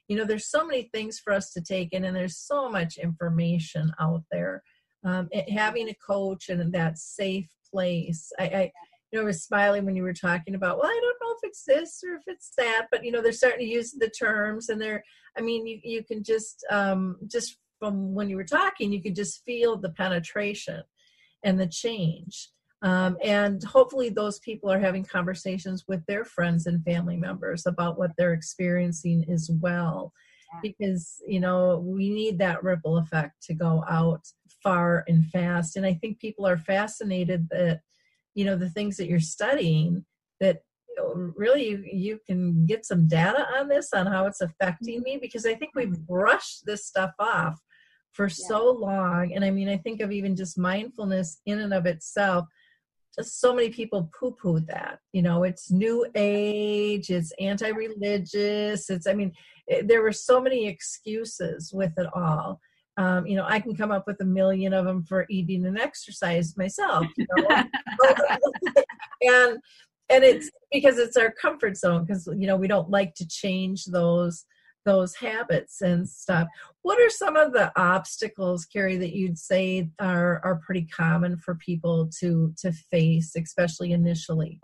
you 0.08 0.16
know 0.16 0.26
there's 0.26 0.50
so 0.50 0.66
many 0.66 0.90
things 0.94 1.20
for 1.20 1.34
us 1.34 1.52
to 1.52 1.62
take 1.62 1.92
in 1.94 2.06
and 2.06 2.16
there's 2.16 2.38
so 2.38 2.70
much 2.70 2.98
information 2.98 3.92
out 4.00 4.24
there 4.32 4.62
um, 5.06 5.28
having 5.50 5.90
a 5.90 5.96
coach 5.96 6.50
and 6.50 6.72
that 6.74 6.98
safe 6.98 7.50
place 7.72 8.32
I, 8.40 8.44
I 8.44 8.72
you 9.14 9.20
know, 9.20 9.24
I 9.24 9.28
was 9.28 9.44
smiling 9.44 9.86
when 9.86 9.96
you 9.96 10.02
were 10.02 10.12
talking 10.12 10.56
about, 10.56 10.80
well, 10.80 10.88
I 10.88 11.00
don't 11.00 11.18
know 11.22 11.36
if 11.38 11.44
it's 11.44 11.64
this 11.66 12.04
or 12.04 12.16
if 12.16 12.24
it's 12.26 12.52
that, 12.58 12.88
but 12.90 13.06
you 13.06 13.12
know, 13.12 13.22
they're 13.22 13.32
starting 13.32 13.60
to 13.60 13.72
use 13.72 13.92
the 13.92 14.10
terms 14.10 14.70
and 14.70 14.82
they're, 14.82 15.04
I 15.38 15.42
mean, 15.42 15.68
you, 15.68 15.80
you 15.84 16.04
can 16.04 16.24
just, 16.24 16.66
um, 16.72 17.18
just 17.28 17.58
from 17.78 18.16
when 18.16 18.28
you 18.28 18.38
were 18.38 18.44
talking, 18.44 18.92
you 18.92 19.04
could 19.04 19.16
just 19.16 19.44
feel 19.46 19.78
the 19.78 19.92
penetration 19.92 20.82
and 21.44 21.60
the 21.60 21.68
change. 21.68 22.50
Um, 22.84 23.18
and 23.24 23.64
hopefully 23.64 24.10
those 24.10 24.40
people 24.40 24.70
are 24.70 24.80
having 24.80 25.06
conversations 25.06 25.86
with 25.88 26.06
their 26.06 26.26
friends 26.26 26.68
and 26.68 26.84
family 26.84 27.16
members 27.16 27.66
about 27.66 27.98
what 27.98 28.12
they're 28.18 28.34
experiencing 28.34 29.26
as 29.32 29.50
well. 29.62 30.12
Because 30.62 31.20
you 31.26 31.40
know 31.40 31.80
we 31.84 32.12
need 32.12 32.38
that 32.38 32.62
ripple 32.62 32.98
effect 32.98 33.42
to 33.44 33.56
go 33.56 33.84
out 33.90 34.22
far 34.62 35.04
and 35.08 35.26
fast. 35.26 35.78
And 35.78 35.86
i 35.86 35.96
think 35.96 36.20
people 36.20 36.46
are 36.46 36.58
fascinated 36.58 37.48
that 37.50 37.80
you 38.36 38.46
know 38.46 38.56
the 38.56 38.70
things 38.70 38.98
that 38.98 39.08
you're 39.08 39.20
studying 39.20 40.06
that 40.40 40.60
really 41.36 41.70
you, 41.70 41.84
you 41.92 42.20
can 42.28 42.68
get 42.68 42.86
some 42.86 43.08
data 43.08 43.48
on 43.58 43.68
this 43.68 43.94
on 43.94 44.06
how 44.06 44.28
it's 44.28 44.42
affecting 44.42 45.02
me 45.02 45.18
because 45.20 45.46
i 45.46 45.56
think 45.56 45.72
we've 45.74 46.00
brushed 46.02 46.66
this 46.68 46.86
stuff 46.86 47.12
off 47.18 47.60
for 48.12 48.28
yeah. 48.28 48.34
so 48.48 48.72
long. 48.72 49.34
And 49.34 49.44
i 49.44 49.50
mean 49.50 49.70
i 49.70 49.78
think 49.78 50.02
of 50.02 50.12
even 50.12 50.36
just 50.36 50.58
mindfulness 50.58 51.42
in 51.48 51.60
and 51.62 51.74
of 51.74 51.88
itself 51.88 52.46
just 53.16 53.40
so 53.40 53.54
many 53.54 53.70
people 53.70 54.10
poo 54.18 54.32
poo 54.32 54.60
that 54.60 55.00
you 55.12 55.22
know 55.22 55.44
it's 55.44 55.72
new 55.72 56.06
age 56.16 57.10
it's 57.10 57.32
anti-religious 57.40 58.90
it's 58.90 59.08
i 59.08 59.14
mean 59.14 59.32
it, 59.68 59.88
there 59.88 60.02
were 60.02 60.12
so 60.12 60.42
many 60.42 60.68
excuses 60.68 61.72
with 61.74 61.94
it 61.98 62.08
all 62.14 62.60
um, 62.98 63.26
you 63.26 63.36
know, 63.36 63.46
I 63.48 63.60
can 63.60 63.76
come 63.76 63.92
up 63.92 64.06
with 64.06 64.22
a 64.22 64.26
million 64.26 64.74
of 64.74 64.86
them 64.86 65.04
for 65.04 65.26
eating 65.30 65.66
and 65.66 65.80
exercise 65.80 66.56
myself. 66.58 67.08
You 67.18 67.26
know? 67.36 67.48
and 69.24 69.58
and 70.10 70.24
it's 70.24 70.50
because 70.72 70.98
it's 71.00 71.18
our 71.18 71.32
comfort 71.32 71.78
zone 71.78 72.06
because 72.06 72.28
you 72.38 72.46
know 72.46 72.56
we 72.56 72.68
don't 72.68 72.90
like 72.90 73.16
to 73.16 73.28
change 73.28 73.86
those 73.86 74.46
those 74.86 75.16
habits 75.16 75.82
and 75.82 76.08
stuff. 76.08 76.48
What 76.82 77.00
are 77.00 77.10
some 77.10 77.36
of 77.36 77.54
the 77.54 77.72
obstacles, 77.80 78.66
Kerry, 78.66 78.98
that 78.98 79.16
you'd 79.16 79.38
say 79.38 79.90
are 80.00 80.42
are 80.44 80.62
pretty 80.66 80.86
common 80.86 81.38
for 81.38 81.56
people 81.56 82.10
to 82.20 82.54
to 82.60 82.72
face, 82.72 83.36
especially 83.36 83.92
initially? 83.92 84.60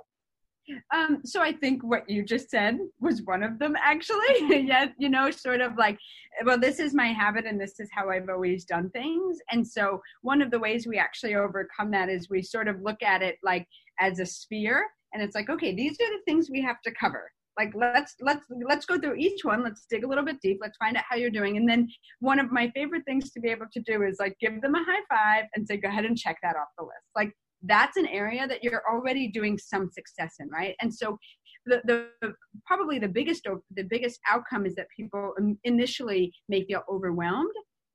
Um, 0.93 1.22
so 1.26 1.41
I 1.41 1.51
think 1.51 1.84
what 1.84 2.07
you 2.09 2.24
just 2.24 2.49
said 2.49 2.78
was 2.99 3.24
one 3.24 3.43
of 3.43 3.59
them 3.59 3.76
actually. 3.84 4.17
yes, 4.67 4.89
you 4.97 5.09
know, 5.09 5.32
sort 5.32 5.61
of 5.61 5.78
like, 5.78 5.97
well, 6.45 6.59
this 6.59 6.80
is 6.80 6.93
my 6.93 7.07
habit 7.07 7.45
and 7.45 7.59
this 7.59 7.80
is 7.80 7.89
how 7.91 8.09
I've 8.09 8.30
always 8.30 8.65
done 8.65 8.89
things. 8.91 9.39
And 9.51 9.65
so 9.65 10.01
one 10.22 10.41
of 10.41 10.51
the 10.51 10.59
ways 10.59 10.86
we 10.86 10.97
actually 10.97 11.36
overcome 11.36 11.91
that 11.91 12.09
is 12.09 12.30
we 12.30 12.41
sort 12.41 12.67
of 12.67 12.82
look 12.82 13.01
at 13.01 13.22
it 13.22 13.38
like 13.43 13.67
as 13.99 14.20
a 14.20 14.26
sphere 14.26 14.86
and 15.13 15.24
it's 15.24 15.36
like, 15.36 15.49
okay, 15.49 15.74
these 15.74 15.93
are 15.93 16.11
the 16.11 16.24
things 16.26 16.49
we 16.49 16.61
have 16.61 16.82
to 16.82 16.91
cover. 16.91 17.32
Like 17.60 17.74
let's 17.76 18.16
let's 18.22 18.45
let's 18.66 18.86
go 18.86 18.97
through 18.97 19.16
each 19.16 19.43
one. 19.43 19.64
Let's 19.64 19.86
dig 19.89 20.05
a 20.05 20.07
little 20.07 20.24
bit 20.24 20.38
deep. 20.41 20.60
Let's 20.62 20.78
find 20.78 20.95
out 20.95 21.03
how 21.10 21.18
you're 21.18 21.30
doing. 21.30 21.57
And 21.57 21.68
then 21.68 21.89
one 22.22 22.39
of 22.39 22.53
my 22.53 22.72
favorite 22.74 23.03
things 23.03 23.32
to 23.32 23.41
be 23.41 23.49
able 23.49 23.66
to 23.74 23.82
do 23.82 24.03
is 24.03 24.16
like 24.18 24.38
give 24.39 24.62
them 24.62 24.76
a 24.76 24.84
high 24.89 25.03
five 25.10 25.45
and 25.53 25.68
say, 25.68 25.76
go 25.76 25.89
ahead 25.89 26.05
and 26.05 26.18
check 26.18 26.38
that 26.41 26.55
off 26.55 26.70
the 26.78 26.86
list. 26.86 27.10
Like 27.18 27.34
that's 27.64 27.97
an 27.97 28.07
area 28.07 28.47
that 28.47 28.64
you're 28.64 28.84
already 28.89 29.28
doing 29.28 29.57
some 29.57 29.89
success 29.91 30.36
in 30.39 30.47
right 30.49 30.76
and 30.82 30.93
so 30.93 31.18
the, 31.66 31.82
the 32.22 32.34
probably 32.66 32.99
the 32.99 33.07
biggest 33.07 33.45
the 33.76 33.84
biggest 33.84 34.18
outcome 34.30 34.66
is 34.66 34.76
that 34.76 34.88
people 34.95 35.34
initially 35.66 36.32
may 36.47 36.64
feel 36.64 36.84
overwhelmed 36.89 37.51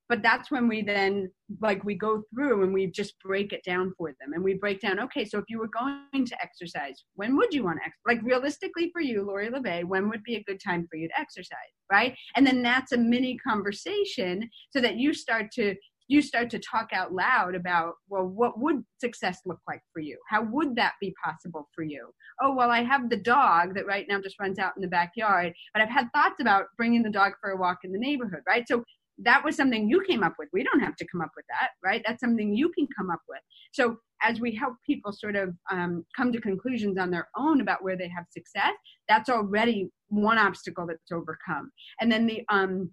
but 0.08 0.22
that's 0.22 0.50
when 0.50 0.68
we 0.68 0.82
then 0.82 1.30
like 1.60 1.82
we 1.84 1.94
go 1.94 2.22
through 2.32 2.62
and 2.62 2.72
we 2.72 2.86
just 2.86 3.14
break 3.20 3.52
it 3.52 3.62
down 3.64 3.92
for 3.96 4.08
them. 4.20 4.32
And 4.32 4.42
we 4.42 4.54
break 4.54 4.80
down 4.80 5.00
okay 5.00 5.24
so 5.24 5.38
if 5.38 5.44
you 5.48 5.58
were 5.58 5.68
going 5.68 6.26
to 6.26 6.42
exercise 6.42 7.04
when 7.14 7.36
would 7.36 7.52
you 7.52 7.64
want 7.64 7.78
to 7.80 7.86
ex- 7.86 7.96
like 8.06 8.22
realistically 8.22 8.90
for 8.92 9.00
you 9.00 9.22
lori 9.22 9.50
La 9.50 9.60
Bey, 9.60 9.84
when 9.84 10.08
would 10.08 10.22
be 10.22 10.36
a 10.36 10.44
good 10.44 10.60
time 10.64 10.86
for 10.90 10.96
you 10.96 11.08
to 11.08 11.20
exercise 11.20 11.56
right? 11.90 12.16
And 12.36 12.46
then 12.46 12.62
that's 12.62 12.92
a 12.92 12.96
mini 12.96 13.36
conversation 13.38 14.48
so 14.70 14.80
that 14.80 14.96
you 14.96 15.14
start 15.14 15.50
to 15.52 15.74
you 16.06 16.20
start 16.20 16.50
to 16.50 16.58
talk 16.58 16.90
out 16.92 17.14
loud 17.14 17.54
about 17.54 17.94
well 18.08 18.26
what 18.26 18.58
would 18.60 18.82
success 19.00 19.40
look 19.46 19.60
like 19.66 19.80
for 19.92 20.00
you? 20.00 20.18
How 20.28 20.42
would 20.42 20.76
that 20.76 20.94
be 21.00 21.14
possible 21.24 21.68
for 21.74 21.82
you? 21.82 22.10
Oh 22.42 22.54
well 22.54 22.70
i 22.70 22.82
have 22.82 23.10
the 23.10 23.16
dog 23.16 23.74
that 23.74 23.86
right 23.86 24.06
now 24.08 24.20
just 24.20 24.40
runs 24.40 24.58
out 24.58 24.72
in 24.76 24.82
the 24.82 24.88
backyard 24.88 25.52
but 25.72 25.82
i've 25.82 25.88
had 25.88 26.08
thoughts 26.12 26.40
about 26.40 26.66
bringing 26.76 27.02
the 27.02 27.10
dog 27.10 27.32
for 27.40 27.50
a 27.50 27.56
walk 27.56 27.78
in 27.84 27.92
the 27.92 27.98
neighborhood 27.98 28.40
right? 28.46 28.66
So 28.66 28.84
that 29.18 29.44
was 29.44 29.56
something 29.56 29.88
you 29.88 30.02
came 30.02 30.22
up 30.22 30.34
with. 30.38 30.48
We 30.52 30.64
don't 30.64 30.80
have 30.80 30.96
to 30.96 31.06
come 31.06 31.20
up 31.20 31.30
with 31.36 31.44
that 31.48 31.70
right? 31.84 32.02
That's 32.06 32.20
something 32.20 32.54
you 32.54 32.70
can 32.70 32.88
come 32.96 33.10
up 33.10 33.20
with. 33.28 33.40
So 33.72 33.98
as 34.22 34.40
we 34.40 34.54
help 34.54 34.74
people 34.86 35.12
sort 35.12 35.36
of 35.36 35.54
um, 35.70 36.04
come 36.16 36.32
to 36.32 36.40
conclusions 36.40 36.98
on 36.98 37.10
their 37.10 37.28
own 37.36 37.60
about 37.60 37.82
where 37.82 37.96
they 37.96 38.08
have 38.08 38.24
success 38.30 38.72
that's 39.08 39.28
already 39.28 39.90
one 40.08 40.38
obstacle 40.38 40.86
that's 40.86 41.12
overcome. 41.12 41.70
And 42.00 42.10
then 42.10 42.26
the 42.26 42.42
um, 42.48 42.90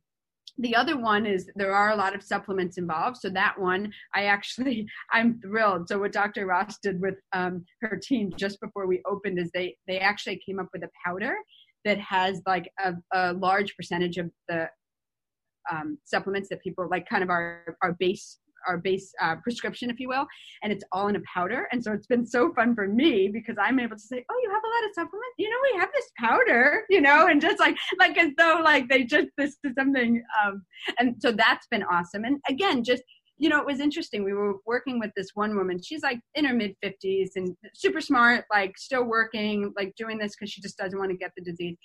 the 0.58 0.76
other 0.76 0.98
one 0.98 1.26
is 1.26 1.50
there 1.56 1.74
are 1.74 1.92
a 1.92 1.96
lot 1.96 2.14
of 2.14 2.22
supplements 2.22 2.78
involved. 2.78 3.18
So 3.18 3.30
that 3.30 3.60
one 3.60 3.92
i 4.14 4.26
actually 4.26 4.86
i'm 5.12 5.40
thrilled. 5.40 5.88
So 5.88 6.00
what 6.00 6.12
dr 6.12 6.46
ross 6.46 6.78
did 6.82 7.00
with 7.02 7.16
um, 7.34 7.64
her 7.82 8.00
team 8.02 8.32
just 8.36 8.60
before 8.60 8.88
we 8.88 9.02
opened 9.06 9.40
is 9.40 9.50
they 9.54 9.76
they 9.88 10.00
actually 10.00 10.42
came 10.46 10.60
up 10.60 10.68
with 10.74 10.84
a 10.84 10.90
powder 11.06 11.36
that 11.84 12.00
has 12.00 12.42
like 12.46 12.70
a, 12.84 12.94
a 13.14 13.34
large 13.34 13.76
percentage 13.76 14.18
of 14.18 14.30
the 14.48 14.70
um, 15.72 15.98
supplements 16.06 16.50
that 16.50 16.62
people 16.62 16.88
like 16.90 17.08
kind 17.08 17.24
of 17.24 17.30
our 17.30 17.78
our 17.82 17.94
base 17.94 18.40
our 18.68 18.78
base 18.78 19.12
uh, 19.22 19.36
prescription, 19.38 19.90
if 19.90 20.00
you 20.00 20.08
will, 20.08 20.26
and 20.64 20.72
it's 20.72 20.84
all 20.92 21.08
in 21.08 21.16
a 21.16 21.22
powder. 21.22 21.68
And 21.72 21.84
so 21.84 21.94
it's 21.94 22.08
been 22.08 22.26
so 22.26 22.54
fun 22.54 22.76
for 22.76 22.88
me 22.88 23.28
because 23.28 23.56
I'm 23.60 23.80
able 23.80 23.96
to 23.96 24.02
say, 24.02 24.24
"Oh, 24.30 24.40
you 24.44 24.50
have 24.52 24.64
a 24.64 24.68
lot 24.68 24.86
of 24.86 24.92
supplements. 24.94 25.36
You 25.38 25.50
know, 25.50 25.58
we 25.74 25.80
have 25.80 25.90
this 25.94 26.12
powder. 26.18 26.84
You 26.90 27.02
know," 27.02 27.28
and 27.28 27.42
just 27.42 27.60
like 27.60 27.76
like 28.00 28.18
as 28.18 28.32
though 28.38 28.62
like 28.64 28.90
they 28.90 29.04
just 29.04 29.28
this 29.38 29.58
is 29.64 29.74
something. 29.78 30.24
Um, 30.46 30.64
and 31.00 31.16
so 31.20 31.32
that's 31.32 31.68
been 31.68 31.84
awesome. 31.84 32.24
And 32.24 32.40
again, 32.48 32.84
just 32.84 33.04
you 33.38 33.50
know, 33.50 33.60
it 33.60 33.66
was 33.66 33.80
interesting. 33.80 34.24
We 34.24 34.34
were 34.34 34.54
working 34.68 35.00
with 35.00 35.10
this 35.16 35.30
one 35.34 35.56
woman. 35.58 35.82
She's 35.82 36.04
like 36.04 36.20
in 36.36 36.46
her 36.46 36.54
mid 36.54 36.76
50s 36.86 37.32
and 37.36 37.56
super 37.74 38.00
smart, 38.00 38.46
like 38.54 38.78
still 38.78 39.04
working, 39.04 39.74
like 39.76 39.96
doing 39.98 40.20
this 40.20 40.36
because 40.36 40.52
she 40.52 40.62
just 40.62 40.78
doesn't 40.78 41.00
want 41.00 41.10
to 41.10 41.18
get 41.18 41.32
the 41.36 41.44
disease 41.44 41.76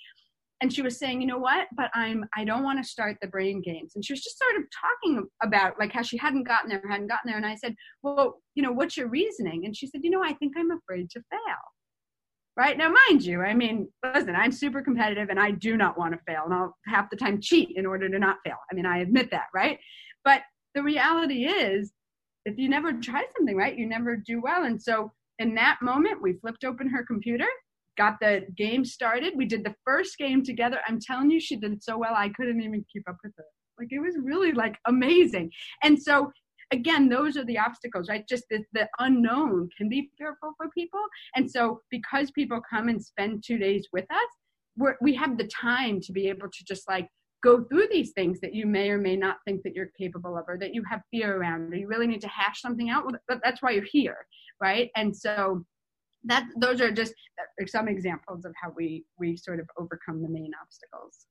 and 0.61 0.73
she 0.73 0.81
was 0.81 0.97
saying, 0.97 1.21
you 1.21 1.27
know 1.27 1.37
what, 1.37 1.67
but 1.75 1.91
I'm 1.93 2.25
I 2.35 2.43
don't 2.43 2.63
want 2.63 2.83
to 2.83 2.89
start 2.89 3.17
the 3.21 3.27
brain 3.27 3.61
games. 3.61 3.91
And 3.95 4.03
she 4.03 4.13
was 4.13 4.23
just 4.23 4.39
sort 4.39 4.55
of 4.55 4.63
talking 4.81 5.27
about 5.43 5.73
like 5.79 5.91
how 5.91 6.01
she 6.01 6.17
hadn't 6.17 6.47
gotten 6.47 6.69
there, 6.69 6.81
hadn't 6.89 7.07
gotten 7.07 7.29
there. 7.29 7.37
And 7.37 7.45
I 7.45 7.55
said, 7.55 7.75
well, 8.01 8.41
you 8.55 8.63
know, 8.63 8.71
what's 8.71 8.97
your 8.97 9.07
reasoning? 9.07 9.65
And 9.65 9.75
she 9.75 9.87
said, 9.87 10.01
you 10.03 10.09
know, 10.09 10.23
I 10.23 10.33
think 10.33 10.53
I'm 10.57 10.71
afraid 10.71 11.09
to 11.11 11.21
fail. 11.29 11.39
Right 12.55 12.75
now, 12.75 12.91
mind 13.07 13.23
you, 13.23 13.41
I 13.41 13.53
mean, 13.53 13.87
listen, 14.15 14.35
I'm 14.35 14.51
super 14.51 14.81
competitive 14.81 15.29
and 15.29 15.39
I 15.39 15.51
do 15.51 15.77
not 15.77 15.95
want 15.95 16.13
to 16.13 16.19
fail, 16.25 16.41
and 16.45 16.53
I'll 16.53 16.75
half 16.87 17.07
the 17.11 17.15
time 17.15 17.39
cheat 17.39 17.73
in 17.75 17.85
order 17.85 18.09
to 18.09 18.17
not 18.17 18.37
fail. 18.43 18.55
I 18.71 18.73
mean, 18.73 18.87
I 18.87 18.99
admit 18.99 19.29
that, 19.29 19.45
right? 19.53 19.77
But 20.25 20.41
the 20.73 20.81
reality 20.81 21.45
is, 21.45 21.91
if 22.45 22.57
you 22.57 22.67
never 22.67 22.93
try 22.93 23.25
something, 23.37 23.55
right, 23.55 23.77
you 23.77 23.87
never 23.87 24.15
do 24.15 24.41
well. 24.41 24.63
And 24.63 24.81
so, 24.81 25.11
in 25.37 25.53
that 25.53 25.77
moment, 25.83 26.19
we 26.19 26.33
flipped 26.33 26.63
open 26.63 26.89
her 26.89 27.05
computer 27.05 27.45
got 27.97 28.19
the 28.21 28.45
game 28.55 28.85
started. 28.85 29.33
We 29.35 29.45
did 29.45 29.63
the 29.63 29.75
first 29.85 30.17
game 30.17 30.43
together. 30.43 30.79
I'm 30.87 30.99
telling 30.99 31.31
you, 31.31 31.39
she 31.39 31.55
did 31.55 31.83
so 31.83 31.97
well, 31.97 32.13
I 32.15 32.29
couldn't 32.29 32.61
even 32.61 32.85
keep 32.91 33.07
up 33.09 33.17
with 33.23 33.33
her. 33.37 33.45
Like 33.79 33.89
it 33.91 33.99
was 33.99 34.15
really 34.21 34.51
like 34.51 34.75
amazing. 34.87 35.51
And 35.83 36.01
so 36.01 36.31
again, 36.71 37.09
those 37.09 37.37
are 37.37 37.45
the 37.45 37.57
obstacles, 37.57 38.09
right? 38.09 38.27
Just 38.27 38.45
the, 38.49 38.63
the 38.73 38.87
unknown 38.99 39.69
can 39.77 39.89
be 39.89 40.09
fearful 40.17 40.53
for 40.57 40.69
people. 40.69 40.99
And 41.35 41.49
so 41.49 41.81
because 41.89 42.31
people 42.31 42.59
come 42.69 42.89
and 42.89 43.03
spend 43.03 43.43
two 43.45 43.57
days 43.57 43.87
with 43.93 44.05
us, 44.11 44.29
we're, 44.77 44.95
we 45.01 45.15
have 45.15 45.37
the 45.37 45.47
time 45.47 45.99
to 46.01 46.11
be 46.11 46.27
able 46.27 46.49
to 46.49 46.63
just 46.65 46.87
like 46.87 47.07
go 47.43 47.63
through 47.63 47.87
these 47.91 48.11
things 48.11 48.39
that 48.41 48.53
you 48.53 48.65
may 48.65 48.89
or 48.89 48.97
may 48.97 49.15
not 49.15 49.37
think 49.45 49.61
that 49.63 49.73
you're 49.73 49.91
capable 49.97 50.37
of 50.37 50.45
or 50.47 50.57
that 50.57 50.73
you 50.73 50.83
have 50.89 51.01
fear 51.11 51.37
around 51.37 51.73
or 51.73 51.77
you 51.77 51.87
really 51.87 52.07
need 52.07 52.21
to 52.21 52.27
hash 52.27 52.61
something 52.61 52.89
out 52.89 53.05
well, 53.05 53.39
that's 53.43 53.61
why 53.61 53.71
you're 53.71 53.83
here 53.83 54.25
right 54.59 54.89
and 54.95 55.15
so 55.15 55.63
that 56.27 56.47
those 56.57 56.81
are 56.81 56.91
just 56.91 57.13
uh, 57.39 57.65
some 57.65 57.87
examples 57.87 58.45
of 58.45 58.53
how 58.61 58.71
we 58.75 59.05
we 59.19 59.35
sort 59.37 59.59
of 59.59 59.67
overcome 59.77 60.21
the 60.21 60.29
main 60.29 60.51
obstacles. 60.61 61.25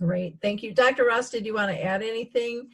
Great. 0.00 0.38
Thank 0.40 0.62
you. 0.62 0.72
Dr 0.72 1.04
ross 1.04 1.30
did 1.30 1.44
you 1.44 1.54
want 1.54 1.70
to 1.70 1.84
add 1.84 2.02
anything? 2.02 2.70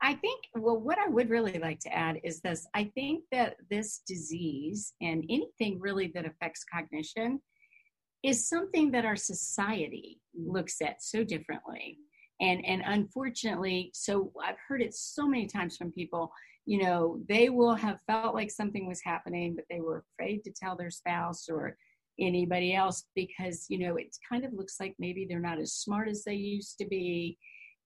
I 0.00 0.14
think, 0.14 0.44
well, 0.54 0.78
what 0.78 0.98
I 0.98 1.08
would 1.08 1.28
really 1.28 1.58
like 1.58 1.80
to 1.80 1.92
add 1.92 2.20
is 2.22 2.40
this. 2.40 2.66
I 2.74 2.84
think 2.94 3.24
that 3.32 3.56
this 3.70 4.02
disease 4.06 4.92
and 5.00 5.24
anything 5.28 5.80
really 5.80 6.12
that 6.14 6.24
affects 6.24 6.64
cognition 6.72 7.40
is 8.22 8.48
something 8.48 8.90
that 8.92 9.04
our 9.04 9.16
society 9.16 10.20
looks 10.36 10.80
at 10.82 11.02
so 11.02 11.24
differently. 11.24 11.98
And, 12.40 12.64
and 12.64 12.82
unfortunately, 12.86 13.90
so 13.94 14.32
I've 14.44 14.58
heard 14.68 14.82
it 14.82 14.94
so 14.94 15.26
many 15.26 15.46
times 15.46 15.76
from 15.76 15.90
people, 15.90 16.30
you 16.68 16.82
know, 16.82 17.18
they 17.30 17.48
will 17.48 17.74
have 17.74 17.98
felt 18.06 18.34
like 18.34 18.50
something 18.50 18.86
was 18.86 19.00
happening, 19.02 19.56
but 19.56 19.64
they 19.70 19.80
were 19.80 20.04
afraid 20.12 20.44
to 20.44 20.52
tell 20.52 20.76
their 20.76 20.90
spouse 20.90 21.48
or 21.48 21.78
anybody 22.20 22.74
else 22.74 23.06
because, 23.14 23.64
you 23.70 23.78
know, 23.78 23.96
it 23.96 24.14
kind 24.30 24.44
of 24.44 24.52
looks 24.52 24.76
like 24.78 24.94
maybe 24.98 25.24
they're 25.26 25.40
not 25.40 25.58
as 25.58 25.72
smart 25.72 26.10
as 26.10 26.24
they 26.24 26.34
used 26.34 26.76
to 26.76 26.86
be. 26.86 27.38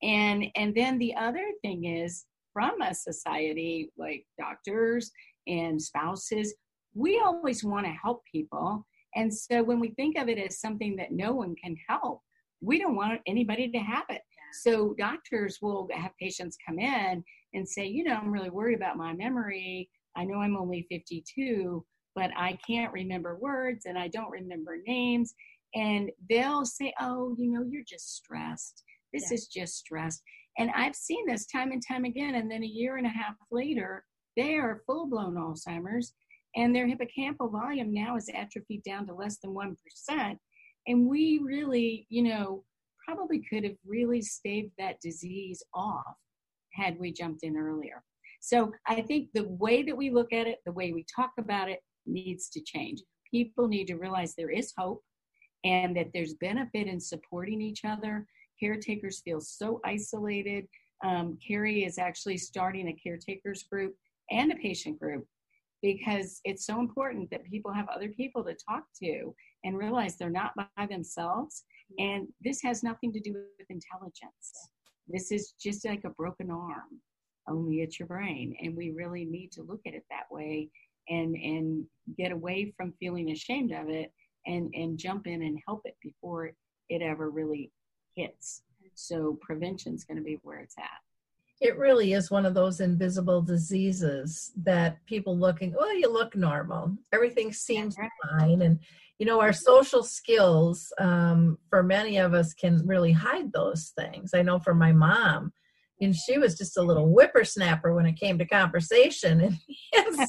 And 0.02 0.46
and 0.56 0.74
then 0.74 0.98
the 0.98 1.14
other 1.14 1.46
thing 1.62 1.84
is 1.84 2.24
from 2.52 2.82
a 2.82 2.92
society 2.92 3.92
like 3.96 4.26
doctors 4.36 5.12
and 5.46 5.80
spouses 5.80 6.52
we 6.92 7.22
always 7.24 7.62
want 7.62 7.86
to 7.86 7.92
help 7.92 8.22
people. 8.30 8.84
And 9.14 9.32
so 9.32 9.62
when 9.62 9.78
we 9.78 9.90
think 9.90 10.18
of 10.18 10.28
it 10.28 10.38
as 10.38 10.58
something 10.58 10.96
that 10.96 11.12
no 11.12 11.32
one 11.32 11.54
can 11.62 11.76
help 11.88 12.20
we 12.62 12.78
don't 12.78 12.94
want 12.94 13.20
anybody 13.26 13.70
to 13.70 13.78
have 13.78 14.04
it 14.08 14.22
so 14.52 14.94
doctors 14.98 15.58
will 15.62 15.88
have 15.92 16.16
patients 16.20 16.56
come 16.66 16.78
in 16.78 17.22
and 17.54 17.68
say 17.68 17.86
you 17.86 18.04
know 18.04 18.14
i'm 18.14 18.32
really 18.32 18.50
worried 18.50 18.76
about 18.76 18.96
my 18.96 19.12
memory 19.12 19.88
i 20.16 20.24
know 20.24 20.38
i'm 20.40 20.56
only 20.56 20.86
52 20.90 21.84
but 22.14 22.30
i 22.36 22.58
can't 22.66 22.92
remember 22.92 23.38
words 23.38 23.86
and 23.86 23.98
i 23.98 24.08
don't 24.08 24.30
remember 24.30 24.78
names 24.86 25.34
and 25.74 26.10
they'll 26.28 26.64
say 26.64 26.92
oh 27.00 27.34
you 27.38 27.50
know 27.50 27.64
you're 27.68 27.84
just 27.86 28.16
stressed 28.16 28.84
this 29.12 29.30
yeah. 29.30 29.34
is 29.34 29.46
just 29.46 29.76
stress. 29.76 30.20
And 30.58 30.70
I've 30.74 30.96
seen 30.96 31.26
this 31.26 31.46
time 31.46 31.72
and 31.72 31.82
time 31.86 32.04
again. 32.04 32.34
And 32.34 32.50
then 32.50 32.62
a 32.62 32.66
year 32.66 32.96
and 32.96 33.06
a 33.06 33.10
half 33.10 33.34
later, 33.50 34.04
they 34.36 34.54
are 34.54 34.82
full 34.86 35.06
blown 35.06 35.34
Alzheimer's, 35.34 36.14
and 36.56 36.74
their 36.74 36.86
hippocampal 36.86 37.50
volume 37.50 37.92
now 37.92 38.16
is 38.16 38.30
atrophied 38.34 38.82
down 38.82 39.06
to 39.06 39.14
less 39.14 39.38
than 39.38 39.54
1%. 39.54 40.36
And 40.86 41.08
we 41.08 41.40
really, 41.42 42.06
you 42.08 42.22
know, 42.22 42.64
probably 43.06 43.42
could 43.50 43.64
have 43.64 43.76
really 43.86 44.22
staved 44.22 44.72
that 44.78 45.00
disease 45.00 45.62
off 45.74 46.16
had 46.72 46.98
we 46.98 47.12
jumped 47.12 47.42
in 47.42 47.56
earlier. 47.56 48.02
So 48.40 48.72
I 48.86 49.02
think 49.02 49.28
the 49.34 49.48
way 49.48 49.82
that 49.82 49.96
we 49.96 50.10
look 50.10 50.32
at 50.32 50.46
it, 50.46 50.58
the 50.66 50.72
way 50.72 50.92
we 50.92 51.04
talk 51.14 51.32
about 51.38 51.68
it, 51.68 51.80
needs 52.06 52.48
to 52.50 52.60
change. 52.60 53.00
People 53.30 53.68
need 53.68 53.86
to 53.86 53.96
realize 53.96 54.34
there 54.34 54.50
is 54.50 54.72
hope 54.76 55.02
and 55.64 55.96
that 55.96 56.08
there's 56.12 56.34
benefit 56.34 56.88
in 56.88 56.98
supporting 56.98 57.60
each 57.60 57.84
other 57.84 58.26
caretakers 58.62 59.20
feel 59.20 59.40
so 59.40 59.80
isolated. 59.84 60.66
Um, 61.04 61.38
Kerry 61.46 61.84
is 61.84 61.98
actually 61.98 62.38
starting 62.38 62.88
a 62.88 62.92
caretakers 62.92 63.64
group 63.64 63.94
and 64.30 64.52
a 64.52 64.56
patient 64.56 65.00
group 65.00 65.26
because 65.82 66.40
it's 66.44 66.64
so 66.64 66.78
important 66.78 67.28
that 67.30 67.44
people 67.44 67.72
have 67.72 67.88
other 67.88 68.08
people 68.08 68.44
to 68.44 68.54
talk 68.68 68.84
to 69.02 69.34
and 69.64 69.76
realize 69.76 70.16
they're 70.16 70.30
not 70.30 70.52
by 70.56 70.86
themselves. 70.86 71.64
And 71.98 72.28
this 72.42 72.62
has 72.62 72.82
nothing 72.82 73.12
to 73.12 73.20
do 73.20 73.32
with 73.32 73.70
intelligence. 73.70 74.70
This 75.08 75.32
is 75.32 75.54
just 75.60 75.84
like 75.84 76.04
a 76.04 76.10
broken 76.10 76.50
arm, 76.50 77.00
only 77.48 77.80
it's 77.80 77.98
your 77.98 78.08
brain. 78.08 78.56
And 78.62 78.76
we 78.76 78.90
really 78.90 79.24
need 79.24 79.52
to 79.52 79.62
look 79.62 79.80
at 79.86 79.94
it 79.94 80.04
that 80.10 80.30
way 80.30 80.68
and 81.08 81.34
and 81.34 81.84
get 82.16 82.30
away 82.30 82.72
from 82.76 82.94
feeling 83.00 83.32
ashamed 83.32 83.72
of 83.72 83.88
it 83.88 84.12
and 84.46 84.72
and 84.74 84.98
jump 84.98 85.26
in 85.26 85.42
and 85.42 85.58
help 85.66 85.82
it 85.84 85.96
before 86.02 86.52
it 86.88 87.02
ever 87.02 87.30
really 87.30 87.72
hits. 88.14 88.62
So 88.94 89.38
prevention 89.40 89.94
is 89.94 90.04
going 90.04 90.18
to 90.18 90.22
be 90.22 90.38
where 90.42 90.60
it's 90.60 90.76
at. 90.78 91.11
It 91.62 91.78
really 91.78 92.12
is 92.12 92.30
one 92.30 92.44
of 92.44 92.54
those 92.54 92.80
invisible 92.80 93.40
diseases 93.40 94.52
that 94.62 95.04
people 95.06 95.38
looking, 95.38 95.72
well, 95.72 95.96
you 95.96 96.12
look 96.12 96.34
normal. 96.34 96.96
Everything 97.12 97.52
seems 97.52 97.96
right. 97.96 98.10
fine. 98.30 98.62
And, 98.62 98.80
you 99.18 99.26
know, 99.26 99.40
our 99.40 99.52
social 99.52 100.02
skills 100.02 100.92
um, 100.98 101.58
for 101.70 101.82
many 101.82 102.18
of 102.18 102.34
us 102.34 102.52
can 102.52 102.84
really 102.86 103.12
hide 103.12 103.52
those 103.52 103.92
things. 103.96 104.32
I 104.34 104.42
know 104.42 104.58
for 104.58 104.74
my 104.74 104.92
mom, 104.92 105.52
and 106.00 106.16
she 106.16 106.36
was 106.36 106.58
just 106.58 106.76
a 106.76 106.82
little 106.82 107.08
whippersnapper 107.08 107.94
when 107.94 108.06
it 108.06 108.18
came 108.18 108.38
to 108.38 108.44
conversation 108.44 109.40
and, 109.40 109.58
and, 110.18 110.28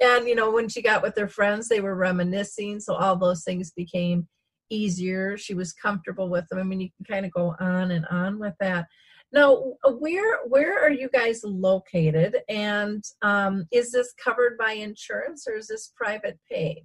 and 0.00 0.28
you 0.28 0.34
know 0.34 0.50
when 0.50 0.66
she 0.70 0.80
got 0.80 1.02
with 1.02 1.14
her 1.18 1.28
friends 1.28 1.68
they 1.68 1.82
were 1.82 1.94
reminiscing 1.94 2.80
so 2.80 2.94
all 2.94 3.14
those 3.14 3.44
things 3.44 3.70
became 3.70 4.26
easier. 4.70 5.36
She 5.36 5.54
was 5.54 5.72
comfortable 5.72 6.28
with 6.28 6.48
them. 6.48 6.58
I 6.58 6.62
mean, 6.62 6.80
you 6.80 6.90
can 6.96 7.14
kind 7.14 7.26
of 7.26 7.32
go 7.32 7.54
on 7.60 7.90
and 7.90 8.06
on 8.06 8.38
with 8.38 8.54
that. 8.60 8.86
Now, 9.32 9.74
where 9.98 10.38
where 10.46 10.82
are 10.82 10.90
you 10.90 11.10
guys 11.12 11.42
located, 11.44 12.38
and 12.48 13.04
um, 13.22 13.66
is 13.70 13.92
this 13.92 14.14
covered 14.22 14.56
by 14.56 14.72
insurance 14.72 15.46
or 15.46 15.56
is 15.56 15.68
this 15.68 15.92
private 15.96 16.38
pay? 16.50 16.84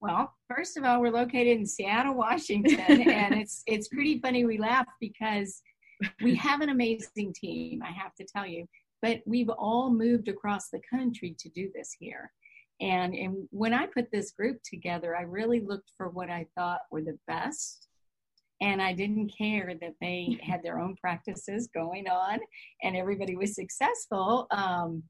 Well, 0.00 0.32
first 0.48 0.78
of 0.78 0.84
all, 0.84 1.00
we're 1.00 1.10
located 1.10 1.58
in 1.58 1.66
Seattle, 1.66 2.14
Washington, 2.14 2.78
and 3.10 3.34
it's 3.34 3.62
it's 3.66 3.88
pretty 3.88 4.18
funny. 4.20 4.46
We 4.46 4.58
laugh 4.58 4.86
because 5.00 5.62
we 6.22 6.34
have 6.36 6.62
an 6.62 6.70
amazing 6.70 7.34
team. 7.34 7.82
I 7.82 7.92
have 7.92 8.14
to 8.14 8.24
tell 8.24 8.46
you, 8.46 8.66
but 9.02 9.20
we've 9.26 9.50
all 9.50 9.90
moved 9.90 10.28
across 10.28 10.70
the 10.70 10.80
country 10.88 11.36
to 11.38 11.48
do 11.50 11.70
this 11.74 11.94
here. 11.98 12.32
And, 12.80 13.14
and 13.14 13.46
when 13.50 13.74
I 13.74 13.86
put 13.86 14.10
this 14.10 14.30
group 14.30 14.60
together, 14.62 15.14
I 15.14 15.22
really 15.22 15.60
looked 15.60 15.92
for 15.96 16.08
what 16.08 16.30
I 16.30 16.46
thought 16.56 16.80
were 16.90 17.02
the 17.02 17.18
best. 17.26 17.88
And 18.60 18.82
I 18.82 18.92
didn't 18.92 19.32
care 19.36 19.74
that 19.80 19.94
they 20.00 20.38
had 20.42 20.62
their 20.62 20.78
own 20.78 20.96
practices 21.00 21.68
going 21.74 22.08
on 22.08 22.38
and 22.82 22.96
everybody 22.96 23.36
was 23.36 23.54
successful. 23.54 24.46
Um, 24.50 25.02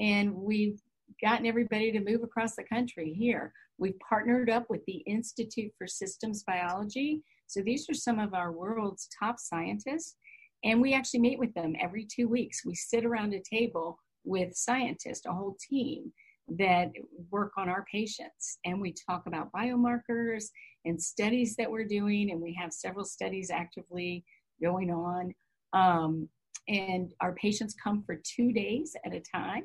and 0.00 0.34
we've 0.34 0.80
gotten 1.22 1.46
everybody 1.46 1.92
to 1.92 2.00
move 2.00 2.22
across 2.22 2.56
the 2.56 2.64
country 2.64 3.12
here. 3.12 3.52
We've 3.78 3.98
partnered 3.98 4.48
up 4.48 4.70
with 4.70 4.84
the 4.86 5.02
Institute 5.06 5.72
for 5.76 5.86
Systems 5.86 6.42
Biology. 6.44 7.22
So 7.46 7.60
these 7.62 7.88
are 7.90 7.94
some 7.94 8.18
of 8.18 8.34
our 8.34 8.52
world's 8.52 9.08
top 9.18 9.38
scientists. 9.38 10.16
And 10.64 10.80
we 10.80 10.94
actually 10.94 11.20
meet 11.20 11.38
with 11.38 11.52
them 11.54 11.74
every 11.80 12.06
two 12.06 12.28
weeks. 12.28 12.64
We 12.64 12.74
sit 12.74 13.04
around 13.04 13.34
a 13.34 13.42
table 13.42 13.98
with 14.24 14.56
scientists, 14.56 15.26
a 15.26 15.32
whole 15.32 15.56
team 15.70 16.12
that 16.48 16.92
work 17.30 17.52
on 17.56 17.68
our 17.68 17.84
patients. 17.90 18.58
And 18.64 18.80
we 18.80 18.94
talk 19.08 19.24
about 19.26 19.52
biomarkers 19.52 20.44
and 20.84 21.00
studies 21.00 21.56
that 21.56 21.70
we're 21.70 21.86
doing, 21.86 22.30
and 22.30 22.40
we 22.40 22.54
have 22.60 22.72
several 22.72 23.04
studies 23.04 23.50
actively 23.50 24.24
going 24.62 24.90
on. 24.90 25.34
Um, 25.72 26.28
and 26.68 27.12
our 27.20 27.34
patients 27.34 27.74
come 27.82 28.02
for 28.04 28.20
two 28.24 28.52
days 28.52 28.94
at 29.04 29.14
a 29.14 29.22
time. 29.34 29.64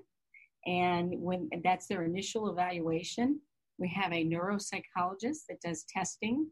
And 0.66 1.14
when 1.20 1.50
that's 1.64 1.88
their 1.88 2.04
initial 2.04 2.50
evaluation, 2.50 3.40
we 3.78 3.90
have 3.90 4.12
a 4.12 4.26
neuropsychologist 4.26 5.46
that 5.50 5.62
does 5.64 5.86
testing. 5.92 6.48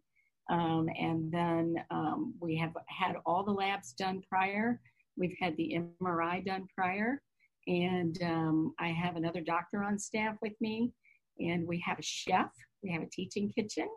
Um, 0.49 0.89
and 0.97 1.31
then 1.31 1.75
um, 1.91 2.33
we 2.39 2.57
have 2.57 2.73
had 2.87 3.15
all 3.25 3.43
the 3.43 3.51
labs 3.51 3.93
done 3.93 4.23
prior. 4.27 4.81
We've 5.15 5.35
had 5.39 5.55
the 5.57 5.77
MRI 6.01 6.43
done 6.43 6.67
prior 6.75 7.21
and 7.67 8.21
um, 8.23 8.73
I 8.79 8.89
have 8.89 9.15
another 9.15 9.41
doctor 9.41 9.83
on 9.83 9.99
staff 9.99 10.35
with 10.41 10.53
me, 10.61 10.91
and 11.39 11.67
we 11.67 11.81
have 11.85 11.99
a 11.99 12.03
chef, 12.03 12.51
we 12.83 12.91
have 12.91 13.01
a 13.01 13.09
teaching 13.11 13.51
kitchen, 13.51 13.87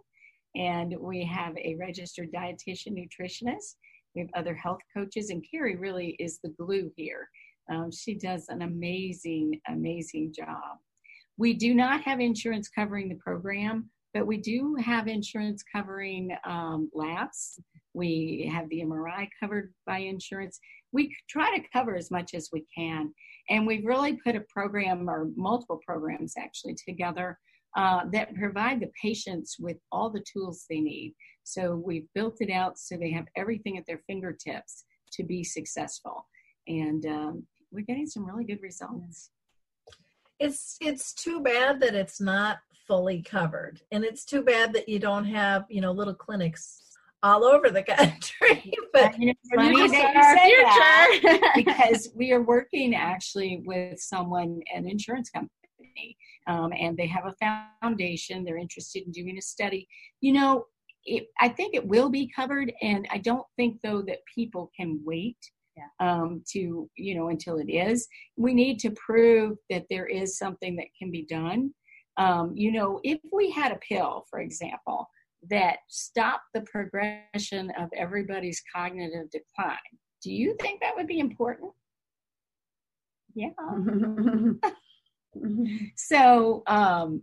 and 0.54 0.94
we 0.98 1.24
have 1.24 1.56
a 1.56 1.76
registered 1.76 2.32
dietitian 2.32 2.96
nutritionist. 2.96 3.76
We 4.14 4.20
have 4.22 4.30
other 4.34 4.54
health 4.54 4.80
coaches, 4.94 5.30
and 5.30 5.44
Kerry 5.50 5.76
really 5.76 6.16
is 6.18 6.38
the 6.42 6.50
glue 6.50 6.90
here. 6.96 7.28
Um, 7.70 7.90
she 7.90 8.14
does 8.14 8.46
an 8.48 8.62
amazing, 8.62 9.60
amazing 9.68 10.34
job. 10.36 10.78
We 11.38 11.54
do 11.54 11.74
not 11.74 12.02
have 12.02 12.20
insurance 12.20 12.68
covering 12.68 13.08
the 13.08 13.14
program, 13.14 13.88
but 14.12 14.26
we 14.26 14.36
do 14.36 14.76
have 14.76 15.08
insurance 15.08 15.64
covering 15.74 16.36
um, 16.44 16.90
labs. 16.92 17.58
We 17.94 18.50
have 18.52 18.68
the 18.68 18.82
MRI 18.82 19.28
covered 19.40 19.72
by 19.86 19.98
insurance. 19.98 20.60
We 20.92 21.16
try 21.28 21.56
to 21.56 21.68
cover 21.72 21.96
as 21.96 22.10
much 22.10 22.34
as 22.34 22.50
we 22.52 22.66
can. 22.76 23.14
And 23.50 23.66
we've 23.66 23.84
really 23.84 24.14
put 24.24 24.36
a 24.36 24.44
program 24.48 25.08
or 25.08 25.28
multiple 25.36 25.80
programs 25.84 26.34
actually 26.38 26.76
together 26.86 27.38
uh, 27.76 28.02
that 28.12 28.34
provide 28.34 28.80
the 28.80 28.90
patients 29.00 29.56
with 29.58 29.78
all 29.90 30.10
the 30.10 30.24
tools 30.32 30.64
they 30.68 30.80
need. 30.80 31.14
So 31.44 31.74
we've 31.74 32.06
built 32.14 32.36
it 32.40 32.50
out 32.50 32.78
so 32.78 32.96
they 32.96 33.10
have 33.12 33.26
everything 33.36 33.78
at 33.78 33.84
their 33.86 34.02
fingertips 34.06 34.84
to 35.12 35.24
be 35.24 35.42
successful. 35.42 36.26
And 36.68 37.04
um, 37.06 37.46
we're 37.72 37.84
getting 37.84 38.06
some 38.06 38.24
really 38.24 38.44
good 38.44 38.62
results. 38.62 39.30
It's 40.38 40.76
it's 40.80 41.14
too 41.14 41.40
bad 41.40 41.80
that 41.80 41.94
it's 41.94 42.20
not 42.20 42.58
fully 42.86 43.22
covered, 43.22 43.80
and 43.92 44.04
it's 44.04 44.24
too 44.24 44.42
bad 44.42 44.72
that 44.72 44.88
you 44.88 44.98
don't 44.98 45.24
have 45.24 45.64
you 45.68 45.80
know 45.80 45.92
little 45.92 46.14
clinics 46.14 46.82
all 47.22 47.44
over 47.44 47.70
the 47.70 47.82
country. 47.82 48.72
but 48.92 49.18
you 49.18 49.28
know, 49.28 49.32
funny 49.54 49.88
that 49.88 50.14
you 50.14 50.22
say 50.22 50.62
that 50.62 51.52
because 51.54 52.10
we 52.14 52.32
are 52.32 52.42
working 52.42 52.94
actually 52.94 53.62
with 53.64 54.00
someone, 54.00 54.60
an 54.74 54.88
insurance 54.88 55.30
company, 55.30 56.16
um, 56.46 56.72
and 56.78 56.96
they 56.96 57.06
have 57.06 57.24
a 57.26 57.60
foundation. 57.82 58.44
They're 58.44 58.58
interested 58.58 59.04
in 59.06 59.12
doing 59.12 59.38
a 59.38 59.42
study. 59.42 59.86
You 60.20 60.32
know, 60.32 60.66
it, 61.04 61.28
I 61.40 61.48
think 61.48 61.74
it 61.74 61.86
will 61.86 62.10
be 62.10 62.30
covered, 62.34 62.72
and 62.82 63.06
I 63.10 63.18
don't 63.18 63.46
think 63.56 63.80
though 63.82 64.02
that 64.02 64.18
people 64.34 64.70
can 64.76 65.00
wait 65.04 65.38
yeah. 65.76 65.84
um, 66.00 66.42
to 66.52 66.88
you 66.96 67.14
know 67.14 67.28
until 67.28 67.58
it 67.58 67.70
is. 67.70 68.06
We 68.36 68.54
need 68.54 68.78
to 68.80 68.90
prove 68.90 69.58
that 69.70 69.86
there 69.90 70.06
is 70.06 70.38
something 70.38 70.76
that 70.76 70.86
can 70.98 71.10
be 71.10 71.24
done. 71.24 71.72
Um, 72.18 72.52
you 72.54 72.72
know, 72.72 73.00
if 73.04 73.20
we 73.32 73.50
had 73.50 73.72
a 73.72 73.80
pill, 73.88 74.26
for 74.28 74.40
example, 74.40 75.08
that 75.50 75.78
stop 75.88 76.42
the 76.54 76.62
progression 76.62 77.70
of 77.78 77.88
everybody's 77.96 78.62
cognitive 78.74 79.30
decline, 79.30 79.78
do 80.22 80.32
you 80.32 80.56
think 80.60 80.80
that 80.80 80.94
would 80.96 81.06
be 81.06 81.18
important? 81.18 81.72
Yeah. 83.34 83.50
so 85.96 86.62
um, 86.66 87.22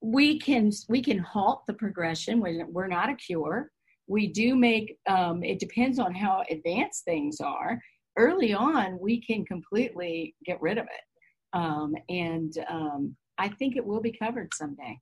we 0.00 0.38
can 0.38 0.70
we 0.88 1.02
can 1.02 1.18
halt 1.18 1.62
the 1.66 1.74
progression. 1.74 2.40
We're, 2.40 2.86
not 2.86 3.10
a 3.10 3.14
cure. 3.14 3.70
We 4.06 4.28
do 4.28 4.56
make 4.56 4.96
um, 5.08 5.42
it 5.44 5.58
depends 5.58 5.98
on 5.98 6.14
how 6.14 6.44
advanced 6.50 7.04
things 7.04 7.40
are. 7.40 7.80
Early 8.16 8.52
on, 8.52 8.98
we 9.00 9.20
can 9.20 9.44
completely 9.44 10.34
get 10.44 10.60
rid 10.60 10.78
of 10.78 10.84
it, 10.84 11.58
um, 11.58 11.94
and 12.08 12.52
um, 12.68 13.16
I 13.38 13.48
think 13.48 13.76
it 13.76 13.84
will 13.84 14.00
be 14.00 14.12
covered 14.12 14.52
someday. 14.54 14.98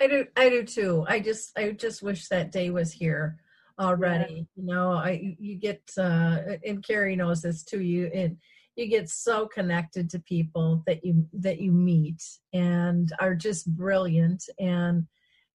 I 0.00 0.06
do. 0.06 0.26
I 0.36 0.48
do 0.48 0.64
too. 0.64 1.04
I 1.08 1.20
just 1.20 1.58
I 1.58 1.72
just 1.72 2.02
wish 2.02 2.28
that 2.28 2.52
day 2.52 2.70
was 2.70 2.92
here 2.92 3.38
already. 3.78 4.46
Yeah. 4.56 4.62
You 4.62 4.74
know, 4.74 4.92
I 4.92 5.36
you 5.38 5.56
get 5.56 5.82
uh, 5.98 6.38
and 6.64 6.84
Kerry 6.84 7.16
knows 7.16 7.42
this 7.42 7.64
too. 7.64 7.80
You 7.80 8.10
and 8.14 8.36
you 8.78 8.86
get 8.86 9.10
so 9.10 9.46
connected 9.48 10.08
to 10.10 10.20
people 10.20 10.84
that 10.86 11.04
you 11.04 11.26
that 11.32 11.60
you 11.60 11.72
meet 11.72 12.22
and 12.52 13.12
are 13.18 13.34
just 13.34 13.66
brilliant 13.76 14.44
and 14.60 15.04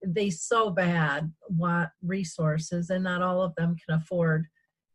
they 0.06 0.28
so 0.28 0.68
bad 0.68 1.32
want 1.48 1.88
resources 2.02 2.90
and 2.90 3.04
not 3.04 3.22
all 3.22 3.40
of 3.40 3.54
them 3.54 3.74
can 3.76 3.96
afford 3.96 4.46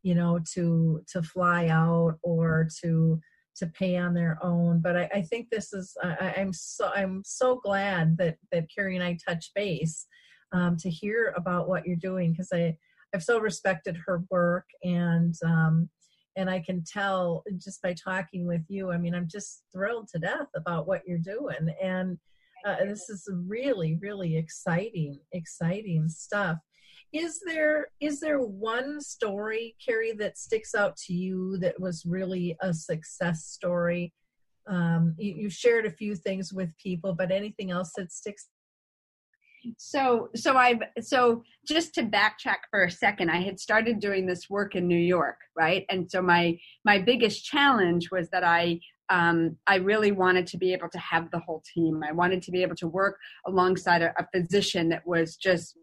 you 0.03 0.13
know 0.13 0.39
to 0.53 1.03
to 1.11 1.23
fly 1.23 1.67
out 1.69 2.19
or 2.21 2.67
to 2.81 3.19
to 3.59 3.67
pay 3.67 3.97
on 3.97 4.13
their 4.13 4.37
own 4.41 4.79
but 4.79 4.97
i, 4.97 5.09
I 5.13 5.21
think 5.21 5.49
this 5.49 5.73
is 5.73 5.95
I, 6.03 6.33
i'm 6.37 6.53
so 6.53 6.91
i'm 6.95 7.21
so 7.25 7.59
glad 7.63 8.17
that 8.17 8.37
that 8.51 8.67
kerry 8.73 8.95
and 8.95 9.03
i 9.03 9.17
touch 9.27 9.51
base 9.55 10.07
um, 10.51 10.77
to 10.77 10.89
hear 10.89 11.33
about 11.37 11.69
what 11.69 11.85
you're 11.85 11.95
doing 11.95 12.31
because 12.31 12.49
i 12.53 12.75
i've 13.13 13.23
so 13.23 13.39
respected 13.39 13.97
her 14.05 14.23
work 14.29 14.65
and 14.83 15.35
um, 15.45 15.89
and 16.35 16.49
I 16.49 16.59
can 16.59 16.83
tell 16.85 17.43
just 17.57 17.81
by 17.81 17.93
talking 17.93 18.47
with 18.47 18.61
you. 18.69 18.91
I 18.91 18.97
mean, 18.97 19.13
I'm 19.13 19.27
just 19.27 19.63
thrilled 19.73 20.07
to 20.09 20.19
death 20.19 20.47
about 20.55 20.87
what 20.87 21.01
you're 21.05 21.17
doing, 21.17 21.75
and 21.83 22.17
uh, 22.65 22.77
this 22.85 23.09
is 23.09 23.29
really, 23.47 23.97
really 24.01 24.37
exciting, 24.37 25.19
exciting 25.31 26.07
stuff. 26.09 26.57
Is 27.11 27.41
there 27.45 27.87
is 27.99 28.19
there 28.19 28.39
one 28.39 29.01
story, 29.01 29.75
Kerry, 29.83 30.13
that 30.13 30.37
sticks 30.37 30.75
out 30.75 30.95
to 31.07 31.13
you 31.13 31.57
that 31.59 31.79
was 31.79 32.05
really 32.05 32.55
a 32.61 32.73
success 32.73 33.45
story? 33.45 34.13
Um, 34.67 35.15
you, 35.17 35.33
you 35.33 35.49
shared 35.49 35.85
a 35.87 35.91
few 35.91 36.15
things 36.15 36.53
with 36.53 36.69
people, 36.77 37.13
but 37.13 37.31
anything 37.31 37.71
else 37.71 37.91
that 37.97 38.11
sticks 38.11 38.49
so 39.77 40.29
so 40.35 40.55
i've 40.55 40.79
so 41.01 41.43
just 41.67 41.93
to 41.93 42.01
backtrack 42.01 42.59
for 42.71 42.85
a 42.85 42.91
second 42.91 43.29
i 43.29 43.41
had 43.41 43.59
started 43.59 43.99
doing 43.99 44.25
this 44.25 44.49
work 44.49 44.73
in 44.73 44.87
new 44.87 44.97
york 44.97 45.35
right 45.53 45.85
and 45.89 46.09
so 46.09 46.21
my 46.21 46.57
my 46.85 46.97
biggest 46.97 47.43
challenge 47.43 48.09
was 48.09 48.29
that 48.29 48.43
i 48.43 48.79
um, 49.09 49.57
I 49.65 49.77
really 49.77 50.11
wanted 50.11 50.45
to 50.47 50.57
be 50.57 50.71
able 50.71 50.89
to 50.89 50.99
have 50.99 51.31
the 51.31 51.39
whole 51.39 51.63
team. 51.73 52.01
I 52.07 52.11
wanted 52.11 52.41
to 52.43 52.51
be 52.51 52.61
able 52.61 52.75
to 52.75 52.87
work 52.87 53.17
alongside 53.47 54.01
a, 54.01 54.13
a 54.19 54.27
physician 54.33 54.89
that 54.89 55.05
was 55.05 55.35
just 55.35 55.75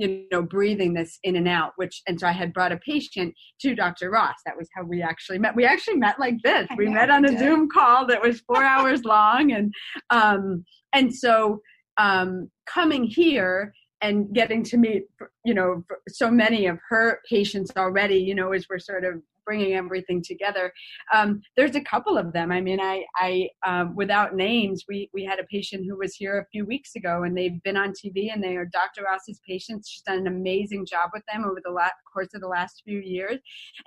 you 0.00 0.24
know 0.32 0.42
breathing 0.42 0.94
this 0.94 1.18
in 1.22 1.36
and 1.36 1.46
out 1.46 1.72
which 1.76 2.02
and 2.06 2.18
so 2.18 2.26
i 2.26 2.32
had 2.32 2.52
brought 2.52 2.72
a 2.72 2.78
patient 2.78 3.34
to 3.60 3.74
dr 3.74 4.10
ross. 4.10 4.36
That 4.46 4.56
was 4.56 4.68
how 4.74 4.82
we 4.84 5.02
actually 5.02 5.38
met. 5.38 5.54
We 5.54 5.64
actually 5.64 5.96
met 5.96 6.18
like 6.18 6.36
this. 6.42 6.68
We 6.76 6.88
met 6.88 7.10
on 7.10 7.24
a 7.24 7.38
zoom 7.38 7.68
call 7.68 8.06
that 8.06 8.22
was 8.22 8.40
four 8.40 8.62
hours 8.62 9.04
long 9.04 9.52
and 9.52 9.72
um 10.10 10.64
and 10.92 11.14
so 11.14 11.60
um, 11.98 12.50
coming 12.66 13.04
here 13.04 13.72
and 14.02 14.32
getting 14.32 14.62
to 14.64 14.78
meet 14.78 15.04
you 15.44 15.52
know 15.52 15.84
so 16.08 16.30
many 16.30 16.66
of 16.66 16.78
her 16.88 17.20
patients 17.28 17.70
already 17.76 18.16
you 18.16 18.34
know 18.34 18.52
as 18.52 18.66
we're 18.70 18.78
sort 18.78 19.04
of 19.04 19.20
bringing 19.50 19.74
everything 19.74 20.22
together. 20.22 20.72
Um, 21.12 21.42
there's 21.56 21.74
a 21.74 21.80
couple 21.80 22.16
of 22.16 22.32
them. 22.32 22.52
I 22.52 22.60
mean 22.60 22.80
i 22.80 23.04
i 23.16 23.48
um, 23.66 23.96
without 23.96 24.36
names 24.36 24.84
we 24.88 25.10
we 25.12 25.24
had 25.24 25.40
a 25.40 25.50
patient 25.56 25.86
who 25.88 25.98
was 25.98 26.14
here 26.14 26.38
a 26.38 26.46
few 26.52 26.64
weeks 26.64 26.94
ago 26.94 27.24
and 27.24 27.36
they've 27.36 27.60
been 27.64 27.76
on 27.76 27.92
tv 28.00 28.32
and 28.32 28.40
they 28.40 28.54
are 28.54 28.66
dr 28.66 29.02
Ross's 29.02 29.40
patients. 29.44 29.88
She's 29.88 30.02
done 30.02 30.18
an 30.18 30.28
amazing 30.28 30.86
job 30.86 31.10
with 31.12 31.24
them 31.26 31.44
over 31.44 31.60
the 31.64 31.72
last, 31.72 31.94
course 32.12 32.32
of 32.32 32.40
the 32.42 32.46
last 32.46 32.82
few 32.84 33.00
years. 33.00 33.38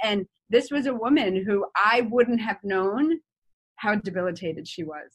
And 0.03 0.26
this 0.49 0.70
was 0.70 0.86
a 0.86 0.99
woman 1.05 1.32
who 1.45 1.66
i 1.78 2.01
wouldn't 2.11 2.41
have 2.41 2.57
known 2.64 3.20
how 3.78 3.95
debilitated 3.95 4.68
she 4.68 4.84
was 4.84 5.09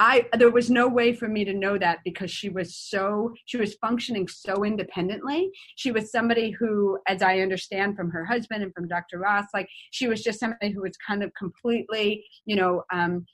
I 0.00 0.24
there 0.38 0.50
was 0.50 0.70
no 0.70 0.88
way 0.88 1.12
for 1.12 1.28
me 1.28 1.44
to 1.44 1.52
know 1.52 1.76
that 1.76 1.98
because 2.06 2.30
she 2.30 2.48
was 2.48 2.74
so 2.74 3.34
she 3.44 3.58
was 3.58 3.74
functioning 3.74 4.26
so 4.28 4.64
independently. 4.64 5.50
She 5.76 5.92
was 5.92 6.10
somebody 6.10 6.52
who, 6.52 6.98
as 7.06 7.20
I 7.20 7.40
understand 7.40 7.96
from 7.96 8.10
her 8.10 8.24
husband 8.24 8.62
and 8.62 8.72
from 8.72 8.88
Dr. 8.88 9.18
Ross, 9.18 9.44
like 9.52 9.68
she 9.90 10.08
was 10.08 10.22
just 10.22 10.40
somebody 10.40 10.70
who 10.70 10.80
was 10.80 10.96
kind 11.06 11.22
of 11.22 11.30
completely, 11.34 12.24
you 12.46 12.56
know, 12.56 12.82
um, 12.90 13.26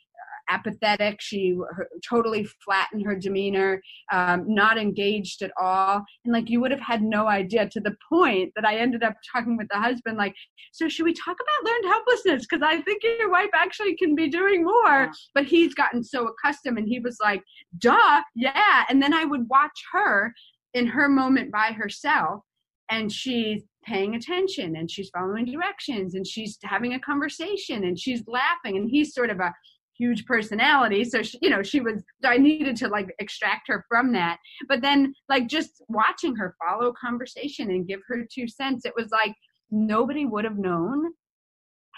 apathetic. 0.49 1.20
She 1.20 1.57
her, 1.70 1.88
totally 2.09 2.47
flattened 2.64 3.05
her 3.05 3.16
demeanor, 3.16 3.80
um, 4.12 4.44
not 4.47 4.78
engaged 4.78 5.42
at 5.42 5.53
all. 5.61 6.05
And 6.24 6.32
like 6.32 6.51
you 6.51 6.61
would 6.61 6.70
have 6.70 6.80
had 6.80 7.03
no 7.03 7.28
idea 7.28 7.68
to 7.68 7.80
the 7.80 7.97
point 8.09 8.53
that 8.57 8.64
I 8.64 8.76
ended 8.76 9.03
up 9.03 9.14
talking 9.32 9.57
with 9.57 9.68
the 9.70 9.78
husband, 9.78 10.16
like, 10.16 10.34
so 10.72 10.88
should 10.88 11.05
we 11.05 11.14
talk 11.14 11.36
about 11.36 11.70
learned 11.70 11.84
helplessness? 11.86 12.47
Because 12.49 12.62
I 12.62 12.80
think 12.82 13.03
your 13.03 13.30
wife 13.30 13.51
actually 13.55 13.97
can 13.97 14.14
be 14.14 14.28
doing 14.28 14.64
more. 14.64 15.11
But 15.34 15.47
he's 15.47 15.74
gotten 15.74 16.03
so 16.03 16.28
accustomed 16.28 16.78
and 16.78 16.88
he 16.88 17.01
was 17.01 17.16
like, 17.22 17.42
duh, 17.78 18.22
yeah. 18.34 18.84
And 18.88 19.03
then 19.03 19.12
I 19.12 19.24
would 19.24 19.49
watch 19.49 19.78
her 19.92 20.32
in 20.74 20.86
her 20.86 21.09
moment 21.09 21.51
by 21.51 21.72
herself 21.72 22.42
and 22.90 23.11
she's 23.11 23.64
paying 23.84 24.14
attention 24.14 24.76
and 24.76 24.90
she's 24.90 25.11
following 25.11 25.44
directions 25.44 26.14
and 26.14 26.26
she's 26.26 26.59
having 26.62 26.94
a 26.94 27.01
conversation 27.01 27.84
and 27.84 27.99
she's 27.99 28.22
laughing 28.26 28.76
and 28.76 28.90
he's 28.90 29.14
sort 29.14 29.30
of 29.30 29.38
a 29.40 29.53
huge 29.99 30.26
personality. 30.26 31.05
So 31.05 31.22
she, 31.22 31.38
you 31.42 31.51
know 31.51 31.62
she 31.62 31.80
was 31.80 32.03
i 32.24 32.36
needed 32.36 32.76
to 32.76 32.88
like 32.88 33.14
extract 33.18 33.68
her 33.68 33.84
from 33.88 34.12
that. 34.12 34.38
But 34.68 34.82
then 34.82 35.14
like 35.28 35.47
just 35.49 35.82
watching 35.88 36.36
her 36.36 36.57
follow 36.64 36.92
conversation 36.92 37.70
and 37.70 37.86
give 37.86 38.01
her 38.09 38.26
two 38.32 38.49
cents 38.49 38.84
it 38.84 38.92
was 38.97 39.11
like 39.11 39.34
nobody 39.70 40.26
would 40.26 40.44
have 40.44 40.59
known 40.59 41.12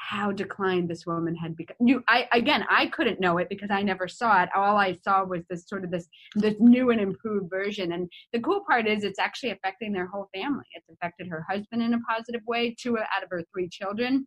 how 0.09 0.32
declined 0.32 0.88
this 0.88 1.05
woman 1.07 1.34
had 1.34 1.57
become. 1.57 1.76
You 1.84 2.03
i 2.09 2.28
again 2.32 2.64
i 2.70 2.86
couldn't 2.86 3.20
know 3.20 3.38
it 3.38 3.49
because 3.49 3.70
i 3.70 3.82
never 3.82 4.09
saw 4.09 4.42
it. 4.42 4.49
All 4.55 4.76
i 4.76 4.94
saw 4.94 5.24
was 5.24 5.42
this 5.51 5.68
sort 5.68 5.84
of 5.84 5.90
this 5.90 6.07
this 6.34 6.55
new 6.61 6.90
and 6.90 7.01
improved 7.01 7.51
version. 7.51 7.92
And 7.92 8.09
the 8.32 8.40
cool 8.40 8.64
part 8.68 8.86
is 8.86 9.05
it's 9.05 9.18
actually 9.18 9.51
affecting 9.51 9.92
their 9.92 10.07
whole 10.07 10.28
family. 10.34 10.64
It's 10.74 10.88
affected 10.88 11.28
her 11.28 11.44
husband 11.49 11.82
in 11.82 11.94
a 11.94 12.01
positive 12.01 12.42
way 12.46 12.74
two 12.78 12.96
out 12.99 13.22
of 13.22 13.28
her 13.30 13.42
three 13.53 13.68
children. 13.68 14.26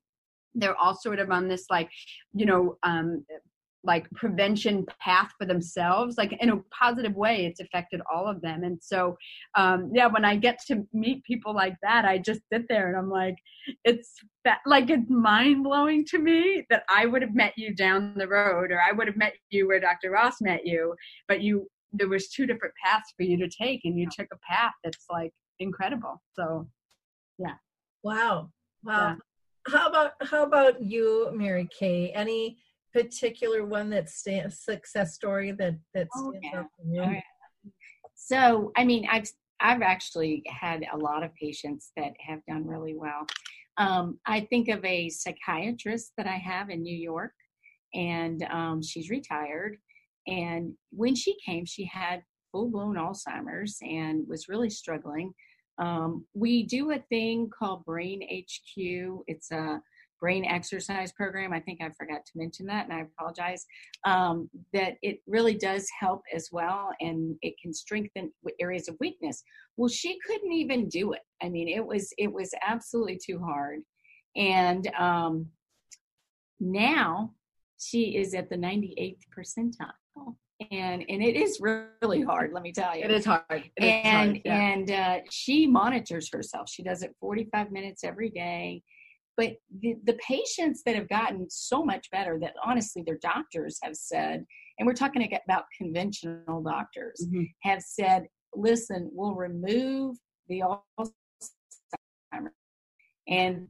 They're 0.53 0.75
all 0.75 0.95
sort 0.95 1.19
of 1.19 1.31
on 1.31 1.47
this 1.47 1.65
like 1.69 1.89
you 2.33 2.45
know 2.45 2.77
um 2.83 3.25
like 3.83 4.09
prevention 4.11 4.85
path 4.99 5.31
for 5.37 5.45
themselves 5.45 6.17
like 6.17 6.33
in 6.39 6.49
a 6.51 6.57
positive 6.71 7.15
way 7.15 7.45
it's 7.45 7.59
affected 7.59 7.99
all 8.11 8.27
of 8.27 8.41
them. 8.41 8.63
And 8.63 8.79
so 8.81 9.17
um 9.57 9.91
yeah 9.93 10.07
when 10.07 10.25
i 10.25 10.35
get 10.35 10.59
to 10.67 10.85
meet 10.93 11.23
people 11.23 11.53
like 11.53 11.75
that 11.81 12.05
i 12.05 12.17
just 12.17 12.41
sit 12.51 12.65
there 12.69 12.87
and 12.87 12.97
i'm 12.97 13.09
like 13.09 13.35
it's 13.83 14.15
that 14.45 14.59
like 14.65 14.89
it's 14.89 15.09
mind 15.09 15.63
blowing 15.63 16.05
to 16.05 16.19
me 16.19 16.65
that 16.69 16.83
i 16.89 17.05
would 17.05 17.21
have 17.21 17.35
met 17.35 17.53
you 17.57 17.73
down 17.73 18.13
the 18.15 18.27
road 18.27 18.71
or 18.71 18.81
i 18.81 18.91
would 18.91 19.07
have 19.07 19.17
met 19.17 19.33
you 19.49 19.67
where 19.67 19.79
dr 19.79 20.09
ross 20.09 20.41
met 20.41 20.65
you 20.65 20.95
but 21.27 21.41
you 21.41 21.67
there 21.93 22.07
was 22.07 22.29
two 22.29 22.45
different 22.45 22.73
paths 22.83 23.13
for 23.15 23.23
you 23.23 23.37
to 23.37 23.49
take 23.49 23.81
and 23.83 23.99
you 23.99 24.07
took 24.11 24.27
a 24.31 24.37
path 24.47 24.73
that's 24.83 25.05
like 25.09 25.31
incredible. 25.59 26.21
So 26.33 26.67
yeah. 27.37 27.55
Wow. 28.03 28.49
Wow. 28.83 29.15
Yeah. 29.67 29.73
how 29.73 29.89
about 29.89 30.11
how 30.21 30.43
about 30.43 30.81
you 30.81 31.29
mary 31.33 31.67
kay? 31.77 32.11
Any 32.13 32.57
particular 32.93 33.65
one 33.65 33.89
that 33.91 34.09
stands 34.09 34.59
success 34.59 35.13
story 35.13 35.51
that 35.53 35.77
that 35.93 36.07
stands 36.13 36.47
out 36.55 36.65
for 36.77 36.87
you? 36.87 37.01
Right. 37.01 37.23
So, 38.15 38.71
I 38.75 38.83
mean, 38.83 39.07
I've 39.11 39.29
I've 39.59 39.81
actually 39.81 40.43
had 40.47 40.83
a 40.91 40.97
lot 40.97 41.23
of 41.23 41.33
patients 41.35 41.91
that 41.95 42.13
have 42.19 42.39
done 42.47 42.65
really 42.65 42.95
well. 42.95 43.27
Um, 43.77 44.19
I 44.25 44.41
think 44.49 44.69
of 44.69 44.83
a 44.83 45.09
psychiatrist 45.09 46.11
that 46.17 46.27
I 46.27 46.37
have 46.37 46.69
in 46.69 46.81
New 46.81 46.95
York, 46.95 47.33
and 47.93 48.43
um, 48.51 48.81
she's 48.81 49.09
retired. 49.09 49.77
And 50.27 50.73
when 50.91 51.15
she 51.15 51.35
came, 51.45 51.65
she 51.65 51.85
had 51.85 52.23
full 52.51 52.69
blown 52.69 52.95
Alzheimer's 52.95 53.77
and 53.81 54.27
was 54.27 54.49
really 54.49 54.69
struggling. 54.69 55.33
Um, 55.77 56.25
we 56.33 56.63
do 56.63 56.91
a 56.91 56.99
thing 57.09 57.49
called 57.49 57.85
Brain 57.85 58.21
HQ. 58.21 59.23
It's 59.27 59.51
a 59.51 59.81
brain 60.21 60.45
exercise 60.45 61.11
program. 61.11 61.51
I 61.51 61.59
think 61.59 61.81
I 61.81 61.89
forgot 61.89 62.23
to 62.25 62.31
mention 62.35 62.67
that, 62.67 62.85
and 62.85 62.93
I 62.93 63.01
apologize. 63.01 63.65
Um, 64.05 64.49
that 64.71 64.93
it 65.01 65.19
really 65.27 65.55
does 65.55 65.89
help 65.99 66.21
as 66.33 66.49
well, 66.51 66.91
and 67.01 67.35
it 67.41 67.55
can 67.61 67.73
strengthen 67.73 68.31
areas 68.61 68.87
of 68.87 68.95
weakness. 69.01 69.43
Well, 69.75 69.89
she 69.89 70.17
couldn't 70.25 70.53
even 70.53 70.87
do 70.87 71.13
it. 71.13 71.21
I 71.41 71.49
mean, 71.49 71.67
it 71.67 71.85
was 71.85 72.13
it 72.17 72.31
was 72.31 72.53
absolutely 72.65 73.19
too 73.25 73.39
hard, 73.39 73.79
and 74.37 74.87
um, 74.97 75.47
Now 76.59 77.33
she 77.79 78.15
is 78.15 78.33
at 78.33 78.49
the 78.49 78.55
98th 78.55 79.17
percentile. 79.35 80.35
And 80.69 81.03
and 81.09 81.23
it 81.23 81.35
is 81.35 81.59
really 81.59 82.21
hard, 82.21 82.53
let 82.53 82.61
me 82.61 82.71
tell 82.71 82.95
you. 82.95 83.03
It 83.03 83.09
is 83.09 83.25
hard. 83.25 83.43
It 83.49 83.83
is 83.83 84.01
and 84.05 84.29
hard, 84.29 84.41
yeah. 84.45 84.55
and 84.55 84.91
uh, 84.91 85.19
she 85.31 85.65
monitors 85.65 86.29
herself. 86.31 86.69
She 86.69 86.83
does 86.83 87.01
it 87.01 87.15
45 87.19 87.71
minutes 87.71 88.03
every 88.03 88.29
day. 88.29 88.83
But 89.37 89.53
the, 89.79 89.95
the 90.03 90.17
patients 90.27 90.83
that 90.85 90.95
have 90.95 91.09
gotten 91.09 91.49
so 91.49 91.83
much 91.83 92.09
better 92.11 92.37
that 92.41 92.53
honestly 92.63 93.01
their 93.05 93.17
doctors 93.21 93.79
have 93.81 93.95
said, 93.95 94.45
and 94.77 94.85
we're 94.85 94.93
talking 94.93 95.27
about 95.45 95.65
conventional 95.77 96.61
doctors, 96.61 97.25
Mhm. 97.27 97.49
have 97.63 97.81
said, 97.81 98.27
listen, 98.53 99.09
we'll 99.13 99.35
remove 99.35 100.17
the 100.49 100.61
Alzheimer's. 100.61 101.11
And 103.27 103.67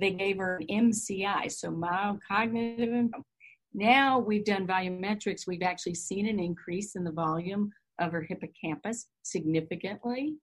they 0.00 0.10
gave 0.10 0.38
her 0.38 0.56
an 0.56 0.66
MCI, 0.90 1.48
so 1.48 1.70
mild 1.70 2.20
cognitive. 2.26 2.88
impairment. 2.88 3.24
Now 3.72 4.18
we've 4.20 4.44
done 4.44 4.66
volumetrics. 4.66 5.46
We've 5.46 5.62
actually 5.62 5.94
seen 5.94 6.26
an 6.26 6.38
increase 6.38 6.94
in 6.96 7.04
the 7.04 7.12
volume 7.12 7.72
of 7.98 8.12
her 8.12 8.22
hippocampus 8.22 9.08
significantly. 9.22 10.36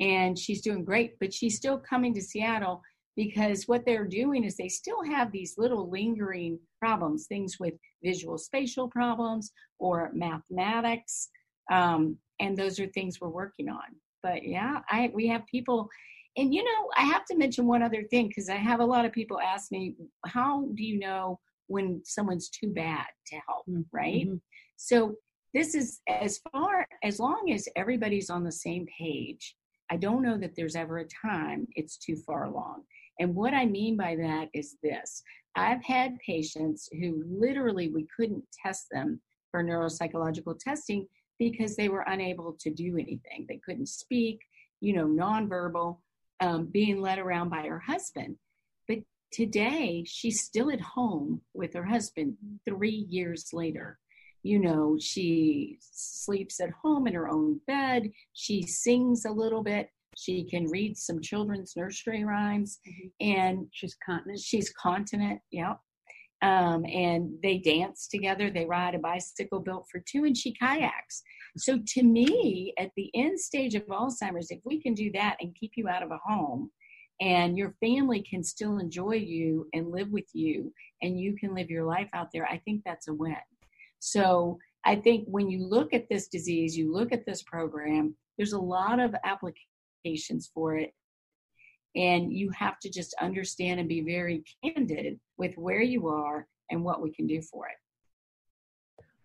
And 0.00 0.38
she's 0.38 0.62
doing 0.62 0.84
great, 0.84 1.18
but 1.18 1.32
she's 1.32 1.56
still 1.56 1.78
coming 1.78 2.14
to 2.14 2.22
Seattle 2.22 2.82
because 3.18 3.64
what 3.66 3.84
they're 3.84 4.06
doing 4.06 4.44
is 4.44 4.56
they 4.56 4.68
still 4.68 5.02
have 5.02 5.32
these 5.32 5.56
little 5.58 5.90
lingering 5.90 6.56
problems, 6.78 7.26
things 7.26 7.56
with 7.58 7.74
visual 8.02 8.38
spatial 8.38 8.88
problems 8.88 9.50
or 9.80 10.10
mathematics. 10.14 11.28
Um, 11.72 12.16
and 12.38 12.56
those 12.56 12.78
are 12.78 12.86
things 12.86 13.20
we're 13.20 13.28
working 13.28 13.68
on. 13.68 13.88
But 14.22 14.44
yeah, 14.44 14.82
I 14.88 15.10
we 15.12 15.26
have 15.26 15.44
people 15.46 15.88
and 16.36 16.54
you 16.54 16.62
know, 16.62 16.88
I 16.96 17.02
have 17.06 17.24
to 17.26 17.36
mention 17.36 17.66
one 17.66 17.82
other 17.82 18.04
thing 18.04 18.28
because 18.28 18.48
I 18.48 18.54
have 18.54 18.78
a 18.78 18.84
lot 18.94 19.04
of 19.04 19.10
people 19.10 19.40
ask 19.40 19.72
me, 19.72 19.96
how 20.26 20.68
do 20.76 20.84
you 20.84 21.00
know 21.00 21.40
when 21.66 22.00
someone's 22.04 22.48
too 22.48 22.68
bad 22.72 23.06
to 23.26 23.36
help, 23.48 23.66
Mm, 23.68 23.84
right? 23.92 24.28
mhm. 24.28 24.40
So 24.76 25.16
this 25.54 25.74
is 25.74 26.00
as 26.08 26.38
far 26.52 26.86
as 27.02 27.18
long 27.18 27.50
as 27.52 27.68
everybody's 27.74 28.30
on 28.30 28.44
the 28.44 28.52
same 28.52 28.86
page, 28.96 29.56
I 29.90 29.96
don't 29.96 30.22
know 30.22 30.38
that 30.38 30.54
there's 30.54 30.76
ever 30.76 30.98
a 30.98 31.06
time 31.26 31.66
it's 31.74 31.96
too 31.96 32.14
far 32.24 32.44
along. 32.44 32.84
And 33.18 33.34
what 33.34 33.54
I 33.54 33.66
mean 33.66 33.96
by 33.96 34.16
that 34.16 34.48
is 34.54 34.76
this 34.82 35.22
I've 35.56 35.82
had 35.84 36.18
patients 36.24 36.88
who 36.92 37.24
literally 37.26 37.88
we 37.88 38.06
couldn't 38.16 38.44
test 38.64 38.86
them 38.90 39.20
for 39.50 39.64
neuropsychological 39.64 40.58
testing 40.58 41.06
because 41.38 41.76
they 41.76 41.88
were 41.88 42.04
unable 42.06 42.56
to 42.60 42.70
do 42.70 42.96
anything. 42.96 43.46
They 43.48 43.60
couldn't 43.64 43.88
speak, 43.88 44.40
you 44.80 44.92
know, 44.92 45.06
nonverbal, 45.06 45.98
um, 46.40 46.66
being 46.66 47.00
led 47.00 47.18
around 47.18 47.48
by 47.48 47.66
her 47.66 47.78
husband. 47.78 48.36
But 48.86 48.98
today, 49.32 50.04
she's 50.06 50.42
still 50.42 50.70
at 50.70 50.80
home 50.80 51.40
with 51.54 51.74
her 51.74 51.84
husband 51.84 52.36
three 52.64 53.06
years 53.08 53.48
later. 53.52 53.98
You 54.42 54.60
know, 54.60 54.96
she 55.00 55.78
sleeps 55.80 56.60
at 56.60 56.70
home 56.70 57.06
in 57.06 57.14
her 57.14 57.28
own 57.28 57.60
bed. 57.66 58.10
She 58.32 58.62
sings 58.62 59.24
a 59.24 59.32
little 59.32 59.62
bit. 59.62 59.90
She 60.18 60.44
can 60.44 60.64
read 60.68 60.96
some 60.96 61.20
children's 61.20 61.76
nursery 61.76 62.24
rhymes. 62.24 62.80
Mhm. 62.86 63.12
And 63.20 63.68
She's 63.70 63.94
continent. 64.04 64.40
she's 64.40 64.70
continent, 64.70 65.40
yeah. 65.52 65.76
Um, 66.42 66.84
and 66.86 67.40
they 67.42 67.58
dance 67.58 68.06
together. 68.08 68.50
They 68.50 68.64
ride 68.64 68.94
a 68.94 68.98
bicycle 68.98 69.60
built 69.60 69.86
for 69.90 70.00
two, 70.00 70.24
and 70.24 70.36
she 70.36 70.52
kayaks. 70.52 71.22
So, 71.56 71.78
to 71.94 72.02
me, 72.02 72.72
at 72.78 72.90
the 72.96 73.10
end 73.14 73.40
stage 73.40 73.74
of 73.74 73.86
Alzheimer's, 73.86 74.50
if 74.50 74.60
we 74.64 74.80
can 74.80 74.94
do 74.94 75.10
that 75.12 75.36
and 75.40 75.54
keep 75.54 75.72
you 75.76 75.88
out 75.88 76.02
of 76.02 76.10
a 76.12 76.18
home, 76.24 76.70
and 77.20 77.58
your 77.58 77.72
family 77.80 78.22
can 78.22 78.44
still 78.44 78.78
enjoy 78.78 79.16
you 79.16 79.68
and 79.72 79.90
live 79.90 80.10
with 80.10 80.28
you, 80.32 80.72
and 81.02 81.18
you 81.20 81.36
can 81.36 81.54
live 81.54 81.70
your 81.70 81.84
life 81.84 82.08
out 82.12 82.28
there, 82.32 82.46
I 82.46 82.58
think 82.58 82.82
that's 82.84 83.08
a 83.08 83.14
win. 83.14 83.36
So, 83.98 84.58
I 84.84 84.94
think 84.96 85.26
when 85.28 85.50
you 85.50 85.64
look 85.64 85.92
at 85.92 86.08
this 86.08 86.28
disease, 86.28 86.76
you 86.76 86.92
look 86.92 87.12
at 87.12 87.26
this 87.26 87.42
program, 87.42 88.16
there's 88.36 88.52
a 88.52 88.60
lot 88.60 89.00
of 89.00 89.14
applications 90.04 90.50
for 90.52 90.76
it 90.76 90.92
and 91.96 92.32
you 92.32 92.50
have 92.50 92.78
to 92.80 92.90
just 92.90 93.14
understand 93.20 93.80
and 93.80 93.88
be 93.88 94.02
very 94.02 94.44
candid 94.62 95.18
with 95.36 95.56
where 95.56 95.82
you 95.82 96.08
are 96.08 96.46
and 96.70 96.84
what 96.84 97.02
we 97.02 97.12
can 97.12 97.26
do 97.26 97.40
for 97.42 97.66
it 97.66 97.76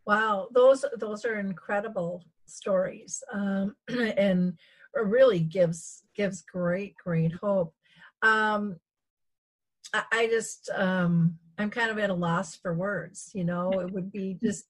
Wow, 0.05 0.49
those 0.51 0.83
those 0.97 1.23
are 1.23 1.39
incredible 1.39 2.23
stories, 2.45 3.23
um, 3.31 3.75
and 3.87 4.53
really 4.93 5.39
gives 5.39 6.03
gives 6.15 6.41
great 6.41 6.95
great 7.03 7.33
hope. 7.33 7.73
Um, 8.21 8.77
I, 9.93 10.03
I 10.11 10.27
just 10.27 10.69
um, 10.75 11.37
I'm 11.57 11.69
kind 11.69 11.89
of 11.89 11.99
at 11.99 12.09
a 12.09 12.13
loss 12.13 12.55
for 12.55 12.73
words. 12.73 13.31
You 13.33 13.45
know, 13.45 13.71
it 13.79 13.93
would 13.93 14.11
be 14.11 14.37
just 14.43 14.65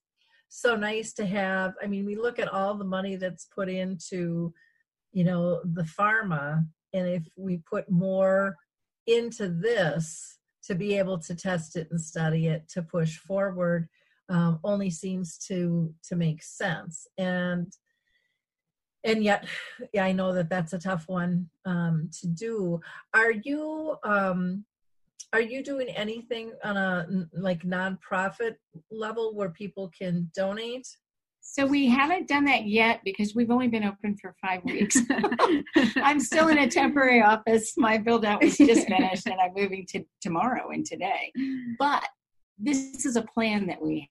so 0.48 0.76
nice 0.76 1.14
to 1.14 1.26
have. 1.26 1.74
I 1.82 1.88
mean, 1.88 2.06
we 2.06 2.14
look 2.14 2.38
at 2.38 2.52
all 2.52 2.74
the 2.74 2.84
money 2.84 3.16
that's 3.16 3.46
put 3.46 3.68
into, 3.68 4.54
you 5.14 5.24
know, 5.24 5.60
the 5.64 5.84
pharma, 5.84 6.66
and 6.92 7.08
if 7.08 7.26
we 7.36 7.58
put 7.58 7.90
more 7.90 8.56
into 9.06 9.48
this 9.48 10.38
to 10.64 10.74
be 10.74 10.98
able 10.98 11.18
to 11.18 11.34
test 11.34 11.76
it 11.76 11.88
and 11.90 12.00
study 12.00 12.48
it 12.48 12.68
to 12.68 12.82
push 12.82 13.16
forward 13.18 13.88
um, 14.28 14.58
only 14.64 14.90
seems 14.90 15.38
to 15.38 15.94
to 16.08 16.16
make 16.16 16.42
sense. 16.42 17.06
And 17.16 17.72
and 19.06 19.22
yet 19.22 19.46
yeah 19.92 20.02
i 20.02 20.12
know 20.12 20.32
that 20.32 20.48
that's 20.48 20.72
a 20.72 20.78
tough 20.78 21.04
one 21.08 21.48
um, 21.64 22.10
to 22.20 22.26
do. 22.26 22.80
Are 23.12 23.32
you 23.32 23.96
um, 24.02 24.64
are 25.32 25.40
you 25.40 25.62
doing 25.62 25.88
anything 25.90 26.52
on 26.64 26.76
a 26.76 27.06
like 27.32 27.62
nonprofit 27.62 28.56
level 28.90 29.34
where 29.34 29.50
people 29.50 29.92
can 29.96 30.30
donate 30.34 30.88
so 31.46 31.66
we 31.66 31.86
haven't 31.86 32.26
done 32.26 32.46
that 32.46 32.66
yet 32.66 33.00
because 33.04 33.34
we've 33.34 33.50
only 33.50 33.68
been 33.68 33.84
open 33.84 34.16
for 34.16 34.34
five 34.40 34.64
weeks. 34.64 34.96
I'm 35.96 36.18
still 36.18 36.48
in 36.48 36.58
a 36.58 36.68
temporary 36.68 37.20
office. 37.20 37.74
My 37.76 37.98
build 37.98 38.24
out 38.24 38.42
was 38.42 38.56
just 38.56 38.86
finished 38.88 39.26
and 39.26 39.38
i'm 39.38 39.52
moving 39.54 39.84
to 39.90 40.02
tomorrow 40.22 40.70
and 40.70 40.86
today. 40.86 41.30
But 41.78 42.08
this 42.58 43.04
is 43.04 43.16
a 43.16 43.22
plan 43.22 43.66
that 43.66 43.80
we 43.80 44.10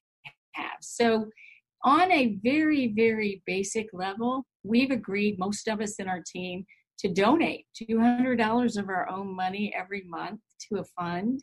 have. 0.52 0.78
So 0.80 1.26
on 1.82 2.10
a 2.12 2.38
very 2.42 2.94
very 2.96 3.42
basic 3.46 3.88
level 3.92 4.46
we've 4.62 4.92
agreed 4.92 5.38
most 5.38 5.66
of 5.68 5.80
us 5.80 5.96
in 5.96 6.08
our 6.08 6.22
team 6.24 6.64
to 7.00 7.12
donate 7.12 7.66
$200 7.82 8.78
of 8.78 8.88
our 8.88 9.08
own 9.10 9.34
money 9.34 9.74
every 9.76 10.04
month 10.06 10.40
to 10.68 10.78
a 10.78 10.84
fund. 10.96 11.42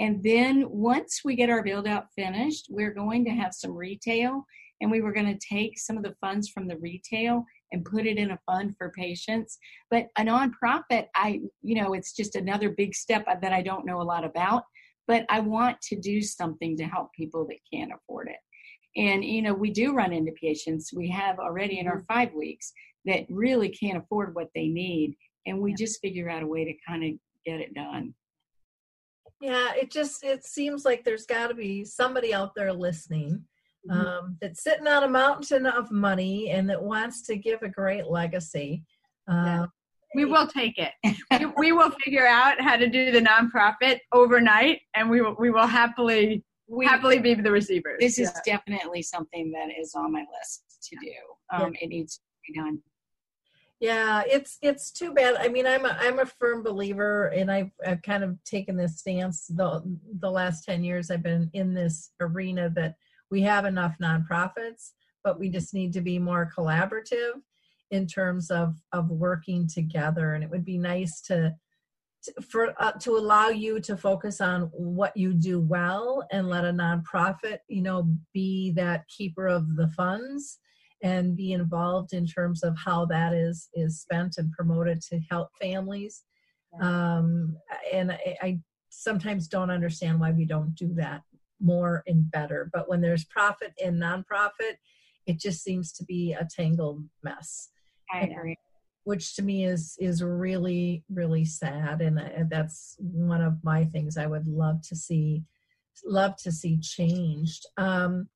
And 0.00 0.22
then 0.24 0.64
once 0.70 1.20
we 1.22 1.36
get 1.36 1.50
our 1.50 1.62
build 1.62 1.86
out 1.86 2.06
finished 2.16 2.66
we're 2.70 2.94
going 2.94 3.26
to 3.26 3.30
have 3.30 3.52
some 3.52 3.76
retail 3.76 4.44
and 4.80 4.90
we 4.90 5.00
were 5.00 5.12
going 5.12 5.26
to 5.26 5.46
take 5.46 5.78
some 5.78 5.96
of 5.96 6.02
the 6.02 6.14
funds 6.20 6.48
from 6.48 6.68
the 6.68 6.76
retail 6.78 7.44
and 7.72 7.84
put 7.84 8.06
it 8.06 8.16
in 8.16 8.30
a 8.30 8.38
fund 8.46 8.74
for 8.76 8.90
patients. 8.90 9.58
But 9.90 10.06
a 10.16 10.22
nonprofit 10.22 11.06
i 11.14 11.40
you 11.62 11.80
know 11.80 11.94
it's 11.94 12.12
just 12.14 12.36
another 12.36 12.70
big 12.70 12.94
step 12.94 13.26
that 13.26 13.52
i 13.52 13.62
don't 13.62 13.86
know 13.86 14.00
a 14.00 14.02
lot 14.02 14.24
about 14.24 14.64
but 15.06 15.24
i 15.28 15.40
want 15.40 15.80
to 15.82 15.96
do 15.96 16.20
something 16.20 16.76
to 16.76 16.84
help 16.84 17.08
people 17.16 17.46
that 17.46 17.58
can't 17.72 17.92
afford 17.92 18.28
it. 18.28 19.00
And 19.00 19.24
you 19.24 19.42
know 19.42 19.54
we 19.54 19.70
do 19.70 19.94
run 19.94 20.12
into 20.12 20.32
patients 20.40 20.92
we 20.94 21.08
have 21.10 21.38
already 21.38 21.78
in 21.78 21.88
our 21.88 21.98
mm-hmm. 21.98 22.14
five 22.14 22.34
weeks 22.34 22.72
that 23.04 23.26
really 23.30 23.68
can't 23.70 23.98
afford 23.98 24.34
what 24.34 24.48
they 24.54 24.68
need 24.68 25.14
and 25.46 25.60
we 25.60 25.72
just 25.74 26.00
figure 26.00 26.28
out 26.28 26.42
a 26.42 26.46
way 26.46 26.64
to 26.64 26.74
kind 26.86 27.04
of 27.04 27.10
get 27.46 27.60
it 27.60 27.74
done. 27.74 28.14
Yeah 29.40 29.72
it 29.74 29.90
just 29.90 30.24
it 30.24 30.44
seems 30.44 30.84
like 30.84 31.04
there's 31.04 31.26
got 31.26 31.48
to 31.48 31.54
be 31.54 31.84
somebody 31.84 32.34
out 32.34 32.54
there 32.54 32.72
listening 32.72 33.44
Mhm. 33.88 34.06
um, 34.06 34.36
that's 34.40 34.62
sitting 34.62 34.86
on 34.86 35.04
a 35.04 35.08
mountain 35.08 35.66
of 35.66 35.90
money 35.90 36.50
and 36.50 36.68
that 36.68 36.82
wants 36.82 37.22
to 37.22 37.36
give 37.36 37.62
a 37.62 37.68
great 37.68 38.06
legacy 38.06 38.84
Yeah. 39.28 39.62
uh, 39.62 39.66
we 40.14 40.24
will 40.24 40.46
take 40.46 40.78
it. 40.78 40.92
We, 41.38 41.46
we 41.58 41.72
will 41.72 41.90
figure 42.02 42.26
out 42.26 42.58
how 42.62 42.76
to 42.76 42.88
do 42.88 43.10
the 43.12 43.20
nonprofit 43.20 44.00
overnight, 44.10 44.80
and 44.94 45.10
we 45.10 45.20
will 45.20 45.36
we 45.38 45.50
will 45.50 45.66
happily 45.66 46.42
we, 46.66 46.86
happily 46.86 47.18
be 47.18 47.34
the 47.34 47.50
receivers. 47.52 47.98
this 48.00 48.18
is 48.18 48.32
Yeah. 48.46 48.56
definitely 48.56 49.02
something 49.02 49.52
that 49.52 49.68
is 49.78 49.94
on 49.94 50.10
my 50.12 50.24
list 50.38 50.64
to 50.88 50.96
do 51.02 51.12
um, 51.52 51.74
it 51.80 51.88
needs 51.88 52.16
to 52.16 52.22
be 52.46 52.58
done 52.58 52.80
Yeah, 53.80 54.22
it's 54.26 54.56
it's 54.62 54.90
too 54.90 55.12
bad. 55.12 55.36
I 55.36 55.48
mean, 55.48 55.66
I'm 55.66 55.84
a 55.84 55.96
I'm 56.00 56.18
a 56.20 56.26
firm 56.26 56.62
believer, 56.62 57.26
and 57.28 57.50
I've 57.50 57.70
I've 57.86 58.02
kind 58.02 58.24
of 58.24 58.42
taken 58.44 58.76
this 58.76 58.98
stance 58.98 59.46
the 59.46 59.82
the 60.20 60.30
last 60.30 60.64
ten 60.64 60.82
years 60.82 61.10
I've 61.10 61.22
been 61.22 61.48
in 61.52 61.74
this 61.74 62.10
arena 62.18 62.70
that 62.70 62.96
we 63.30 63.42
have 63.42 63.64
enough 63.64 63.96
nonprofits, 64.02 64.92
but 65.24 65.38
we 65.38 65.48
just 65.48 65.74
need 65.74 65.92
to 65.92 66.00
be 66.00 66.18
more 66.18 66.50
collaborative 66.56 67.40
in 67.90 68.06
terms 68.06 68.50
of 68.50 68.76
of 68.92 69.10
working 69.10 69.68
together. 69.68 70.34
And 70.34 70.44
it 70.44 70.50
would 70.50 70.64
be 70.64 70.78
nice 70.78 71.20
to, 71.22 71.54
to 72.24 72.42
for 72.42 72.74
uh, 72.82 72.92
to 72.92 73.16
allow 73.16 73.48
you 73.48 73.80
to 73.80 73.96
focus 73.96 74.40
on 74.40 74.62
what 74.72 75.16
you 75.16 75.32
do 75.32 75.60
well 75.60 76.26
and 76.30 76.48
let 76.48 76.64
a 76.64 76.72
nonprofit, 76.72 77.58
you 77.68 77.82
know, 77.82 78.08
be 78.32 78.72
that 78.72 79.08
keeper 79.08 79.46
of 79.46 79.76
the 79.76 79.88
funds 79.88 80.58
and 81.02 81.36
be 81.36 81.52
involved 81.52 82.12
in 82.12 82.26
terms 82.26 82.62
of 82.62 82.76
how 82.76 83.06
that 83.06 83.32
is 83.32 83.68
is 83.74 84.00
spent 84.00 84.36
and 84.38 84.52
promoted 84.52 85.00
to 85.02 85.20
help 85.30 85.48
families. 85.60 86.24
Um 86.80 87.56
and 87.92 88.12
I, 88.12 88.36
I 88.42 88.60
sometimes 88.90 89.48
don't 89.48 89.70
understand 89.70 90.18
why 90.18 90.32
we 90.32 90.44
don't 90.44 90.74
do 90.74 90.92
that 90.94 91.22
more 91.60 92.02
and 92.06 92.30
better. 92.30 92.70
But 92.72 92.88
when 92.88 93.00
there's 93.00 93.24
profit 93.24 93.72
and 93.84 94.00
nonprofit, 94.00 94.76
it 95.26 95.38
just 95.38 95.62
seems 95.62 95.92
to 95.92 96.04
be 96.04 96.32
a 96.32 96.46
tangled 96.46 97.04
mess. 97.22 97.70
I 98.12 98.20
agree. 98.20 98.56
Which 99.04 99.36
to 99.36 99.42
me 99.42 99.64
is 99.64 99.96
is 99.98 100.22
really 100.22 101.02
really 101.10 101.44
sad, 101.44 102.02
and, 102.02 102.18
and 102.18 102.50
that's 102.50 102.96
one 102.98 103.40
of 103.40 103.62
my 103.62 103.84
things 103.84 104.18
I 104.18 104.26
would 104.26 104.46
love 104.46 104.82
to 104.88 104.96
see 104.96 105.44
love 106.04 106.36
to 106.36 106.52
see 106.52 106.78
changed. 106.78 107.66
Um, 107.76 108.28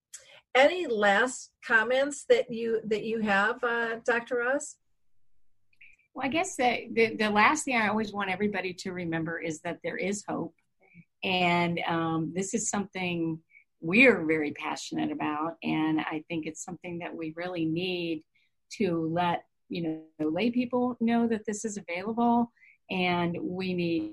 any 0.55 0.87
last 0.87 1.53
comments 1.67 2.25
that 2.29 2.51
you 2.51 2.81
that 2.87 3.05
you 3.05 3.21
have, 3.21 3.63
uh, 3.63 3.97
Dr. 4.05 4.39
Ross? 4.39 4.77
Well, 6.15 6.27
I 6.27 6.29
guess 6.29 6.57
that 6.57 6.81
the, 6.93 7.17
the 7.17 7.31
last 7.31 7.65
thing 7.65 7.77
I 7.77 7.89
always 7.89 8.13
want 8.13 8.31
everybody 8.31 8.75
to 8.75 8.93
remember 8.93 9.41
is 9.41 9.61
that 9.61 9.79
there 9.83 9.97
is 9.97 10.25
hope. 10.29 10.55
And 11.25 11.81
um, 11.87 12.33
this 12.35 12.55
is 12.55 12.69
something 12.69 13.39
we're 13.81 14.25
very 14.25 14.53
passionate 14.53 15.11
about. 15.11 15.57
And 15.63 16.01
I 16.01 16.25
think 16.29 16.47
it's 16.47 16.65
something 16.65 16.99
that 16.99 17.15
we 17.15 17.33
really 17.37 17.65
need 17.65 18.23
to 18.79 19.09
let, 19.13 19.45
you 19.69 19.83
know, 19.83 20.29
lay 20.31 20.51
people 20.51 20.97
know 21.01 21.27
that 21.29 21.45
this 21.47 21.65
is 21.65 21.77
available. 21.77 22.51
And 22.91 23.37
we 23.41 23.75
need 23.75 24.13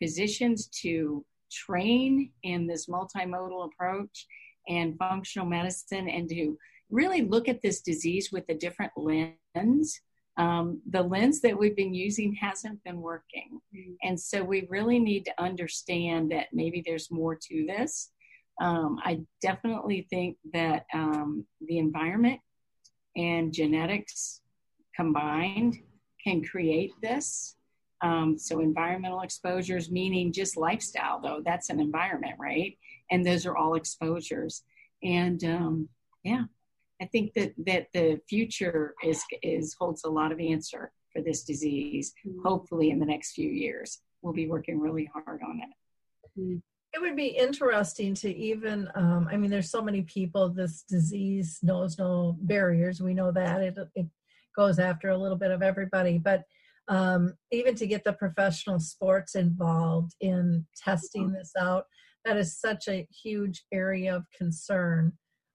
physicians 0.00 0.66
to 0.82 1.24
train 1.50 2.30
in 2.42 2.66
this 2.66 2.86
multimodal 2.86 3.70
approach 3.72 4.26
and 4.68 4.98
functional 4.98 5.46
medicine 5.46 6.08
and 6.08 6.28
to 6.28 6.58
really 6.90 7.22
look 7.22 7.48
at 7.48 7.62
this 7.62 7.80
disease 7.80 8.30
with 8.32 8.44
a 8.48 8.54
different 8.54 8.92
lens 8.96 10.00
um, 10.36 10.80
the 10.90 11.02
lens 11.02 11.40
that 11.42 11.58
we've 11.58 11.76
been 11.76 11.94
using 11.94 12.34
hasn't 12.34 12.82
been 12.82 13.00
working. 13.00 13.60
Mm-hmm. 13.74 13.92
And 14.02 14.18
so 14.18 14.42
we 14.42 14.66
really 14.68 14.98
need 14.98 15.24
to 15.26 15.42
understand 15.42 16.32
that 16.32 16.48
maybe 16.52 16.82
there's 16.84 17.10
more 17.10 17.36
to 17.36 17.66
this. 17.66 18.10
Um, 18.60 18.98
I 19.02 19.20
definitely 19.42 20.06
think 20.10 20.36
that 20.52 20.86
um, 20.92 21.44
the 21.60 21.78
environment 21.78 22.40
and 23.16 23.52
genetics 23.52 24.40
combined 24.96 25.76
can 26.22 26.42
create 26.42 26.92
this. 27.02 27.56
Um, 28.00 28.36
so, 28.38 28.60
environmental 28.60 29.22
exposures, 29.22 29.90
meaning 29.90 30.32
just 30.32 30.56
lifestyle, 30.56 31.20
though, 31.20 31.42
that's 31.44 31.70
an 31.70 31.80
environment, 31.80 32.34
right? 32.38 32.76
And 33.10 33.24
those 33.24 33.46
are 33.46 33.56
all 33.56 33.76
exposures. 33.76 34.62
And 35.02 35.42
um, 35.44 35.88
yeah, 36.22 36.44
I 37.04 37.06
think 37.08 37.34
that 37.34 37.52
that 37.66 37.88
the 37.92 38.18
future 38.26 38.94
is 39.04 39.22
is 39.42 39.76
holds 39.78 40.04
a 40.04 40.08
lot 40.08 40.32
of 40.32 40.40
answer 40.40 40.90
for 41.12 41.20
this 41.20 41.44
disease. 41.44 42.14
Mm-hmm. 42.26 42.48
Hopefully, 42.48 42.90
in 42.90 42.98
the 42.98 43.04
next 43.04 43.32
few 43.32 43.50
years, 43.50 44.00
we'll 44.22 44.32
be 44.32 44.48
working 44.48 44.80
really 44.80 45.10
hard 45.12 45.42
on 45.42 45.60
it. 45.60 46.40
Mm-hmm. 46.40 46.56
It 46.94 47.00
would 47.02 47.14
be 47.14 47.26
interesting 47.26 48.14
to 48.14 48.34
even. 48.34 48.88
Um, 48.94 49.28
I 49.30 49.36
mean, 49.36 49.50
there's 49.50 49.70
so 49.70 49.82
many 49.82 50.00
people. 50.02 50.48
This 50.48 50.82
disease 50.88 51.58
knows 51.62 51.98
no 51.98 52.38
barriers. 52.40 53.02
We 53.02 53.12
know 53.12 53.30
that 53.32 53.60
it 53.60 53.76
it 53.94 54.06
goes 54.56 54.78
after 54.78 55.10
a 55.10 55.18
little 55.18 55.36
bit 55.36 55.50
of 55.50 55.60
everybody, 55.60 56.16
but 56.16 56.44
um, 56.88 57.34
even 57.52 57.74
to 57.74 57.86
get 57.86 58.04
the 58.04 58.14
professional 58.14 58.80
sports 58.80 59.34
involved 59.34 60.14
in 60.20 60.66
testing 60.82 61.32
this 61.32 61.52
out, 61.58 61.84
that 62.24 62.38
is 62.38 62.58
such 62.58 62.88
a 62.88 63.06
huge 63.22 63.64
area 63.72 64.16
of 64.16 64.24
concern 64.36 65.12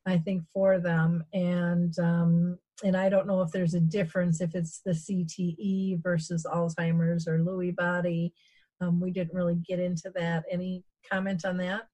I 0.09 0.17
think, 0.17 0.43
for 0.53 0.79
them. 0.79 1.23
And 1.33 1.97
um, 1.99 2.57
and 2.83 2.95
I 2.95 3.09
don't 3.09 3.27
know 3.27 3.41
if 3.41 3.51
there's 3.51 3.73
a 3.73 3.79
difference 3.79 4.41
if 4.41 4.55
it's 4.55 4.81
the 4.85 4.91
CTE 4.91 6.01
versus 6.01 6.45
Alzheimer's 6.45 7.27
or 7.27 7.39
Lewy 7.39 7.75
body. 7.75 8.33
Um, 8.81 8.99
we 9.01 9.11
didn't 9.11 9.33
really 9.33 9.59
get 9.67 9.79
into 9.79 10.11
that. 10.15 10.45
Any 10.49 10.83
comment 11.09 11.45
on 11.45 11.57
that? 11.57 11.87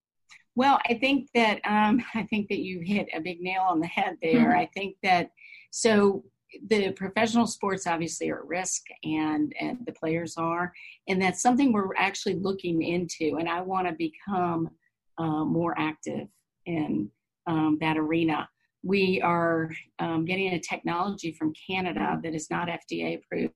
Well, 0.55 0.79
I 0.87 0.93
think 0.93 1.29
that 1.33 1.59
um, 1.65 2.03
I 2.13 2.23
think 2.23 2.49
that 2.49 2.59
you 2.59 2.79
hit 2.79 3.07
a 3.13 3.19
big 3.19 3.41
nail 3.41 3.63
on 3.63 3.79
the 3.79 3.87
head 3.87 4.17
there. 4.21 4.49
Mm-hmm. 4.49 4.59
I 4.59 4.69
think 4.73 4.95
that 5.03 5.31
so 5.71 6.23
the 6.67 6.91
professional 6.91 7.47
sports 7.47 7.85
obviously 7.87 8.29
are 8.29 8.39
at 8.39 8.47
risk 8.47 8.83
and 9.03 9.53
and 9.59 9.79
the 9.85 9.91
players 9.91 10.35
are 10.37 10.71
and 11.07 11.21
that's 11.21 11.41
something 11.41 11.73
we're 11.73 11.93
actually 11.97 12.35
looking 12.35 12.81
into 12.81 13.37
and 13.39 13.49
i 13.49 13.59
want 13.59 13.85
to 13.85 13.93
become 13.93 14.69
uh, 15.17 15.43
more 15.43 15.75
active 15.77 16.27
in 16.65 17.09
um, 17.47 17.77
that 17.81 17.97
arena. 17.97 18.47
We 18.83 19.21
are 19.21 19.71
um, 19.99 20.25
getting 20.25 20.53
a 20.53 20.59
technology 20.59 21.31
from 21.31 21.53
Canada 21.67 22.19
that 22.23 22.35
is 22.35 22.49
not 22.51 22.67
FDA 22.67 23.17
approved 23.17 23.53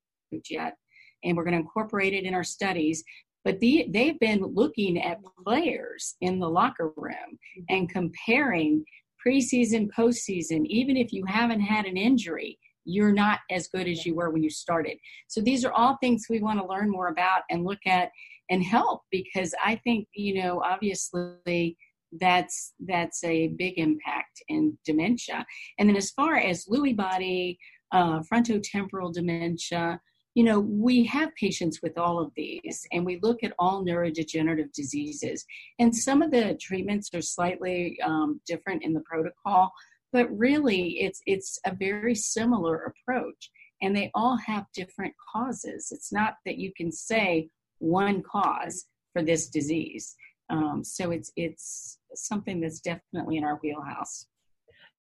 yet, 0.50 0.76
and 1.24 1.38
we're 1.38 1.44
going 1.44 1.54
to 1.54 1.60
incorporate 1.60 2.14
it 2.14 2.24
in 2.24 2.34
our 2.34 2.44
studies. 2.44 3.04
But 3.46 3.60
the, 3.60 3.86
they've 3.90 4.20
been 4.20 4.44
looking 4.44 5.02
at 5.02 5.20
players 5.46 6.16
in 6.22 6.40
the 6.40 6.50
locker 6.50 6.92
room 6.96 7.40
and 7.70 7.90
comparing 7.90 8.84
preseason, 9.26 9.90
postseason, 9.98 10.66
even 10.66 10.98
if 10.98 11.14
you 11.14 11.26
haven't 11.26 11.62
had 11.62 11.86
an 11.86 11.98
injury, 11.98 12.58
you're 12.86 13.14
not 13.14 13.40
as 13.52 13.68
good 13.68 13.88
as 13.88 14.06
you 14.06 14.16
were 14.16 14.30
when 14.30 14.44
you 14.44 14.50
started. 14.50 14.98
So 15.28 15.42
these 15.42 15.64
are 15.64 15.72
all 15.74 15.98
things 15.98 16.26
we 16.30 16.40
want 16.40 16.60
to 16.60 16.66
learn 16.66 16.90
more 16.90 17.08
about 17.08 17.44
and 17.50 17.64
look 17.64 17.86
at 17.86 18.10
and 18.50 18.64
help 18.64 19.04
because 19.12 19.54
I 19.64 19.76
think, 19.84 20.08
you 20.14 20.42
know, 20.42 20.62
obviously 20.64 21.78
that's 22.14 22.74
that's 22.88 23.24
a 23.24 23.50
big 23.50 23.78
impact 23.78 24.42
in 24.48 24.78
dementia. 24.86 25.46
And 25.78 25.88
then 25.88 25.96
as 25.96 26.12
far 26.12 26.38
as 26.38 26.66
Lewy 26.66 26.96
body, 26.96 27.60
uh, 27.92 28.22
frontotemporal 28.32 29.14
dementia, 29.14 30.00
you 30.36 30.44
know, 30.44 30.60
we 30.60 31.04
have 31.06 31.36
patients 31.36 31.80
with 31.82 31.98
all 31.98 32.20
of 32.20 32.32
these, 32.36 32.88
and 32.92 33.06
we 33.06 33.20
look 33.22 33.44
at 33.44 33.54
all 33.60 33.84
neurodegenerative 33.84 34.72
diseases. 34.74 35.46
And 35.80 35.96
some 35.96 36.22
of 36.22 36.32
the 36.32 36.58
treatments 36.62 37.10
are 37.14 37.22
slightly 37.22 38.00
um, 38.04 38.40
different 38.48 38.84
in 38.84 38.94
the 38.94 39.02
protocol, 39.02 39.72
but 40.14 40.30
really, 40.36 41.02
it's 41.02 41.22
it's 41.26 41.60
a 41.66 41.76
very 41.76 42.16
similar 42.16 42.94
approach, 42.94 43.52
and 43.82 43.96
they 43.96 44.12
all 44.14 44.38
have 44.38 44.66
different 44.74 45.14
causes. 45.34 45.90
It's 45.92 46.12
not 46.12 46.36
that 46.46 46.58
you 46.58 46.72
can 46.76 46.92
say 46.92 47.50
one 47.80 48.22
cause 48.24 48.86
for 49.14 49.24
this 49.24 49.50
disease. 49.50 50.16
Um, 50.50 50.84
so 50.84 51.12
it's 51.12 51.32
it's 51.36 52.00
something 52.16 52.60
that's 52.60 52.80
definitely 52.80 53.38
in 53.38 53.44
our 53.44 53.58
wheelhouse. 53.58 54.28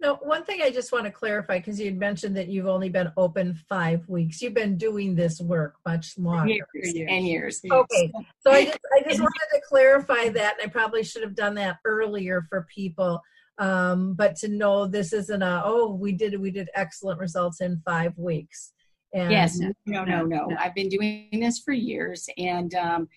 Now, 0.02 0.18
one 0.24 0.46
thing 0.46 0.62
I 0.62 0.70
just 0.70 0.94
want 0.94 1.06
to 1.06 1.12
clarify 1.12 1.58
because 1.58 1.78
you 1.80 1.92
mentioned 1.92 2.38
that 2.38 2.48
you've 2.48 2.68
only 2.68 2.88
been 2.88 3.12
open 3.18 3.54
five 3.68 4.08
weeks. 4.08 4.42
You've 4.42 4.54
been 4.54 4.78
doing 4.78 5.14
this 5.14 5.42
work 5.42 5.76
much 5.86 6.18
longer. 6.18 6.54
Years, 6.54 6.96
years. 6.96 7.10
And 7.12 7.28
years. 7.28 7.62
Okay. 7.70 8.12
So 8.40 8.52
I 8.52 8.66
just 8.66 8.80
I 8.98 9.02
just 9.04 9.20
wanted 9.20 9.48
to 9.54 9.62
clarify 9.68 10.30
that, 10.30 10.56
and 10.62 10.70
I 10.70 10.72
probably 10.72 11.04
should 11.04 11.24
have 11.24 11.36
done 11.36 11.56
that 11.56 11.78
earlier 11.84 12.46
for 12.50 12.66
people. 12.74 13.22
Um, 13.58 14.14
but 14.14 14.38
to 14.38 14.48
know 14.48 14.88
this 14.88 15.12
isn't 15.12 15.42
a 15.42 15.62
oh 15.66 15.94
we 15.94 16.14
did 16.14 16.40
we 16.40 16.50
did 16.50 16.70
excellent 16.76 17.20
results 17.20 17.60
in 17.60 17.82
five 17.84 18.18
weeks. 18.18 18.72
And 19.14 19.32
yes, 19.32 19.58
no, 19.58 19.74
no, 19.86 20.06
no, 20.06 20.24
no. 20.24 20.56
I've 20.58 20.76
been 20.76 20.88
doing 20.88 21.28
this 21.34 21.60
for 21.60 21.74
years, 21.74 22.30
and 22.38 22.74
um, 22.76 23.10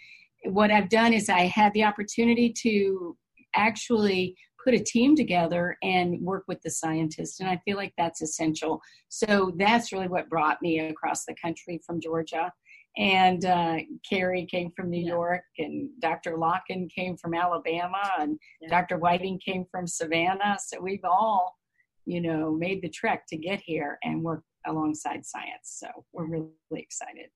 what 0.44 0.70
I've 0.70 0.88
done 0.88 1.12
is 1.12 1.28
I 1.28 1.42
had 1.46 1.72
the 1.74 1.84
opportunity 1.84 2.52
to 2.62 3.16
actually 3.54 4.34
put 4.62 4.74
a 4.74 4.78
team 4.78 5.16
together 5.16 5.76
and 5.82 6.20
work 6.20 6.44
with 6.46 6.60
the 6.62 6.70
scientists. 6.70 7.40
And 7.40 7.48
I 7.48 7.60
feel 7.64 7.76
like 7.76 7.92
that's 7.98 8.22
essential. 8.22 8.80
So 9.08 9.52
that's 9.56 9.92
really 9.92 10.08
what 10.08 10.28
brought 10.28 10.62
me 10.62 10.78
across 10.80 11.24
the 11.24 11.34
country 11.42 11.80
from 11.84 12.00
Georgia. 12.00 12.52
And 12.96 13.44
uh, 13.44 13.78
Kerry 14.08 14.46
came 14.46 14.70
from 14.76 14.90
New 14.90 15.00
yeah. 15.00 15.12
York, 15.12 15.44
and 15.58 15.88
Dr. 16.00 16.36
Locken 16.36 16.90
came 16.94 17.16
from 17.16 17.32
Alabama, 17.32 18.02
and 18.20 18.38
yeah. 18.60 18.68
Dr. 18.68 18.98
Whiting 18.98 19.40
came 19.42 19.64
from 19.70 19.86
Savannah. 19.86 20.58
So 20.62 20.78
we've 20.78 21.04
all, 21.04 21.56
you 22.04 22.20
know, 22.20 22.52
made 22.52 22.82
the 22.82 22.90
trek 22.90 23.24
to 23.28 23.38
get 23.38 23.62
here 23.64 23.98
and 24.04 24.22
work 24.22 24.42
alongside 24.66 25.24
science. 25.24 25.78
So 25.80 25.88
we're 26.12 26.26
really 26.26 26.50
excited. 26.72 27.30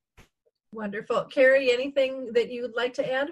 Wonderful. 0.77 1.24
Kerry, 1.24 1.72
anything 1.72 2.35
that 2.35 2.51
you 2.51 2.61
would 2.61 2.77
like 2.77 2.93
to 2.95 3.12
add? 3.12 3.31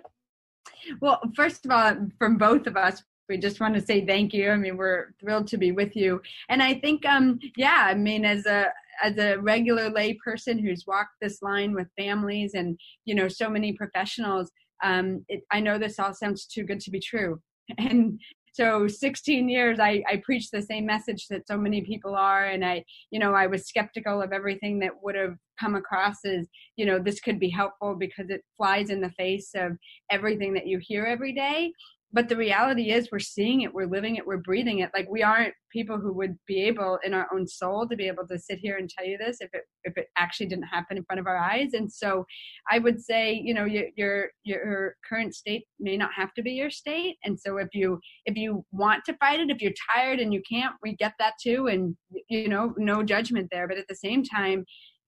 Well, 1.03 1.21
first 1.37 1.67
of 1.67 1.71
all, 1.71 1.95
from 2.19 2.39
both 2.39 2.67
of 2.67 2.75
us, 2.75 3.03
we 3.29 3.37
just 3.37 3.61
want 3.61 3.75
to 3.75 3.83
say 3.83 4.07
thank 4.07 4.33
you. 4.33 4.51
I 4.51 4.57
mean, 4.57 4.79
we're 4.79 5.13
thrilled 5.21 5.47
to 5.49 5.59
be 5.59 5.71
with 5.71 5.95
you. 5.95 6.23
And 6.49 6.63
I 6.63 6.73
think, 6.73 7.05
um, 7.05 7.39
yeah, 7.55 7.85
I 7.87 7.95
mean, 7.95 8.25
as 8.25 8.47
a 8.47 8.69
as 9.03 9.19
a 9.19 9.37
regular 9.37 9.91
lay 9.91 10.15
person 10.25 10.59
who's 10.59 10.87
walked 10.87 11.17
this 11.21 11.43
line 11.43 11.75
with 11.75 11.89
families 11.99 12.55
and 12.55 12.79
you 13.05 13.15
know 13.15 13.29
so 13.29 13.51
many 13.51 13.75
professionals, 13.75 14.51
um, 14.83 15.23
it, 15.29 15.43
I 15.53 15.61
know 15.61 15.77
this 15.77 15.99
all 15.99 16.15
sounds 16.15 16.47
too 16.47 16.65
good 16.65 16.81
to 16.81 16.91
be 16.91 17.01
true. 17.01 17.41
And 17.79 18.21
so 18.55 18.87
16 18.87 19.49
years 19.49 19.81
I, 19.81 20.03
I 20.09 20.23
preached 20.25 20.53
the 20.53 20.63
same 20.63 20.87
message 20.87 21.27
that 21.29 21.47
so 21.49 21.59
many 21.59 21.83
people 21.83 22.15
are 22.15 22.47
and 22.47 22.65
i 22.65 22.85
you 23.11 23.19
know 23.19 23.35
i 23.35 23.47
was 23.47 23.67
skeptical 23.67 24.23
of 24.23 24.33
everything 24.33 24.79
that 24.79 24.93
would 25.03 25.17
have 25.17 25.37
come 25.61 25.75
across 25.75 26.25
as 26.25 26.47
you 26.77 26.87
know 26.87 26.99
this 26.99 27.21
could 27.21 27.39
be 27.39 27.51
helpful 27.51 27.95
because 27.95 28.31
it 28.31 28.43
flies 28.57 28.91
in 28.91 29.01
the 29.01 29.11
face 29.11 29.51
of 29.55 29.73
everything 30.11 30.55
that 30.55 30.67
you 30.67 30.79
hear 30.81 31.05
every 31.05 31.33
day 31.33 31.73
but 32.15 32.29
the 32.29 32.37
reality 32.37 32.93
is 32.93 33.11
we're 33.11 33.19
seeing 33.19 33.63
it 33.63 33.75
we're 33.75 33.89
living 33.89 34.15
it 34.17 34.27
we're 34.27 34.37
breathing 34.37 34.79
it. 34.79 34.91
Like 34.95 35.09
we 35.11 35.23
aren't 35.23 35.53
people 35.73 35.99
who 35.99 36.13
would 36.13 36.39
be 36.47 36.63
able 36.63 37.01
in 37.05 37.13
our 37.13 37.27
own 37.35 37.47
soul 37.47 37.89
to 37.89 37.97
be 37.97 38.07
able 38.07 38.25
to 38.29 38.39
sit 38.39 38.61
here 38.61 38.77
and 38.77 38.89
tell 38.89 39.05
you 39.05 39.19
this 39.19 39.39
if 39.41 39.51
it 39.53 39.63
if 39.83 39.99
it 39.99 40.07
actually 40.17 40.47
didn't 40.47 40.67
happen 40.67 40.97
in 40.97 41.05
front 41.05 41.19
of 41.19 41.27
our 41.27 41.37
eyes. 41.37 41.75
And 41.75 41.93
so 41.93 42.25
i 42.71 42.79
would 42.79 43.01
say 43.01 43.35
you 43.35 43.53
know 43.53 43.65
your 43.65 43.87
your 43.97 44.31
your 44.45 44.95
current 45.07 45.35
state 45.35 45.65
may 45.81 45.97
not 45.97 46.11
have 46.17 46.33
to 46.35 46.43
be 46.43 46.53
your 46.53 46.71
state. 46.71 47.17
And 47.25 47.39
so 47.39 47.57
if 47.57 47.69
you 47.73 47.99
if 48.27 48.37
you 48.37 48.65
want 48.71 49.05
to 49.07 49.15
fight 49.15 49.41
it 49.41 49.51
if 49.51 49.61
you're 49.61 49.73
tired 49.93 50.21
and 50.21 50.33
you 50.33 50.43
can't 50.49 50.75
we 50.83 50.95
get 50.95 51.15
that 51.19 51.35
too. 51.43 51.67
And 51.67 51.97
you 52.31 52.49
know 52.49 52.75
no 52.79 53.03
judgment 53.03 53.49
there. 53.51 53.67
But 53.67 53.79
at 53.79 53.89
the 53.89 53.97
same 53.97 54.23
time 54.23 54.65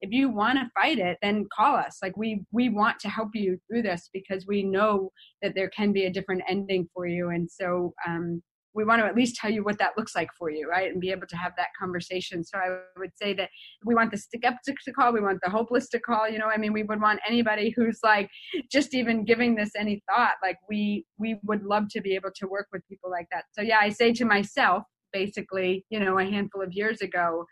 if 0.06 0.12
you 0.12 0.28
want 0.28 0.58
to 0.58 0.70
fight 0.74 0.98
it 0.98 1.18
then 1.22 1.46
call 1.54 1.74
us. 1.76 1.98
Like 2.02 2.16
we 2.16 2.44
we 2.52 2.68
want 2.68 2.98
to 3.00 3.08
help 3.08 3.30
you 3.34 3.58
through 3.66 3.82
this 3.82 4.08
because 4.12 4.46
we 4.46 4.62
know 4.62 5.10
that 5.42 5.54
there 5.54 5.70
can 5.70 5.92
be 5.92 6.04
a 6.04 6.12
different 6.12 6.42
ending 6.48 6.88
for 6.94 7.06
you. 7.06 7.30
And 7.30 7.50
so 7.50 7.92
um, 8.06 8.42
we 8.74 8.84
want 8.84 9.00
to 9.00 9.06
at 9.06 9.16
least 9.16 9.36
tell 9.36 9.50
you 9.50 9.64
what 9.64 9.78
that 9.78 9.92
looks 9.96 10.14
like 10.14 10.28
for 10.38 10.50
you 10.50 10.68
right? 10.68 10.92
And 10.92 11.00
be 11.00 11.10
able 11.10 11.26
to 11.28 11.36
have 11.36 11.52
that 11.56 11.68
conversation. 11.80 12.44
So 12.44 12.58
i 12.58 12.78
would 12.98 13.10
say 13.20 13.32
that 13.34 13.50
we 13.84 13.94
want 13.94 14.10
the 14.10 14.18
skeptics 14.18 14.84
to 14.84 14.92
call 14.92 15.12
we 15.12 15.20
want 15.20 15.40
the 15.42 15.50
hopeless 15.50 15.88
to 15.90 15.98
call 15.98 16.28
you 16.28 16.38
know? 16.38 16.50
I 16.54 16.58
mean 16.58 16.72
we 16.72 16.82
would 16.82 17.00
want 17.00 17.20
anybody 17.26 17.72
who's 17.74 18.00
like 18.04 18.28
just 18.70 18.94
even 18.94 19.24
giving 19.24 19.54
this 19.54 19.70
any 19.76 20.02
thought. 20.08 20.34
Like 20.42 20.58
we 20.68 21.04
we 21.18 21.38
would 21.42 21.62
love 21.62 21.84
to 21.90 22.00
be 22.00 22.14
able 22.14 22.30
to 22.36 22.46
work 22.46 22.68
with 22.72 22.86
people 22.88 23.10
like 23.10 23.28
that. 23.32 23.44
So 23.52 23.62
yeah 23.62 23.78
i 23.80 23.88
say 23.88 24.12
to 24.12 24.24
myself 24.24 24.82
basically 25.12 25.84
you 25.88 25.98
know 25.98 26.18
a 26.18 26.24
handful 26.24 26.62
of 26.62 26.72
years 26.72 27.00
ago 27.00 27.46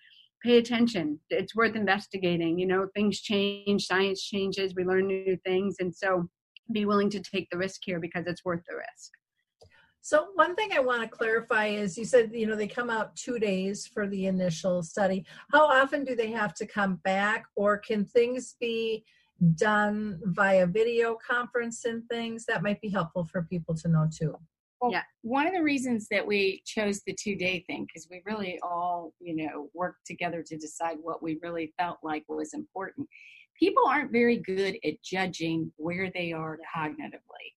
pay 0.45 0.59
attention 0.59 1.19
it's 1.31 1.57
worth 1.57 1.75
investigating 1.75 2.59
you 2.59 2.67
know 2.67 2.87
things 2.95 3.21
change 3.21 3.87
science 3.87 4.23
changes 4.23 4.75
we 4.75 4.85
learn 4.85 5.07
new 5.07 5.37
things 5.45 5.77
and 5.81 5.95
so 5.95 6.29
be 6.73 6.85
willing 6.85 7.11
to 7.11 7.21
take 7.21 7.49
the 7.51 7.59
risk 7.59 7.81
here 7.85 7.99
because 7.99 8.27
it's 8.27 8.45
worth 8.45 8.63
the 8.69 8.77
risk 8.77 9.13
so 10.07 10.27
one 10.35 10.55
thing 10.55 10.69
I 10.75 10.81
want 10.81 11.01
to 11.01 11.09
clarify 11.09 11.69
is 11.69 11.97
you 11.97 12.05
said 12.05 12.31
you 12.35 12.47
know 12.47 12.57
they 12.57 12.67
come 12.67 12.91
out 12.91 13.17
2 13.17 13.39
days 13.39 13.87
for 13.87 14.07
the 14.07 14.27
initial 14.27 14.83
study. 14.83 15.25
How 15.51 15.65
often 15.67 16.05
do 16.05 16.15
they 16.15 16.31
have 16.31 16.53
to 16.57 16.67
come 16.67 16.97
back 17.05 17.47
or 17.57 17.79
can 17.79 18.05
things 18.05 18.55
be 18.61 19.07
done 19.55 20.21
via 20.25 20.67
video 20.67 21.17
conference 21.27 21.87
and 21.87 22.07
things 22.11 22.45
that 22.45 22.63
might 22.63 22.83
be 22.83 22.91
helpful 22.91 23.25
for 23.25 23.45
people 23.45 23.75
to 23.77 23.89
know 23.89 24.07
too? 24.15 24.39
Well, 24.85 24.93
yeah. 24.93 25.03
One 25.23 25.47
of 25.47 25.55
the 25.55 25.63
reasons 25.63 26.09
that 26.11 26.27
we 26.27 26.63
chose 26.67 27.01
the 27.07 27.17
two 27.19 27.37
day 27.37 27.65
thing, 27.67 27.87
because 27.87 28.07
we 28.11 28.23
really 28.27 28.59
all, 28.63 29.15
you 29.19 29.35
know, 29.35 29.71
worked 29.73 30.07
together 30.07 30.43
to 30.47 30.59
decide 30.59 30.99
what 31.01 31.23
we 31.23 31.39
really 31.43 31.73
felt 31.79 31.99
like 32.03 32.25
was 32.29 32.53
important. 32.53 33.09
People 33.59 33.85
aren't 33.89 34.13
very 34.13 34.37
good 34.37 34.77
at 34.85 35.03
judging 35.03 35.73
where 35.77 36.11
they 36.15 36.33
are 36.33 36.59
cognitively. 36.77 37.55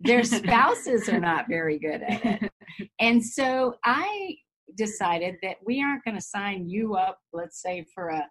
Their 0.00 0.22
spouses 0.22 1.08
are 1.08 1.18
not 1.18 1.48
very 1.48 1.78
good 1.78 2.02
at 2.02 2.24
it. 2.24 2.52
And 3.00 3.24
so 3.24 3.74
I 3.84 4.36
decided 4.76 5.36
that 5.42 5.56
we 5.66 5.82
aren't 5.82 6.04
going 6.04 6.16
to 6.16 6.22
sign 6.22 6.68
you 6.68 6.94
up, 6.94 7.18
let's 7.32 7.60
say, 7.60 7.84
for 7.92 8.10
a 8.10 8.24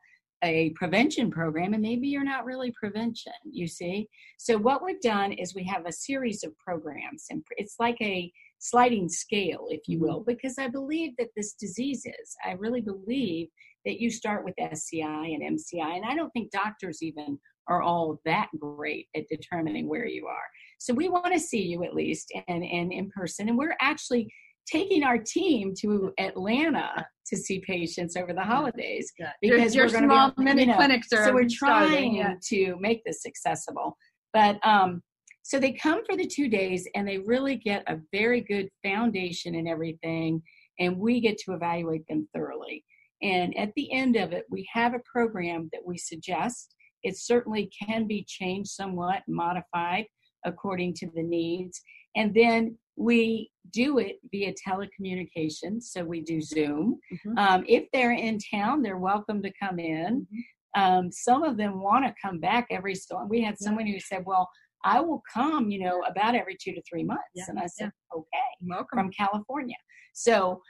a 0.43 0.71
prevention 0.71 1.31
program 1.31 1.73
and 1.73 1.81
maybe 1.81 2.07
you're 2.07 2.23
not 2.23 2.45
really 2.45 2.71
prevention 2.71 3.33
you 3.49 3.67
see? 3.67 4.07
So 4.37 4.57
what 4.57 4.83
we've 4.83 5.01
done 5.01 5.31
is 5.33 5.55
we 5.55 5.63
have 5.65 5.85
a 5.85 5.91
series 5.91 6.43
of 6.43 6.57
programs 6.57 7.25
and 7.29 7.43
it's 7.57 7.75
like 7.79 7.97
a 8.01 8.31
sliding 8.59 9.07
scale 9.09 9.67
if 9.69 9.81
you 9.87 9.99
will 9.99 10.21
mm-hmm. 10.21 10.31
because 10.31 10.57
i 10.57 10.67
believe 10.67 11.11
that 11.17 11.29
this 11.35 11.53
disease 11.53 12.05
is. 12.05 12.35
I 12.43 12.53
really 12.53 12.81
believe 12.81 13.49
that 13.85 13.99
you 13.99 14.09
start 14.09 14.43
with 14.43 14.55
sci 14.59 14.99
and 15.01 15.43
mci 15.43 15.79
and 15.79 16.03
i 16.05 16.15
don't 16.15 16.31
think 16.31 16.51
doctors 16.51 17.03
even 17.03 17.37
are 17.67 17.81
all 17.81 18.19
that 18.25 18.47
great 18.59 19.07
at 19.15 19.27
determining 19.27 19.87
where 19.87 20.07
you 20.07 20.27
are. 20.27 20.45
So 20.79 20.93
we 20.93 21.09
want 21.09 21.33
to 21.33 21.39
see 21.39 21.61
you 21.61 21.83
at 21.83 21.93
least 21.93 22.31
and, 22.47 22.63
and 22.63 22.93
in 22.93 23.09
person 23.09 23.49
and 23.49 23.57
we're 23.57 23.75
actually 23.81 24.31
taking 24.67 25.03
our 25.03 25.17
team 25.17 25.73
to 25.79 26.11
Atlanta 26.19 27.07
to 27.27 27.37
see 27.37 27.59
patients 27.59 28.15
over 28.15 28.33
the 28.33 28.43
holidays 28.43 29.11
yeah. 29.19 29.31
because 29.41 29.75
your, 29.75 29.87
your 29.87 30.03
small 30.03 30.31
be, 30.37 30.43
mini 30.43 30.61
you 30.61 30.67
know, 30.67 30.75
clinics 30.75 31.11
are 31.13 31.25
so 31.25 31.33
we're 31.33 31.47
trying 31.49 32.15
yeah. 32.15 32.35
to 32.43 32.75
make 32.79 33.03
this 33.05 33.25
accessible. 33.25 33.97
But 34.33 34.65
um 34.65 35.01
so 35.43 35.59
they 35.59 35.71
come 35.71 36.03
for 36.05 36.17
the 36.17 36.27
two 36.27 36.49
days 36.49 36.87
and 36.93 37.07
they 37.07 37.19
really 37.19 37.55
get 37.55 37.83
a 37.87 37.99
very 38.11 38.41
good 38.41 38.69
foundation 38.83 39.55
and 39.55 39.67
everything 39.67 40.41
and 40.79 40.97
we 40.97 41.21
get 41.21 41.37
to 41.39 41.53
evaluate 41.53 42.05
them 42.07 42.27
thoroughly. 42.33 42.83
And 43.21 43.57
at 43.57 43.71
the 43.75 43.91
end 43.91 44.15
of 44.15 44.31
it 44.31 44.45
we 44.49 44.67
have 44.71 44.93
a 44.93 45.01
program 45.11 45.69
that 45.73 45.81
we 45.85 45.97
suggest. 45.97 46.75
It 47.03 47.17
certainly 47.17 47.69
can 47.85 48.07
be 48.07 48.25
changed 48.27 48.69
somewhat 48.71 49.23
modified 49.27 50.05
according 50.45 50.93
to 50.95 51.09
the 51.13 51.23
needs. 51.23 51.81
And 52.15 52.33
then 52.33 52.77
we 52.97 53.51
do 53.71 53.99
it 53.99 54.17
via 54.31 54.53
telecommunication, 54.53 55.81
So 55.81 56.03
we 56.03 56.21
do 56.21 56.41
Zoom. 56.41 56.99
Mm-hmm. 57.13 57.37
Um, 57.37 57.63
if 57.67 57.85
they're 57.93 58.13
in 58.13 58.39
town, 58.39 58.81
they're 58.81 58.97
welcome 58.97 59.41
to 59.43 59.51
come 59.61 59.79
in. 59.79 60.25
Mm-hmm. 60.25 60.81
Um, 60.81 61.11
some 61.11 61.43
of 61.43 61.57
them 61.57 61.81
want 61.81 62.05
to 62.05 62.13
come 62.21 62.39
back 62.39 62.67
every 62.69 62.95
so. 62.95 63.25
We 63.29 63.41
had 63.41 63.57
someone 63.57 63.87
who 63.87 63.99
said, 63.99 64.23
"Well, 64.25 64.49
I 64.83 64.99
will 64.99 65.23
come, 65.31 65.69
you 65.69 65.79
know, 65.79 66.01
about 66.07 66.35
every 66.35 66.57
two 66.59 66.73
to 66.73 66.81
three 66.87 67.03
months." 67.03 67.23
Yeah. 67.33 67.45
And 67.47 67.59
I 67.59 67.67
said, 67.67 67.91
yeah. 68.13 68.17
"Okay, 68.17 68.49
welcome 68.61 68.99
from 68.99 69.11
California." 69.11 69.77
So, 70.13 70.61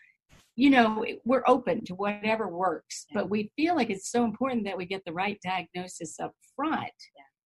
you 0.56 0.70
know, 0.70 1.06
we're 1.26 1.44
open 1.46 1.84
to 1.86 1.96
whatever 1.96 2.48
works, 2.48 3.06
yeah. 3.10 3.22
but 3.22 3.30
we 3.30 3.52
feel 3.56 3.76
like 3.76 3.90
it's 3.90 4.12
so 4.12 4.24
important 4.24 4.64
that 4.66 4.78
we 4.78 4.86
get 4.86 5.04
the 5.06 5.14
right 5.14 5.40
diagnosis 5.44 6.20
up 6.20 6.32
front, 6.56 6.92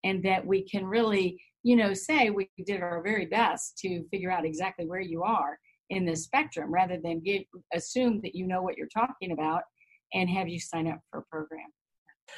and 0.04 0.22
that 0.24 0.46
we 0.46 0.62
can 0.62 0.84
really 0.84 1.40
you 1.62 1.76
know, 1.76 1.94
say 1.94 2.30
we 2.30 2.48
did 2.66 2.82
our 2.82 3.02
very 3.02 3.26
best 3.26 3.78
to 3.78 4.04
figure 4.10 4.30
out 4.30 4.44
exactly 4.44 4.86
where 4.86 5.00
you 5.00 5.22
are 5.22 5.58
in 5.90 6.04
the 6.04 6.16
spectrum 6.16 6.72
rather 6.72 6.98
than 7.02 7.20
give, 7.20 7.42
assume 7.72 8.20
that 8.22 8.34
you 8.34 8.46
know 8.46 8.62
what 8.62 8.76
you're 8.76 8.88
talking 8.88 9.32
about 9.32 9.62
and 10.14 10.28
have 10.28 10.48
you 10.48 10.58
sign 10.58 10.88
up 10.88 11.00
for 11.10 11.20
a 11.20 11.24
program. 11.24 11.68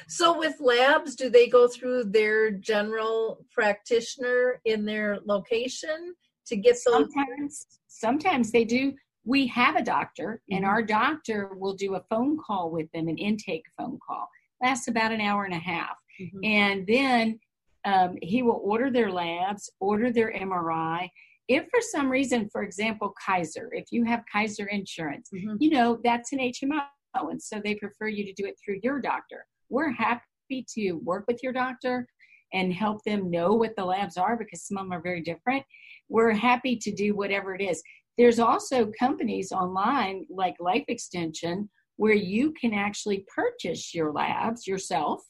So, 0.07 0.37
with 0.37 0.55
labs, 0.59 1.15
do 1.15 1.29
they 1.29 1.47
go 1.47 1.67
through 1.67 2.05
their 2.05 2.51
general 2.51 3.45
practitioner 3.51 4.59
in 4.65 4.83
their 4.85 5.19
location 5.25 6.13
to 6.47 6.55
get 6.55 6.73
those? 6.73 6.83
Sometimes, 6.83 7.67
sometimes 7.87 8.51
they 8.51 8.65
do. 8.65 8.93
We 9.25 9.47
have 9.47 9.75
a 9.75 9.83
doctor, 9.83 10.41
mm-hmm. 10.51 10.57
and 10.57 10.65
our 10.65 10.81
doctor 10.81 11.51
will 11.55 11.75
do 11.75 11.95
a 11.95 12.03
phone 12.09 12.37
call 12.45 12.71
with 12.71 12.91
them, 12.93 13.07
an 13.07 13.17
intake 13.17 13.65
phone 13.77 13.99
call. 14.05 14.27
Lasts 14.61 14.87
about 14.87 15.11
an 15.11 15.21
hour 15.21 15.45
and 15.45 15.53
a 15.53 15.59
half. 15.59 15.95
Mm-hmm. 16.21 16.39
And 16.43 16.87
then 16.87 17.39
um, 17.85 18.15
he 18.21 18.41
will 18.41 18.61
order 18.63 18.91
their 18.91 19.11
labs, 19.11 19.69
order 19.79 20.11
their 20.11 20.33
MRI. 20.33 21.07
If 21.47 21.65
for 21.65 21.79
some 21.81 22.09
reason, 22.09 22.49
for 22.51 22.63
example, 22.63 23.13
Kaiser, 23.23 23.69
if 23.71 23.85
you 23.91 24.03
have 24.05 24.23
Kaiser 24.31 24.65
insurance, 24.67 25.29
mm-hmm. 25.33 25.55
you 25.59 25.69
know, 25.69 25.99
that's 26.03 26.33
an 26.33 26.39
HMO. 26.39 26.81
And 27.13 27.41
so 27.41 27.61
they 27.63 27.75
prefer 27.75 28.07
you 28.07 28.25
to 28.25 28.33
do 28.33 28.45
it 28.45 28.55
through 28.63 28.79
your 28.83 28.99
doctor. 28.99 29.45
We're 29.69 29.91
happy 29.91 30.65
to 30.75 30.93
work 30.93 31.25
with 31.27 31.41
your 31.41 31.53
doctor 31.53 32.07
and 32.53 32.73
help 32.73 33.03
them 33.03 33.29
know 33.29 33.53
what 33.53 33.75
the 33.75 33.85
labs 33.85 34.17
are 34.17 34.37
because 34.37 34.63
some 34.63 34.77
of 34.77 34.85
them 34.85 34.93
are 34.93 35.01
very 35.01 35.21
different. 35.21 35.63
We're 36.09 36.33
happy 36.33 36.77
to 36.77 36.91
do 36.91 37.15
whatever 37.15 37.55
it 37.55 37.61
is. 37.61 37.81
There's 38.17 38.39
also 38.39 38.91
companies 38.97 39.51
online 39.51 40.25
like 40.29 40.55
Life 40.59 40.85
Extension 40.87 41.69
where 41.97 42.13
you 42.13 42.51
can 42.59 42.73
actually 42.73 43.25
purchase 43.33 43.93
your 43.93 44.11
labs 44.11 44.67
yourself 44.67 45.21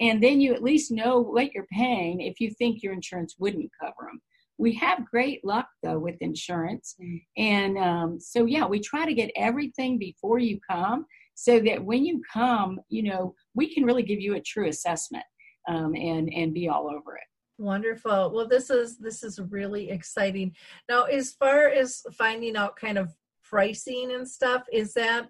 and 0.00 0.20
then 0.20 0.40
you 0.40 0.52
at 0.52 0.64
least 0.64 0.90
know 0.90 1.20
what 1.20 1.52
you're 1.52 1.66
paying 1.72 2.20
if 2.20 2.40
you 2.40 2.50
think 2.50 2.82
your 2.82 2.92
insurance 2.92 3.36
wouldn't 3.38 3.70
cover 3.80 4.08
them 4.10 4.20
we 4.58 4.74
have 4.74 5.08
great 5.10 5.42
luck 5.42 5.66
though 5.82 5.98
with 5.98 6.16
insurance. 6.20 6.94
Mm-hmm. 7.02 7.42
and 7.42 7.78
um, 7.78 8.20
so 8.20 8.44
yeah 8.44 8.66
we 8.66 8.80
try 8.80 9.06
to 9.06 9.14
get 9.14 9.30
everything 9.36 9.98
before 9.98 10.38
you 10.38 10.58
come 10.70 11.06
so 11.34 11.58
that 11.60 11.82
when 11.82 12.04
you 12.04 12.20
come 12.32 12.80
you 12.88 13.02
know 13.02 13.34
we 13.54 13.72
can 13.72 13.84
really 13.84 14.02
give 14.02 14.20
you 14.20 14.34
a 14.34 14.40
true 14.40 14.68
assessment 14.68 15.24
um, 15.68 15.94
and 15.94 16.32
and 16.32 16.54
be 16.54 16.68
all 16.68 16.86
over 16.88 17.16
it. 17.16 17.24
Wonderful. 17.58 18.32
Well 18.32 18.48
this 18.48 18.70
is 18.70 18.98
this 18.98 19.22
is 19.22 19.40
really 19.40 19.90
exciting. 19.90 20.54
Now 20.88 21.04
as 21.04 21.32
far 21.32 21.68
as 21.68 22.02
finding 22.12 22.56
out 22.56 22.76
kind 22.76 22.98
of 22.98 23.14
pricing 23.42 24.12
and 24.12 24.28
stuff 24.28 24.64
is 24.72 24.94
that 24.94 25.28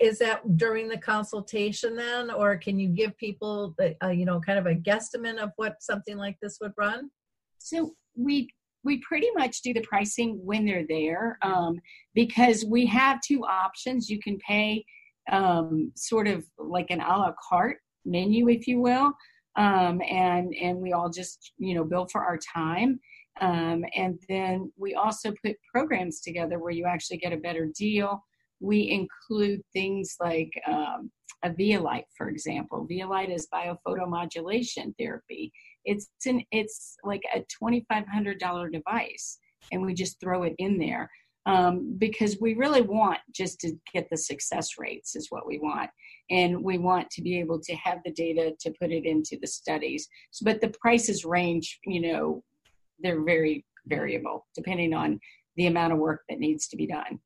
is 0.00 0.18
that 0.18 0.56
during 0.56 0.88
the 0.88 0.98
consultation 0.98 1.96
then 1.96 2.30
or 2.30 2.56
can 2.56 2.78
you 2.78 2.88
give 2.88 3.16
people 3.16 3.74
a, 4.02 4.12
you 4.12 4.24
know 4.24 4.40
kind 4.40 4.58
of 4.58 4.66
a 4.66 4.74
guesstimate 4.74 5.38
of 5.38 5.50
what 5.56 5.82
something 5.82 6.16
like 6.16 6.36
this 6.42 6.58
would 6.60 6.72
run? 6.76 7.10
So 7.58 7.94
we 8.16 8.48
we 8.84 8.98
pretty 8.98 9.28
much 9.36 9.62
do 9.62 9.74
the 9.74 9.82
pricing 9.82 10.40
when 10.44 10.64
they're 10.64 10.86
there 10.88 11.38
um, 11.42 11.80
because 12.14 12.64
we 12.64 12.86
have 12.86 13.20
two 13.20 13.44
options. 13.44 14.08
You 14.08 14.20
can 14.20 14.38
pay 14.38 14.84
um, 15.30 15.92
sort 15.96 16.26
of 16.26 16.44
like 16.58 16.86
an 16.90 17.00
a 17.00 17.18
la 17.18 17.32
carte 17.48 17.78
menu 18.04 18.48
if 18.48 18.66
you 18.66 18.80
will 18.80 19.12
um, 19.56 20.00
and 20.08 20.54
and 20.54 20.78
we 20.78 20.92
all 20.92 21.10
just 21.10 21.52
you 21.58 21.74
know 21.74 21.84
bill 21.84 22.06
for 22.10 22.22
our 22.22 22.38
time 22.38 22.98
um, 23.40 23.84
and 23.94 24.18
then 24.28 24.72
we 24.76 24.94
also 24.94 25.32
put 25.44 25.56
programs 25.72 26.20
together 26.20 26.58
where 26.58 26.72
you 26.72 26.86
actually 26.86 27.18
get 27.18 27.32
a 27.32 27.36
better 27.36 27.68
deal 27.76 28.22
we 28.60 28.90
include 28.90 29.60
things 29.72 30.16
like 30.20 30.50
um, 30.66 31.10
a 31.44 31.50
Vielight, 31.50 32.04
for 32.16 32.28
example. 32.28 32.86
Vielight 32.88 33.30
is 33.30 33.48
biophotomodulation 33.52 34.94
therapy. 34.98 35.52
It's 35.84 36.08
an 36.26 36.42
it's 36.50 36.96
like 37.04 37.22
a 37.34 37.44
twenty 37.58 37.84
five 37.88 38.06
hundred 38.06 38.38
dollar 38.38 38.68
device 38.68 39.38
and 39.72 39.82
we 39.82 39.94
just 39.94 40.20
throw 40.20 40.42
it 40.44 40.54
in 40.58 40.78
there 40.78 41.10
um, 41.46 41.94
because 41.98 42.38
we 42.40 42.54
really 42.54 42.82
want 42.82 43.18
just 43.34 43.58
to 43.60 43.72
get 43.92 44.08
the 44.10 44.16
success 44.16 44.78
rates 44.78 45.16
is 45.16 45.28
what 45.30 45.46
we 45.46 45.58
want 45.58 45.90
and 46.30 46.62
we 46.62 46.78
want 46.78 47.08
to 47.10 47.22
be 47.22 47.38
able 47.38 47.58
to 47.60 47.74
have 47.76 47.98
the 48.04 48.12
data 48.12 48.52
to 48.60 48.72
put 48.80 48.90
it 48.90 49.04
into 49.04 49.38
the 49.40 49.46
studies 49.46 50.08
so, 50.30 50.44
but 50.44 50.60
the 50.60 50.72
prices 50.80 51.24
range 51.24 51.78
you 51.84 52.00
know 52.00 52.42
they're 53.00 53.24
very 53.24 53.64
variable 53.86 54.46
depending 54.54 54.92
on 54.92 55.18
the 55.56 55.66
amount 55.66 55.92
of 55.92 55.98
work 55.98 56.22
that 56.28 56.38
needs 56.38 56.68
to 56.68 56.76
be 56.76 56.86
done 56.86 57.18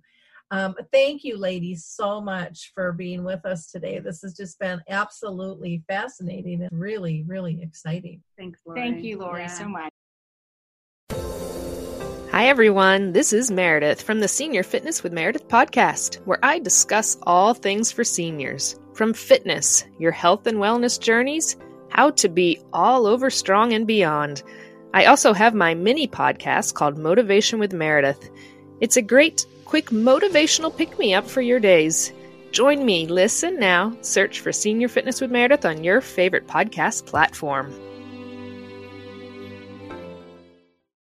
um, 0.51 0.75
thank 0.93 1.23
you, 1.23 1.37
ladies, 1.37 1.85
so 1.85 2.21
much 2.21 2.71
for 2.73 2.93
being 2.93 3.23
with 3.23 3.45
us 3.45 3.69
today. 3.69 3.99
This 3.99 4.21
has 4.21 4.33
just 4.33 4.57
been 4.59 4.81
absolutely 4.87 5.83
fascinating 5.87 6.63
and 6.63 6.71
really, 6.71 7.23
really 7.27 7.61
exciting. 7.61 8.21
Thanks, 8.37 8.61
Lori. 8.65 8.79
Thank 8.79 9.03
you, 9.03 9.19
Lori, 9.19 9.41
yeah. 9.41 9.47
so 9.47 9.67
much. 9.67 9.91
Hi, 12.31 12.47
everyone. 12.47 13.13
This 13.13 13.33
is 13.33 13.51
Meredith 13.51 14.01
from 14.01 14.19
the 14.19 14.27
Senior 14.27 14.63
Fitness 14.63 15.03
with 15.03 15.11
Meredith 15.11 15.47
podcast, 15.47 16.15
where 16.25 16.39
I 16.43 16.59
discuss 16.59 17.17
all 17.23 17.53
things 17.53 17.91
for 17.91 18.03
seniors 18.03 18.79
from 18.93 19.13
fitness, 19.13 19.83
your 19.99 20.11
health 20.11 20.47
and 20.47 20.59
wellness 20.59 20.99
journeys, 20.99 21.57
how 21.89 22.11
to 22.11 22.29
be 22.29 22.59
all 22.71 23.05
over 23.05 23.29
strong 23.29 23.73
and 23.73 23.85
beyond. 23.85 24.43
I 24.93 25.05
also 25.05 25.33
have 25.33 25.53
my 25.53 25.73
mini 25.73 26.07
podcast 26.07 26.73
called 26.73 26.97
Motivation 26.97 27.59
with 27.59 27.73
Meredith. 27.73 28.29
It's 28.81 28.97
a 28.97 29.01
great 29.01 29.45
quick 29.67 29.87
motivational 29.89 30.75
pick 30.75 30.97
me 30.97 31.13
up 31.13 31.27
for 31.27 31.41
your 31.41 31.59
days. 31.59 32.13
Join 32.53 32.85
me, 32.85 33.05
listen 33.05 33.59
now, 33.59 33.95
search 34.01 34.39
for 34.39 34.53
Senior 34.53 34.87
Fitness 34.87 35.19
with 35.19 35.29
Meredith 35.29 35.65
on 35.65 35.83
your 35.83 35.99
favorite 35.99 36.47
podcast 36.47 37.05
platform. 37.05 37.73